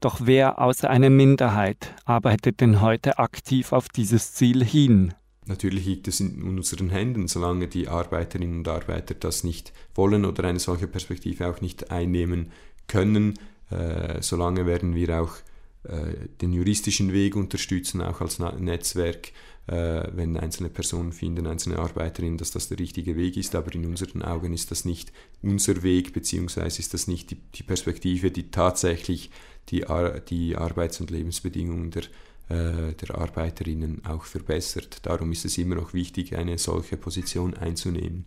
Doch 0.00 0.20
wer 0.22 0.60
außer 0.60 0.88
einer 0.88 1.10
Minderheit 1.10 1.94
arbeitet 2.04 2.60
denn 2.60 2.80
heute 2.80 3.18
aktiv 3.18 3.72
auf 3.72 3.88
dieses 3.88 4.34
Ziel 4.34 4.64
hin? 4.64 5.12
Natürlich 5.46 5.84
liegt 5.84 6.06
es 6.06 6.20
in 6.20 6.42
unseren 6.42 6.90
Händen, 6.90 7.26
solange 7.26 7.66
die 7.66 7.88
Arbeiterinnen 7.88 8.58
und 8.58 8.68
Arbeiter 8.68 9.14
das 9.14 9.42
nicht 9.42 9.72
wollen 9.96 10.24
oder 10.24 10.44
eine 10.44 10.60
solche 10.60 10.86
Perspektive 10.86 11.48
auch 11.48 11.60
nicht 11.60 11.90
einnehmen 11.90 12.52
können, 12.86 13.34
äh, 13.70 14.22
solange 14.22 14.64
werden 14.64 14.94
wir 14.94 15.20
auch 15.20 15.36
äh, 15.82 16.28
den 16.40 16.52
juristischen 16.52 17.12
Weg 17.12 17.34
unterstützen, 17.34 18.00
auch 18.00 18.20
als 18.20 18.38
Netzwerk 18.38 19.28
äh, 19.28 19.32
wenn 19.66 20.36
einzelne 20.36 20.68
Personen 20.68 21.12
finden, 21.12 21.46
einzelne 21.46 21.78
Arbeiterinnen, 21.78 22.36
dass 22.36 22.50
das 22.50 22.68
der 22.68 22.78
richtige 22.78 23.16
Weg 23.16 23.36
ist, 23.36 23.54
aber 23.54 23.74
in 23.74 23.86
unseren 23.86 24.22
Augen 24.22 24.52
ist 24.52 24.70
das 24.70 24.84
nicht 24.84 25.12
unser 25.42 25.82
Weg, 25.82 26.12
beziehungsweise 26.12 26.80
ist 26.80 26.92
das 26.92 27.06
nicht 27.06 27.30
die, 27.30 27.36
die 27.36 27.62
Perspektive, 27.62 28.30
die 28.30 28.50
tatsächlich 28.50 29.30
die, 29.70 29.86
Ar 29.86 30.20
die 30.20 30.56
Arbeits- 30.56 31.00
und 31.00 31.10
Lebensbedingungen 31.10 31.90
der, 31.90 32.02
äh, 32.48 32.92
der 32.94 33.14
Arbeiterinnen 33.14 34.04
auch 34.04 34.24
verbessert. 34.24 34.98
Darum 35.06 35.32
ist 35.32 35.44
es 35.44 35.56
immer 35.56 35.76
noch 35.76 35.94
wichtig, 35.94 36.36
eine 36.36 36.58
solche 36.58 36.96
Position 36.96 37.54
einzunehmen. 37.54 38.22